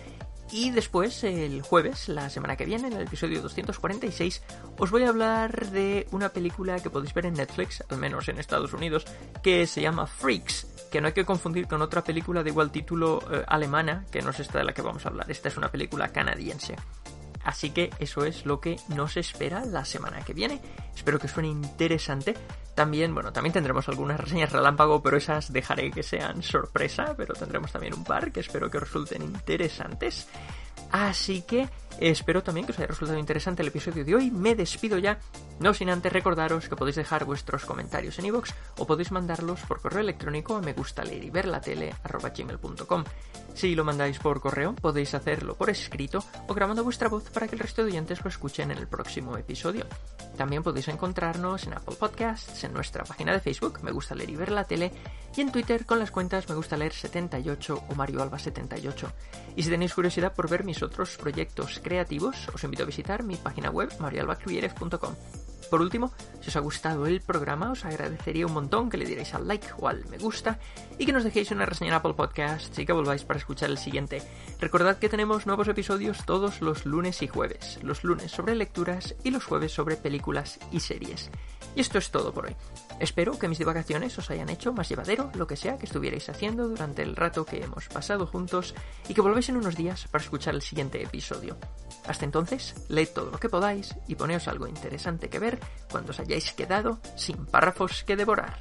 Y 0.51 0.71
después, 0.71 1.23
el 1.23 1.61
jueves, 1.61 2.09
la 2.09 2.29
semana 2.29 2.57
que 2.57 2.65
viene, 2.65 2.89
en 2.89 2.93
el 2.95 3.03
episodio 3.03 3.41
246, 3.41 4.43
os 4.77 4.91
voy 4.91 5.03
a 5.03 5.09
hablar 5.09 5.69
de 5.69 6.05
una 6.11 6.27
película 6.27 6.81
que 6.81 6.89
podéis 6.89 7.13
ver 7.13 7.27
en 7.27 7.35
Netflix, 7.35 7.81
al 7.87 7.97
menos 7.97 8.27
en 8.27 8.39
Estados 8.39 8.73
Unidos, 8.73 9.05
que 9.41 9.65
se 9.67 9.81
llama 9.81 10.05
Freaks 10.05 10.70
que 10.91 11.01
no 11.01 11.07
hay 11.07 11.13
que 11.13 11.25
confundir 11.25 11.67
con 11.67 11.81
otra 11.81 12.03
película 12.03 12.43
de 12.43 12.49
igual 12.49 12.69
título 12.69 13.23
eh, 13.31 13.43
alemana, 13.47 14.05
que 14.11 14.21
no 14.21 14.29
es 14.29 14.39
esta 14.41 14.59
de 14.59 14.65
la 14.65 14.73
que 14.73 14.81
vamos 14.81 15.05
a 15.05 15.09
hablar, 15.09 15.31
esta 15.31 15.47
es 15.47 15.57
una 15.57 15.69
película 15.69 16.09
canadiense. 16.09 16.75
Así 17.43 17.71
que 17.71 17.89
eso 17.97 18.23
es 18.23 18.45
lo 18.45 18.59
que 18.59 18.75
nos 18.89 19.17
espera 19.17 19.65
la 19.65 19.83
semana 19.83 20.23
que 20.23 20.33
viene. 20.33 20.61
Espero 20.95 21.17
que 21.17 21.27
suene 21.27 21.47
interesante. 21.47 22.35
También, 22.75 23.13
bueno, 23.13 23.33
también 23.33 23.53
tendremos 23.53 23.87
algunas 23.89 24.19
reseñas 24.19 24.51
relámpago, 24.51 25.01
pero 25.01 25.17
esas 25.17 25.51
dejaré 25.51 25.89
que 25.91 26.03
sean 26.03 26.43
sorpresa, 26.43 27.15
pero 27.17 27.33
tendremos 27.33 27.71
también 27.71 27.93
un 27.93 28.03
par 28.03 28.31
que 28.31 28.41
espero 28.41 28.69
que 28.69 28.79
resulten 28.79 29.23
interesantes. 29.23 30.27
Así 30.91 31.41
que 31.43 31.69
espero 31.99 32.43
también 32.43 32.65
que 32.65 32.73
os 32.73 32.79
haya 32.79 32.87
resultado 32.87 33.17
interesante 33.17 33.61
el 33.61 33.69
episodio 33.69 34.03
de 34.03 34.15
hoy. 34.15 34.31
Me 34.31 34.55
despido 34.55 34.97
ya, 34.97 35.19
no 35.59 35.73
sin 35.73 35.89
antes 35.89 36.11
recordaros 36.11 36.67
que 36.67 36.75
podéis 36.75 36.97
dejar 36.97 37.25
vuestros 37.25 37.65
comentarios 37.65 38.19
en 38.19 38.25
iVoox 38.25 38.51
o 38.77 38.85
podéis 38.85 39.11
mandarlos 39.11 39.61
por 39.61 39.81
correo 39.81 40.01
electrónico 40.01 40.55
a 40.55 40.61
me 40.61 40.73
gusta 40.73 41.03
leer 41.03 41.45
la 41.45 41.61
tele 41.61 41.93
Si 43.53 43.75
lo 43.75 43.83
mandáis 43.83 44.19
por 44.19 44.41
correo, 44.41 44.73
podéis 44.73 45.13
hacerlo 45.13 45.55
por 45.55 45.69
escrito 45.69 46.23
o 46.47 46.53
grabando 46.53 46.83
vuestra 46.83 47.09
voz 47.09 47.29
para 47.29 47.47
que 47.47 47.55
el 47.55 47.59
resto 47.59 47.83
de 47.83 47.91
oyentes 47.91 48.23
lo 48.23 48.29
escuchen 48.29 48.71
en 48.71 48.77
el 48.77 48.87
próximo 48.87 49.37
episodio. 49.37 49.85
También 50.37 50.63
podéis 50.63 50.87
encontrarnos 50.87 51.67
en 51.67 51.73
Apple 51.73 51.95
Podcasts, 51.99 52.63
en 52.63 52.73
nuestra 52.73 53.03
página 53.03 53.33
de 53.33 53.39
Facebook, 53.39 53.79
Me 53.83 53.91
Gusta 53.91 54.15
Leer 54.15 54.29
y 54.29 54.35
Ver 54.35 54.51
la 54.51 54.63
Tele, 54.63 54.91
y 55.35 55.41
en 55.41 55.51
Twitter 55.51 55.85
con 55.85 55.99
las 55.99 56.11
cuentas 56.11 56.49
Me 56.49 56.55
Gusta 56.55 56.77
Leer 56.77 56.93
78 56.93 57.83
o 57.89 57.95
Mario 57.95 58.21
Alba 58.21 58.39
78. 58.39 59.11
Y 59.55 59.63
si 59.63 59.69
tenéis 59.69 59.93
curiosidad 59.93 60.33
por 60.33 60.49
ver 60.49 60.63
mis 60.63 60.80
otros 60.83 61.17
proyectos 61.17 61.79
creativos, 61.83 62.49
os 62.53 62.63
invito 62.63 62.83
a 62.83 62.85
visitar 62.85 63.23
mi 63.23 63.35
página 63.35 63.69
web 63.69 63.89
marioalbacluyerev.com. 63.99 65.15
Por 65.71 65.81
último, 65.81 66.11
si 66.41 66.49
os 66.49 66.55
ha 66.57 66.59
gustado 66.59 67.05
el 67.07 67.21
programa, 67.21 67.71
os 67.71 67.85
agradecería 67.85 68.45
un 68.45 68.51
montón 68.53 68.89
que 68.89 68.97
le 68.97 69.05
dierais 69.05 69.33
al 69.33 69.47
like 69.47 69.67
o 69.77 69.87
al 69.87 70.05
me 70.09 70.17
gusta 70.17 70.59
y 70.99 71.05
que 71.05 71.13
nos 71.13 71.23
dejéis 71.23 71.49
una 71.51 71.65
reseña 71.65 71.91
en 71.91 71.95
Apple 71.95 72.13
Podcasts 72.13 72.77
y 72.77 72.85
que 72.85 72.91
volváis 72.91 73.23
para 73.23 73.39
escuchar 73.39 73.69
el 73.69 73.77
siguiente. 73.77 74.21
Recordad 74.59 74.97
que 74.97 75.07
tenemos 75.07 75.47
nuevos 75.47 75.69
episodios 75.69 76.25
todos 76.25 76.61
los 76.61 76.85
lunes 76.85 77.21
y 77.21 77.29
jueves, 77.29 77.79
los 77.83 78.03
lunes 78.03 78.31
sobre 78.31 78.55
lecturas 78.55 79.15
y 79.23 79.31
los 79.31 79.45
jueves 79.45 79.71
sobre 79.71 79.95
películas 79.95 80.59
y 80.73 80.81
series. 80.81 81.31
Y 81.75 81.81
esto 81.81 81.97
es 81.97 82.11
todo 82.11 82.33
por 82.33 82.47
hoy. 82.47 82.55
Espero 82.99 83.37
que 83.39 83.47
mis 83.47 83.57
divagaciones 83.57 84.17
os 84.17 84.29
hayan 84.29 84.49
hecho 84.49 84.73
más 84.73 84.89
llevadero 84.89 85.31
lo 85.35 85.47
que 85.47 85.55
sea 85.55 85.77
que 85.77 85.85
estuvierais 85.85 86.29
haciendo 86.29 86.67
durante 86.67 87.01
el 87.01 87.15
rato 87.15 87.45
que 87.45 87.63
hemos 87.63 87.87
pasado 87.87 88.27
juntos 88.27 88.75
y 89.07 89.13
que 89.13 89.21
volváis 89.21 89.49
en 89.49 89.57
unos 89.57 89.75
días 89.75 90.07
para 90.09 90.23
escuchar 90.23 90.53
el 90.53 90.61
siguiente 90.61 91.01
episodio. 91.01 91.57
Hasta 92.05 92.25
entonces, 92.25 92.75
leed 92.89 93.09
todo 93.13 93.31
lo 93.31 93.39
que 93.39 93.49
podáis 93.49 93.95
y 94.07 94.15
poneos 94.15 94.47
algo 94.47 94.67
interesante 94.67 95.29
que 95.29 95.39
ver 95.39 95.59
cuando 95.89 96.11
os 96.11 96.19
hayáis 96.19 96.51
quedado 96.53 96.99
sin 97.15 97.45
párrafos 97.45 98.03
que 98.03 98.15
devorar. 98.15 98.59